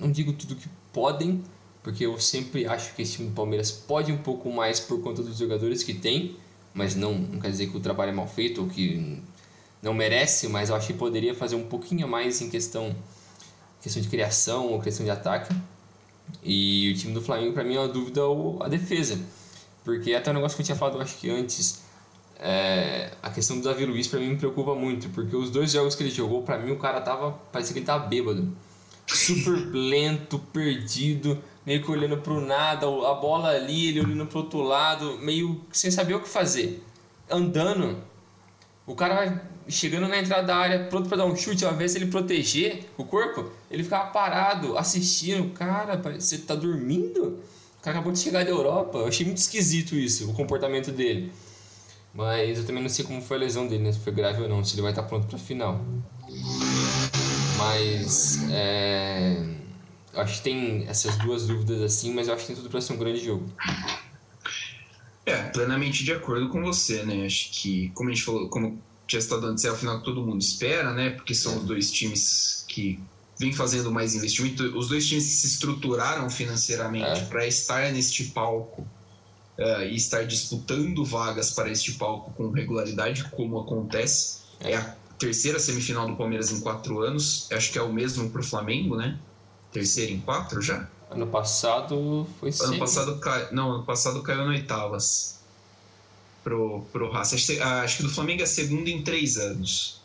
não 0.00 0.10
digo 0.10 0.32
tudo 0.32 0.56
que 0.56 0.68
podem, 0.92 1.44
porque 1.80 2.04
eu 2.04 2.18
sempre 2.18 2.66
acho 2.66 2.92
que 2.92 3.02
esse 3.02 3.18
time 3.18 3.28
do 3.28 3.36
Palmeiras 3.36 3.70
pode 3.70 4.10
um 4.10 4.18
pouco 4.18 4.50
mais 4.50 4.80
por 4.80 5.00
conta 5.00 5.22
dos 5.22 5.38
jogadores 5.38 5.84
que 5.84 5.94
tem, 5.94 6.36
mas 6.74 6.96
não, 6.96 7.14
não 7.14 7.38
quer 7.38 7.52
dizer 7.52 7.68
que 7.68 7.76
o 7.76 7.80
trabalho 7.80 8.10
é 8.10 8.14
mal 8.14 8.26
feito 8.26 8.62
ou 8.62 8.68
que 8.68 9.22
não 9.80 9.94
merece, 9.94 10.48
mas 10.48 10.70
eu 10.70 10.74
acho 10.74 10.88
que 10.88 10.94
poderia 10.94 11.36
fazer 11.36 11.54
um 11.54 11.68
pouquinho 11.68 12.08
mais 12.08 12.42
em 12.42 12.50
questão, 12.50 12.96
questão 13.80 14.02
de 14.02 14.08
criação 14.08 14.72
ou 14.72 14.80
questão 14.80 15.04
de 15.04 15.12
ataque. 15.12 15.54
E 16.42 16.92
o 16.92 16.98
time 16.98 17.14
do 17.14 17.22
Flamengo, 17.22 17.52
para 17.52 17.64
mim, 17.64 17.76
é 17.76 17.80
uma 17.80 17.88
dúvida 17.88 18.24
ou 18.24 18.62
a 18.62 18.68
defesa 18.68 19.18
porque 19.84 20.14
até 20.14 20.30
o 20.30 20.34
negócio 20.34 20.56
que 20.56 20.62
eu 20.62 20.66
tinha 20.66 20.76
falado, 20.76 21.00
acho 21.00 21.16
que 21.18 21.30
antes, 21.30 21.82
é, 22.38 23.12
a 23.22 23.30
questão 23.30 23.58
do 23.58 23.64
Davi 23.64 23.84
Luiz 23.84 24.06
pra 24.06 24.20
mim 24.20 24.30
me 24.30 24.36
preocupa 24.36 24.74
muito, 24.74 25.08
porque 25.10 25.34
os 25.34 25.50
dois 25.50 25.72
jogos 25.72 25.94
que 25.94 26.02
ele 26.02 26.10
jogou, 26.10 26.42
pra 26.42 26.58
mim 26.58 26.70
o 26.70 26.78
cara 26.78 27.00
tava, 27.00 27.32
parecia 27.52 27.72
que 27.72 27.80
ele 27.80 27.86
tava 27.86 28.06
bêbado. 28.06 28.48
Super 29.06 29.58
lento, 29.74 30.38
perdido, 30.38 31.42
meio 31.66 31.82
que 31.82 31.90
olhando 31.90 32.16
pro 32.18 32.40
nada, 32.40 32.86
a 32.86 33.14
bola 33.14 33.50
ali, 33.50 33.88
ele 33.88 34.00
olhando 34.00 34.26
pro 34.26 34.40
outro 34.40 34.62
lado, 34.62 35.18
meio 35.18 35.60
sem 35.72 35.90
saber 35.90 36.14
o 36.14 36.20
que 36.20 36.28
fazer. 36.28 36.84
Andando, 37.28 37.98
o 38.86 38.94
cara 38.94 39.14
vai 39.14 39.40
chegando 39.68 40.08
na 40.08 40.18
entrada 40.18 40.46
da 40.46 40.56
área, 40.56 40.84
pronto 40.86 41.08
para 41.08 41.18
dar 41.18 41.26
um 41.26 41.36
chute, 41.36 41.64
invés 41.64 41.92
de 41.92 41.98
ele 41.98 42.10
proteger 42.10 42.84
o 42.96 43.04
corpo, 43.04 43.50
ele 43.70 43.82
ficava 43.82 44.10
parado, 44.10 44.76
assistindo. 44.76 45.52
Cara, 45.52 45.96
você 45.96 46.38
tá 46.38 46.54
dormindo? 46.54 47.40
O 47.78 47.82
cara 47.82 47.96
acabou 47.96 48.12
de 48.12 48.18
chegar 48.18 48.44
da 48.44 48.50
Europa. 48.50 48.98
Eu 48.98 49.06
achei 49.06 49.26
muito 49.26 49.38
esquisito 49.38 49.94
isso, 49.94 50.30
o 50.30 50.34
comportamento 50.34 50.92
dele. 50.92 51.32
Mas 52.14 52.58
eu 52.58 52.66
também 52.66 52.82
não 52.82 52.90
sei 52.90 53.04
como 53.04 53.22
foi 53.22 53.38
a 53.38 53.40
lesão 53.40 53.66
dele, 53.66 53.84
né? 53.84 53.92
Se 53.92 54.00
foi 54.00 54.12
grave 54.12 54.42
ou 54.42 54.48
não, 54.48 54.62
se 54.62 54.74
ele 54.74 54.82
vai 54.82 54.92
estar 54.92 55.02
pronto 55.04 55.26
para 55.26 55.38
final. 55.38 55.80
Mas 57.56 58.48
é, 58.50 59.36
acho 60.14 60.38
que 60.38 60.42
tem 60.42 60.84
essas 60.88 61.16
duas 61.16 61.46
dúvidas 61.46 61.80
assim, 61.82 62.12
mas 62.12 62.28
eu 62.28 62.34
acho 62.34 62.42
que 62.42 62.48
tem 62.48 62.56
tudo 62.56 62.68
para 62.68 62.80
ser 62.80 62.92
um 62.92 62.98
grande 62.98 63.24
jogo. 63.24 63.50
É, 65.24 65.36
plenamente 65.50 66.04
de 66.04 66.12
acordo 66.12 66.48
com 66.48 66.62
você, 66.62 67.02
né? 67.04 67.24
Acho 67.24 67.50
que, 67.52 67.90
como 67.90 68.10
a 68.10 68.12
gente 68.12 68.24
falou, 68.24 68.48
como 68.48 68.82
já 69.12 69.18
está 69.18 69.36
dando 69.36 69.64
é 69.64 69.70
o 69.70 69.76
final 69.76 69.98
que 69.98 70.04
todo 70.04 70.22
mundo 70.22 70.40
espera, 70.40 70.92
né? 70.92 71.10
Porque 71.10 71.34
são 71.34 71.58
os 71.58 71.64
dois 71.64 71.90
times 71.90 72.64
que 72.68 72.98
vem 73.38 73.52
fazendo 73.52 73.90
mais 73.90 74.14
investimento. 74.14 74.62
Os 74.76 74.88
dois 74.88 75.06
times 75.06 75.24
se 75.24 75.46
estruturaram 75.46 76.28
financeiramente 76.30 77.20
é. 77.20 77.24
para 77.26 77.46
estar 77.46 77.92
neste 77.92 78.24
palco 78.26 78.82
uh, 79.58 79.82
e 79.82 79.96
estar 79.96 80.24
disputando 80.24 81.04
vagas 81.04 81.50
para 81.50 81.70
este 81.70 81.92
palco 81.92 82.32
com 82.32 82.50
regularidade, 82.50 83.24
como 83.30 83.60
acontece. 83.60 84.38
É. 84.60 84.72
é 84.72 84.76
a 84.76 84.96
terceira 85.18 85.58
semifinal 85.58 86.08
do 86.08 86.16
Palmeiras 86.16 86.50
em 86.50 86.60
quatro 86.60 87.00
anos. 87.00 87.48
Acho 87.52 87.70
que 87.70 87.78
é 87.78 87.82
o 87.82 87.92
mesmo 87.92 88.30
para 88.30 88.40
o 88.40 88.44
Flamengo, 88.44 88.96
né? 88.96 89.18
Terceira 89.70 90.10
em 90.10 90.20
quatro 90.20 90.62
já? 90.62 90.88
Ano 91.10 91.26
passado 91.26 92.26
foi 92.40 92.50
Ano 92.62 92.78
passado 92.78 93.18
cai... 93.18 93.48
Não, 93.52 93.72
ano 93.72 93.84
passado 93.84 94.22
caiu 94.22 94.44
no 94.44 94.50
oitavas 94.50 95.41
pro, 96.42 96.82
pro 96.92 97.10
Racing. 97.10 97.36
Acho, 97.36 97.62
acho 97.62 97.96
que 97.98 98.02
do 98.02 98.10
Flamengo 98.10 98.40
é 98.40 98.44
a 98.44 98.46
segunda 98.46 98.90
em 98.90 99.02
três 99.02 99.36
anos. 99.36 100.02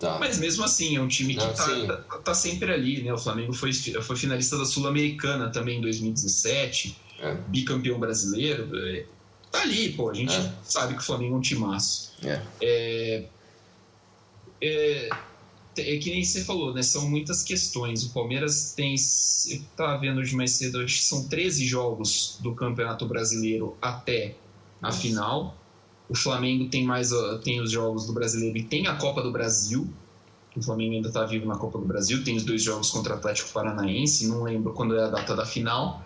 Tá. 0.00 0.18
Mas 0.18 0.38
mesmo 0.38 0.64
assim, 0.64 0.96
é 0.96 1.00
um 1.00 1.08
time 1.08 1.34
que 1.34 1.44
está 1.44 1.98
tá, 1.98 2.18
tá, 2.18 2.34
sempre 2.34 2.72
ali, 2.72 3.02
né? 3.02 3.12
O 3.12 3.18
Flamengo 3.18 3.52
foi, 3.52 3.70
foi 3.72 4.16
finalista 4.16 4.56
da 4.56 4.64
Sul-Americana 4.64 5.50
também 5.50 5.76
em 5.76 5.82
2017, 5.82 6.96
é. 7.20 7.34
bicampeão 7.48 8.00
brasileiro. 8.00 8.70
É, 8.74 9.04
tá 9.52 9.60
ali, 9.60 9.92
pô. 9.92 10.08
A 10.08 10.14
gente 10.14 10.34
é. 10.34 10.52
sabe 10.64 10.94
que 10.94 11.00
o 11.00 11.04
Flamengo 11.04 11.34
é 11.34 11.36
um 11.36 11.42
timaço. 11.42 12.12
É. 12.24 12.40
É, 12.62 13.24
é, 14.62 15.08
é, 15.76 15.98
que 15.98 16.10
nem 16.10 16.24
você 16.24 16.44
falou, 16.44 16.72
né? 16.72 16.82
São 16.82 17.06
muitas 17.06 17.42
questões. 17.42 18.02
O 18.04 18.14
Palmeiras 18.14 18.72
tem. 18.72 18.94
Eu 19.50 19.60
tava 19.76 19.98
vendo 19.98 20.18
hoje 20.20 20.34
mais 20.34 20.52
cedo, 20.52 20.80
acho 20.80 20.96
que 20.96 21.04
são 21.04 21.28
13 21.28 21.66
jogos 21.66 22.38
do 22.40 22.54
Campeonato 22.54 23.04
Brasileiro 23.04 23.76
até 23.82 24.34
a 24.80 24.90
final. 24.90 25.59
O 26.10 26.16
Flamengo 26.16 26.68
tem 26.68 26.84
mais 26.84 27.10
tem 27.44 27.60
os 27.60 27.70
jogos 27.70 28.04
do 28.04 28.12
Brasileiro 28.12 28.58
e 28.58 28.64
tem 28.64 28.88
a 28.88 28.96
Copa 28.96 29.22
do 29.22 29.30
Brasil. 29.30 29.88
O 30.56 30.60
Flamengo 30.60 30.94
ainda 30.94 31.06
está 31.06 31.24
vivo 31.24 31.46
na 31.46 31.56
Copa 31.56 31.78
do 31.78 31.84
Brasil. 31.84 32.24
Tem 32.24 32.36
os 32.36 32.42
dois 32.44 32.64
jogos 32.64 32.90
contra 32.90 33.14
o 33.14 33.16
Atlético 33.16 33.52
Paranaense. 33.52 34.26
Não 34.26 34.42
lembro 34.42 34.72
quando 34.72 34.96
é 34.96 35.04
a 35.04 35.06
data 35.06 35.36
da 35.36 35.46
final. 35.46 36.04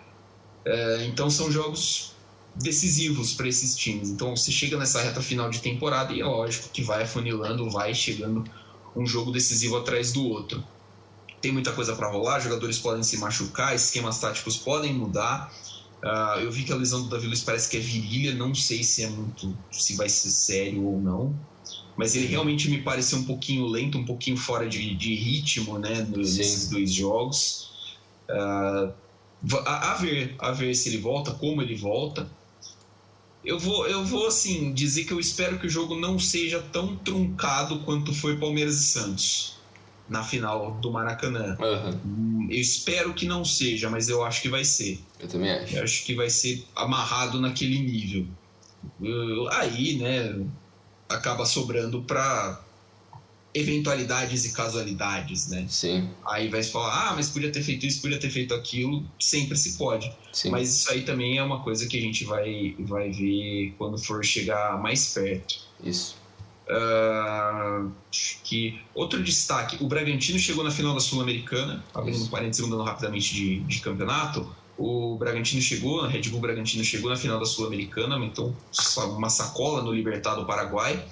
É, 0.63 1.05
então 1.07 1.27
são 1.27 1.51
jogos 1.51 2.13
decisivos 2.53 3.33
para 3.33 3.47
esses 3.47 3.75
times. 3.75 4.11
Então 4.11 4.35
você 4.35 4.51
chega 4.51 4.77
nessa 4.77 5.01
reta 5.01 5.23
final 5.23 5.49
de 5.49 5.59
temporada 5.59 6.13
e 6.13 6.21
é 6.21 6.25
lógico 6.25 6.69
que 6.69 6.83
vai 6.83 7.01
afunilando, 7.01 7.67
vai 7.71 7.91
chegando 7.95 8.43
um 8.95 9.07
jogo 9.07 9.31
decisivo 9.31 9.75
atrás 9.75 10.13
do 10.13 10.23
outro. 10.23 10.63
Tem 11.41 11.51
muita 11.51 11.71
coisa 11.71 11.95
para 11.95 12.11
rolar, 12.11 12.39
jogadores 12.39 12.77
podem 12.77 13.01
se 13.01 13.17
machucar, 13.17 13.73
esquemas 13.73 14.19
táticos 14.19 14.55
podem 14.55 14.93
mudar. 14.93 15.51
Uh, 16.05 16.39
eu 16.41 16.51
vi 16.51 16.63
que 16.63 16.71
a 16.71 16.75
lesão 16.75 17.01
do 17.01 17.09
Davi 17.09 17.25
Luiz 17.25 17.41
parece 17.41 17.67
que 17.67 17.77
é 17.77 17.79
virilha, 17.79 18.35
não 18.35 18.53
sei 18.53 18.83
se 18.83 19.03
é 19.03 19.09
muito, 19.09 19.57
se 19.71 19.95
vai 19.95 20.07
ser 20.07 20.29
sério 20.29 20.85
ou 20.85 21.01
não. 21.01 21.35
Mas 21.97 22.15
ele 22.15 22.27
realmente 22.27 22.69
me 22.69 22.79
pareceu 22.83 23.17
um 23.17 23.23
pouquinho 23.23 23.65
lento, 23.65 23.97
um 23.97 24.05
pouquinho 24.05 24.37
fora 24.37 24.69
de, 24.69 24.93
de 24.93 25.15
ritmo, 25.15 25.79
né, 25.79 26.05
nesses 26.15 26.69
dois 26.69 26.93
jogos. 26.93 27.71
Uh, 28.29 28.93
a, 29.65 29.93
a, 29.93 29.93
ver, 29.95 30.35
a 30.37 30.51
ver 30.51 30.75
se 30.75 30.89
ele 30.89 30.99
volta, 30.99 31.31
como 31.31 31.59
ele 31.59 31.73
volta. 31.73 32.29
Eu 33.43 33.57
vou, 33.57 33.87
eu 33.87 34.05
vou 34.05 34.27
assim 34.27 34.73
dizer 34.73 35.05
que 35.05 35.13
eu 35.13 35.19
espero 35.19 35.57
que 35.57 35.65
o 35.65 35.69
jogo 35.69 35.95
não 35.99 36.19
seja 36.19 36.61
tão 36.61 36.95
truncado 36.97 37.79
quanto 37.79 38.13
foi 38.13 38.37
Palmeiras 38.37 38.79
e 38.79 38.85
Santos 38.85 39.54
na 40.07 40.23
final 40.23 40.71
do 40.81 40.91
Maracanã. 40.91 41.57
Uhum. 41.59 42.47
Eu 42.49 42.59
espero 42.59 43.13
que 43.13 43.25
não 43.25 43.43
seja, 43.43 43.89
mas 43.89 44.07
eu 44.07 44.23
acho 44.23 44.41
que 44.41 44.49
vai 44.49 44.63
ser. 44.63 44.99
Eu 45.19 45.27
também 45.27 45.51
acho. 45.51 45.75
Eu 45.75 45.83
acho 45.83 46.05
que 46.05 46.13
vai 46.15 46.29
ser 46.29 46.65
amarrado 46.75 47.41
naquele 47.41 47.79
nível. 47.79 48.27
Aí, 49.51 49.97
né, 49.97 50.45
acaba 51.09 51.45
sobrando 51.45 52.01
para 52.03 52.61
eventualidades 53.53 54.43
e 54.43 54.51
casualidades, 54.51 55.47
né? 55.47 55.65
Sim. 55.69 56.09
Aí 56.27 56.49
vai 56.49 56.61
se 56.61 56.71
falar, 56.71 57.09
ah, 57.09 57.13
mas 57.15 57.29
podia 57.29 57.49
ter 57.49 57.63
feito 57.63 57.85
isso, 57.85 58.01
podia 58.01 58.19
ter 58.19 58.29
feito 58.29 58.53
aquilo, 58.53 59.03
sempre 59.17 59.57
se 59.57 59.77
pode. 59.77 60.11
Sim. 60.33 60.49
Mas 60.49 60.69
isso 60.69 60.91
aí 60.91 61.03
também 61.03 61.37
é 61.37 61.43
uma 61.43 61.63
coisa 61.63 61.87
que 61.87 61.97
a 61.97 62.01
gente 62.01 62.25
vai, 62.25 62.75
vai 62.79 63.09
ver 63.11 63.73
quando 63.77 63.97
for 63.97 64.23
chegar 64.25 64.81
mais 64.81 65.13
perto. 65.13 65.65
Isso. 65.81 66.17
Uh, 66.67 67.91
que 68.43 68.81
outro 68.95 69.21
destaque, 69.21 69.77
o 69.83 69.87
Bragantino 69.87 70.39
chegou 70.39 70.63
na 70.63 70.71
final 70.71 70.95
da 70.95 70.99
Sul-Americana, 70.99 71.83
abrindo 71.93 72.23
um 72.23 72.27
parênteses 72.27 72.67
rapidamente 72.67 73.35
de, 73.35 73.59
de 73.59 73.79
campeonato. 73.81 74.49
O 74.77 75.15
Bragantino 75.17 75.61
chegou, 75.61 76.01
a 76.01 76.07
Red 76.07 76.23
Bull 76.23 76.41
Bragantino 76.41 76.83
chegou 76.83 77.09
na 77.09 77.15
final 77.15 77.39
da 77.39 77.45
Sul-Americana, 77.45 78.17
então 78.25 78.53
uma 79.07 79.29
sacola 79.29 79.81
no 79.81 79.93
Libertado 79.93 80.41
do 80.41 80.47
Paraguai. 80.47 81.05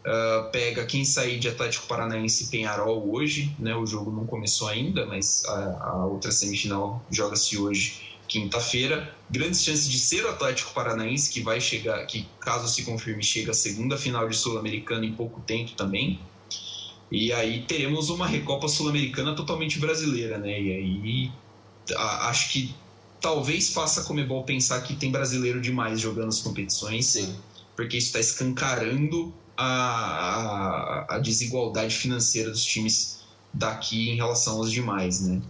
Uh, 0.00 0.50
pega 0.50 0.86
quem 0.86 1.04
sair 1.04 1.38
de 1.38 1.48
Atlético 1.48 1.86
Paranaense 1.86 2.44
e 2.44 2.46
Penharol 2.48 3.12
hoje, 3.12 3.54
né? 3.58 3.76
O 3.76 3.84
jogo 3.84 4.10
não 4.10 4.26
começou 4.26 4.68
ainda, 4.68 5.04
mas 5.06 5.44
a, 5.44 5.90
a 5.90 6.06
outra 6.06 6.30
semifinal 6.30 7.04
joga-se 7.10 7.58
hoje, 7.58 8.07
quinta-feira. 8.28 9.14
Grandes 9.30 9.64
chances 9.64 9.88
de 9.88 9.98
ser 9.98 10.24
o 10.24 10.28
Atlético 10.28 10.72
Paranaense, 10.72 11.30
que 11.30 11.40
vai 11.40 11.60
chegar, 11.60 12.04
que 12.06 12.28
caso 12.40 12.68
se 12.68 12.84
confirme, 12.84 13.22
chega 13.22 13.50
a 13.50 13.54
segunda 13.54 13.96
final 13.96 14.28
de 14.28 14.36
Sul-Americana 14.36 15.04
em 15.06 15.12
pouco 15.14 15.40
tempo 15.40 15.72
também. 15.72 16.20
E 17.10 17.32
aí 17.32 17.62
teremos 17.62 18.10
uma 18.10 18.26
Recopa 18.26 18.68
Sul-Americana 18.68 19.34
totalmente 19.34 19.78
brasileira, 19.78 20.36
né? 20.38 20.60
E 20.60 20.72
aí 20.72 21.32
a, 21.96 22.28
acho 22.28 22.52
que 22.52 22.74
talvez 23.20 23.70
faça 23.70 24.02
a 24.02 24.04
Comebol 24.04 24.44
pensar 24.44 24.80
que 24.82 24.94
tem 24.94 25.10
brasileiro 25.10 25.60
demais 25.60 26.00
jogando 26.00 26.28
as 26.28 26.40
competições. 26.40 27.06
Sim. 27.06 27.34
Porque 27.74 27.96
isso 27.96 28.08
está 28.08 28.20
escancarando 28.20 29.32
a, 29.56 31.06
a, 31.08 31.16
a 31.16 31.18
desigualdade 31.18 31.94
financeira 31.94 32.50
dos 32.50 32.64
times 32.64 33.20
daqui 33.52 34.10
em 34.10 34.16
relação 34.16 34.58
aos 34.58 34.70
demais, 34.70 35.20
né? 35.20 35.40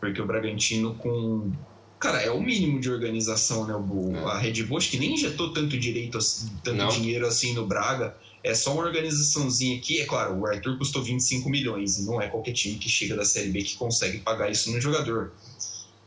Porque 0.00 0.20
o 0.20 0.26
Bragantino 0.26 0.94
com 0.94 1.50
Cara, 1.98 2.20
é 2.20 2.30
o 2.30 2.40
mínimo 2.40 2.80
de 2.80 2.90
organização, 2.90 3.66
né? 3.66 3.74
O, 3.74 4.16
é. 4.16 4.24
A 4.30 4.38
Red 4.38 4.62
Bull 4.64 4.78
acho 4.78 4.90
que 4.90 4.98
nem 4.98 5.14
injetou 5.14 5.52
tanto 5.52 5.78
direito, 5.78 6.18
tanto 6.62 6.76
não. 6.76 6.88
dinheiro 6.88 7.26
assim 7.26 7.54
no 7.54 7.66
Braga. 7.66 8.16
É 8.42 8.54
só 8.54 8.72
uma 8.72 8.84
organizaçãozinha 8.84 9.76
aqui. 9.76 10.00
É 10.00 10.04
claro, 10.04 10.38
o 10.38 10.46
Arthur 10.46 10.78
custou 10.78 11.02
25 11.02 11.50
milhões 11.50 11.98
e 11.98 12.04
não 12.04 12.22
é 12.22 12.28
qualquer 12.28 12.52
time 12.52 12.78
que 12.78 12.88
chega 12.88 13.16
da 13.16 13.24
Série 13.24 13.50
B 13.50 13.62
que 13.62 13.76
consegue 13.76 14.18
pagar 14.18 14.50
isso 14.50 14.70
no 14.70 14.80
jogador. 14.80 15.32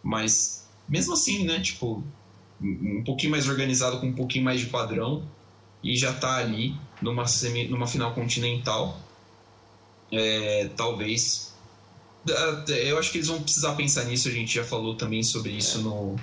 Mas, 0.01 0.65
mesmo 0.87 1.13
assim, 1.13 1.43
né? 1.43 1.59
Tipo, 1.59 2.03
um 2.61 3.03
pouquinho 3.03 3.31
mais 3.31 3.49
organizado, 3.49 3.99
com 3.99 4.07
um 4.07 4.13
pouquinho 4.13 4.45
mais 4.45 4.61
de 4.61 4.67
padrão 4.67 5.23
e 5.83 5.95
já 5.97 6.13
tá 6.13 6.37
ali 6.37 6.75
numa, 7.01 7.27
semi, 7.27 7.67
numa 7.67 7.87
final 7.87 8.13
continental. 8.13 8.99
É, 10.11 10.69
talvez. 10.75 11.50
Eu 12.27 12.99
acho 12.99 13.11
que 13.11 13.17
eles 13.17 13.27
vão 13.27 13.41
precisar 13.41 13.73
pensar 13.75 14.05
nisso, 14.05 14.27
a 14.27 14.31
gente 14.31 14.53
já 14.53 14.63
falou 14.63 14.95
também 14.95 15.23
sobre 15.23 15.51
isso 15.51 15.79
é. 15.79 15.81
no, 15.81 16.15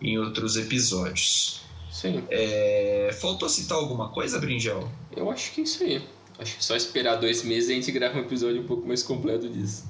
em 0.00 0.18
outros 0.18 0.56
episódios. 0.56 1.60
Sim. 1.90 2.24
É, 2.30 3.14
faltou 3.20 3.48
citar 3.48 3.76
alguma 3.76 4.08
coisa, 4.08 4.38
Brinjel? 4.38 4.90
Eu 5.14 5.30
acho 5.30 5.52
que 5.52 5.60
é 5.60 5.64
isso 5.64 5.84
aí. 5.84 6.02
Acho 6.38 6.56
que 6.56 6.64
só 6.64 6.74
esperar 6.74 7.16
dois 7.16 7.42
meses 7.44 7.68
e 7.68 7.72
a 7.72 7.74
gente 7.76 7.92
grava 7.92 8.18
um 8.18 8.22
episódio 8.22 8.62
um 8.62 8.66
pouco 8.66 8.88
mais 8.88 9.02
completo 9.02 9.48
disso. 9.48 9.84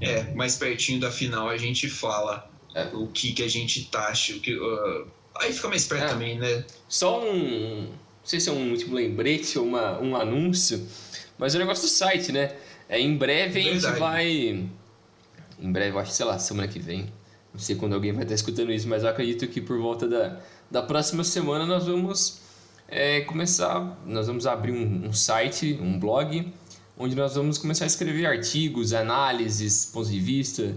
É, 0.00 0.34
mais 0.34 0.56
pertinho 0.56 1.00
da 1.00 1.10
final 1.10 1.48
a 1.48 1.56
gente 1.56 1.88
fala 1.88 2.50
é. 2.74 2.84
o 2.92 3.06
que, 3.06 3.32
que 3.32 3.42
a 3.42 3.48
gente 3.48 3.86
tá. 3.86 4.12
O 4.12 4.40
que, 4.40 4.54
uh, 4.54 5.06
aí 5.36 5.52
fica 5.52 5.68
mais 5.68 5.86
perto 5.86 6.04
é. 6.04 6.08
também, 6.08 6.38
né? 6.38 6.64
Só 6.88 7.24
um, 7.24 7.84
não 7.84 7.88
sei 8.22 8.38
se 8.38 8.50
é 8.50 8.52
um 8.52 8.70
último 8.70 8.94
lembrete 8.94 9.58
ou 9.58 9.64
uma, 9.64 9.98
um 9.98 10.14
anúncio, 10.14 10.86
mas 11.38 11.54
é 11.54 11.56
o 11.56 11.60
negócio 11.60 11.84
do 11.84 11.88
site, 11.88 12.30
né? 12.30 12.54
É, 12.88 13.00
em 13.00 13.16
breve 13.16 13.58
a 13.58 13.62
gente 13.62 13.98
vai. 13.98 14.68
Em 15.58 15.72
breve, 15.72 15.98
acho, 15.98 16.12
sei 16.12 16.26
lá, 16.26 16.38
semana 16.38 16.68
que 16.68 16.78
vem. 16.78 17.12
Não 17.52 17.60
sei 17.60 17.76
quando 17.76 17.94
alguém 17.94 18.12
vai 18.12 18.22
estar 18.22 18.34
escutando 18.34 18.70
isso, 18.70 18.86
mas 18.86 19.02
eu 19.02 19.08
acredito 19.08 19.46
que 19.48 19.60
por 19.60 19.78
volta 19.78 20.06
da, 20.06 20.38
da 20.70 20.82
próxima 20.82 21.24
semana 21.24 21.64
nós 21.64 21.86
vamos 21.86 22.42
é, 22.86 23.22
começar. 23.22 23.98
Nós 24.06 24.26
vamos 24.26 24.46
abrir 24.46 24.72
um, 24.72 25.06
um 25.08 25.12
site, 25.12 25.78
um 25.80 25.98
blog, 25.98 26.52
onde 26.98 27.14
nós 27.14 27.34
vamos 27.34 27.58
começar 27.58 27.84
a 27.84 27.86
escrever 27.86 28.26
artigos, 28.26 28.92
análises, 28.92 29.86
pontos 29.86 30.10
de 30.10 30.20
vista, 30.20 30.76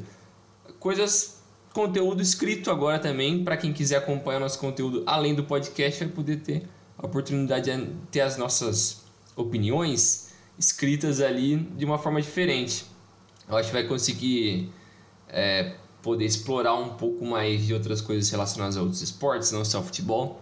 coisas 0.80 1.40
conteúdo 1.74 2.22
escrito 2.22 2.72
agora 2.72 2.98
também 2.98 3.44
para 3.44 3.56
quem 3.56 3.72
quiser 3.72 3.98
acompanhar 3.98 4.40
nosso 4.40 4.58
conteúdo 4.58 5.04
além 5.06 5.36
do 5.36 5.44
podcast 5.44 6.04
vai 6.04 6.14
poder 6.14 6.38
ter 6.38 6.64
a 6.98 7.06
oportunidade 7.06 7.72
de 7.72 7.88
ter 8.12 8.22
as 8.22 8.38
nossas 8.38 9.04
opiniões 9.36 10.29
escritas 10.60 11.22
ali 11.22 11.56
de 11.56 11.86
uma 11.86 11.98
forma 11.98 12.22
diferente. 12.22 12.86
Eu 13.48 13.56
acho 13.56 13.70
que 13.70 13.74
vai 13.74 13.88
conseguir 13.88 14.70
é, 15.30 15.76
poder 16.04 16.26
explorar 16.26 16.76
um 16.76 16.90
pouco 16.90 17.26
mais 17.26 17.66
de 17.66 17.74
outras 17.74 18.02
coisas 18.02 18.30
relacionadas 18.30 18.76
a 18.76 18.82
outros 18.82 19.02
esportes, 19.02 19.52
não 19.52 19.64
só 19.64 19.82
futebol. 19.82 20.42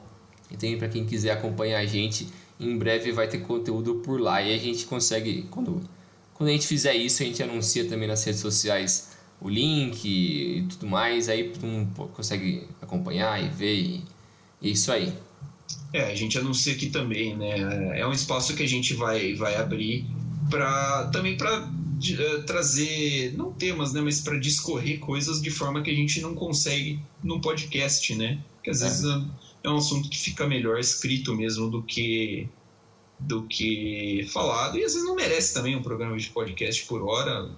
Então, 0.52 0.76
para 0.78 0.90
quem 0.90 1.06
quiser 1.06 1.32
acompanhar 1.32 1.80
a 1.80 1.86
gente, 1.86 2.28
em 2.60 2.76
breve 2.78 3.12
vai 3.12 3.28
ter 3.28 3.40
conteúdo 3.40 3.96
por 3.96 4.20
lá 4.20 4.42
e 4.42 4.54
a 4.54 4.58
gente 4.58 4.86
consegue, 4.86 5.44
quando, 5.52 5.82
quando 6.34 6.50
a 6.50 6.52
gente 6.52 6.66
fizer 6.66 6.96
isso, 6.96 7.22
a 7.22 7.26
gente 7.26 7.44
anuncia 7.44 7.88
também 7.88 8.08
nas 8.08 8.24
redes 8.24 8.42
sociais 8.42 9.16
o 9.40 9.48
link 9.48 10.04
e 10.04 10.64
tudo 10.64 10.88
mais, 10.88 11.30
aí 11.30 11.50
todo 11.50 11.68
mundo 11.68 12.10
consegue 12.16 12.68
acompanhar 12.82 13.44
e 13.44 13.50
ver 13.50 13.76
e, 13.76 14.04
e 14.62 14.70
é 14.70 14.72
isso 14.72 14.92
aí. 14.92 15.14
É, 15.94 16.04
a 16.12 16.16
gente 16.16 16.38
anuncia 16.38 16.74
aqui 16.74 16.90
também, 16.90 17.36
né? 17.36 18.00
É 18.00 18.06
um 18.06 18.12
espaço 18.12 18.56
que 18.56 18.64
a 18.64 18.68
gente 18.68 18.94
vai, 18.94 19.34
vai 19.36 19.56
abrir 19.56 20.06
para 20.50 21.08
também 21.08 21.38
para 21.38 21.62
uh, 21.62 21.70
eh, 22.02 22.42
trazer 22.46 23.34
não 23.38 23.52
temas, 23.52 23.94
né, 23.94 24.02
mas 24.02 24.22
para 24.22 24.38
discorrer 24.38 25.00
coisas 25.00 25.42
de 25.42 25.50
forma 25.50 25.82
que 25.82 25.90
a 25.90 25.96
gente 25.96 26.22
não 26.22 26.34
consegue 26.36 27.00
num 27.24 27.40
podcast, 27.40 28.14
né? 28.16 28.40
Que 28.64 28.70
às 28.70 28.82
é. 28.82 28.86
vezes 28.86 29.06
é 29.64 29.70
um 29.70 29.78
assunto 29.78 30.10
que 30.10 30.18
fica 30.18 30.48
melhor 30.48 30.80
escrito 30.80 31.36
mesmo 31.36 31.70
do 31.70 31.84
que 31.84 32.48
do 33.20 33.44
que 33.48 34.28
falado 34.32 34.78
e 34.78 34.84
às 34.84 34.94
vezes 34.94 35.08
não 35.08 35.16
merece 35.16 35.54
também 35.54 35.76
um 35.76 35.82
programa 35.82 36.18
de 36.18 36.30
podcast 36.30 36.86
por 36.86 37.02
hora. 37.02 37.50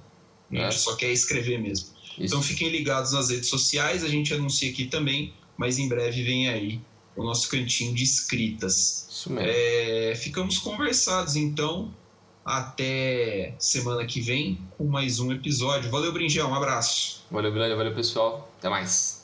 A 0.51 0.55
gente 0.55 0.63
é. 0.63 0.71
só 0.71 0.95
quer 0.95 1.11
escrever 1.11 1.59
mesmo. 1.59 1.89
Isso. 2.17 2.21
Então 2.33 2.41
fiquem 2.41 2.69
ligados 2.69 3.11
nas 3.11 3.29
redes 3.29 3.49
sociais, 3.49 4.03
a 4.03 4.07
gente 4.07 4.33
anuncia 4.33 4.69
aqui 4.69 4.85
também, 4.85 5.33
mas 5.57 5.77
em 5.77 5.87
breve 5.87 6.23
vem 6.23 6.47
aí 6.47 6.81
o 7.19 7.23
nosso 7.23 7.49
cantinho 7.49 7.93
de 7.93 8.03
escritas. 8.03 9.07
Isso 9.09 9.29
mesmo. 9.31 9.49
É, 9.51 10.13
ficamos 10.15 10.57
conversados, 10.57 11.35
então. 11.35 11.93
Até 12.45 13.53
semana 13.59 14.05
que 14.05 14.21
vem 14.21 14.57
com 14.75 14.85
mais 14.85 15.19
um 15.19 15.31
episódio. 15.31 15.91
Valeu, 15.91 16.11
Bringel. 16.11 16.47
Um 16.47 16.55
abraço. 16.55 17.23
Valeu, 17.29 17.51
Brilho. 17.51 17.77
Valeu, 17.77 17.93
pessoal. 17.93 18.49
Até 18.57 18.69
mais. 18.69 19.23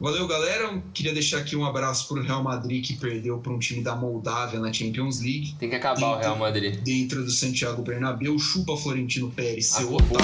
Valeu, 0.00 0.26
galera. 0.26 0.64
Eu 0.64 0.82
queria 0.94 1.12
deixar 1.12 1.38
aqui 1.38 1.54
um 1.56 1.66
abraço 1.66 2.08
para 2.08 2.18
o 2.18 2.22
Real 2.22 2.42
Madrid 2.42 2.86
que 2.86 2.94
perdeu 2.94 3.38
para 3.38 3.52
um 3.52 3.58
time 3.58 3.82
da 3.82 3.94
Moldávia 3.94 4.60
na 4.60 4.72
Champions 4.72 5.20
League. 5.20 5.56
Tem 5.58 5.68
que 5.68 5.76
acabar 5.76 5.96
dentro, 5.96 6.14
o 6.14 6.18
Real 6.18 6.38
Madrid. 6.38 6.80
Dentro 6.80 7.22
do 7.22 7.30
Santiago 7.30 7.82
Bernabéu. 7.82 8.38
Chupa 8.38 8.76
Florentino 8.76 9.30
Pérez, 9.30 9.66
seu 9.66 9.92
otário. 9.92 10.22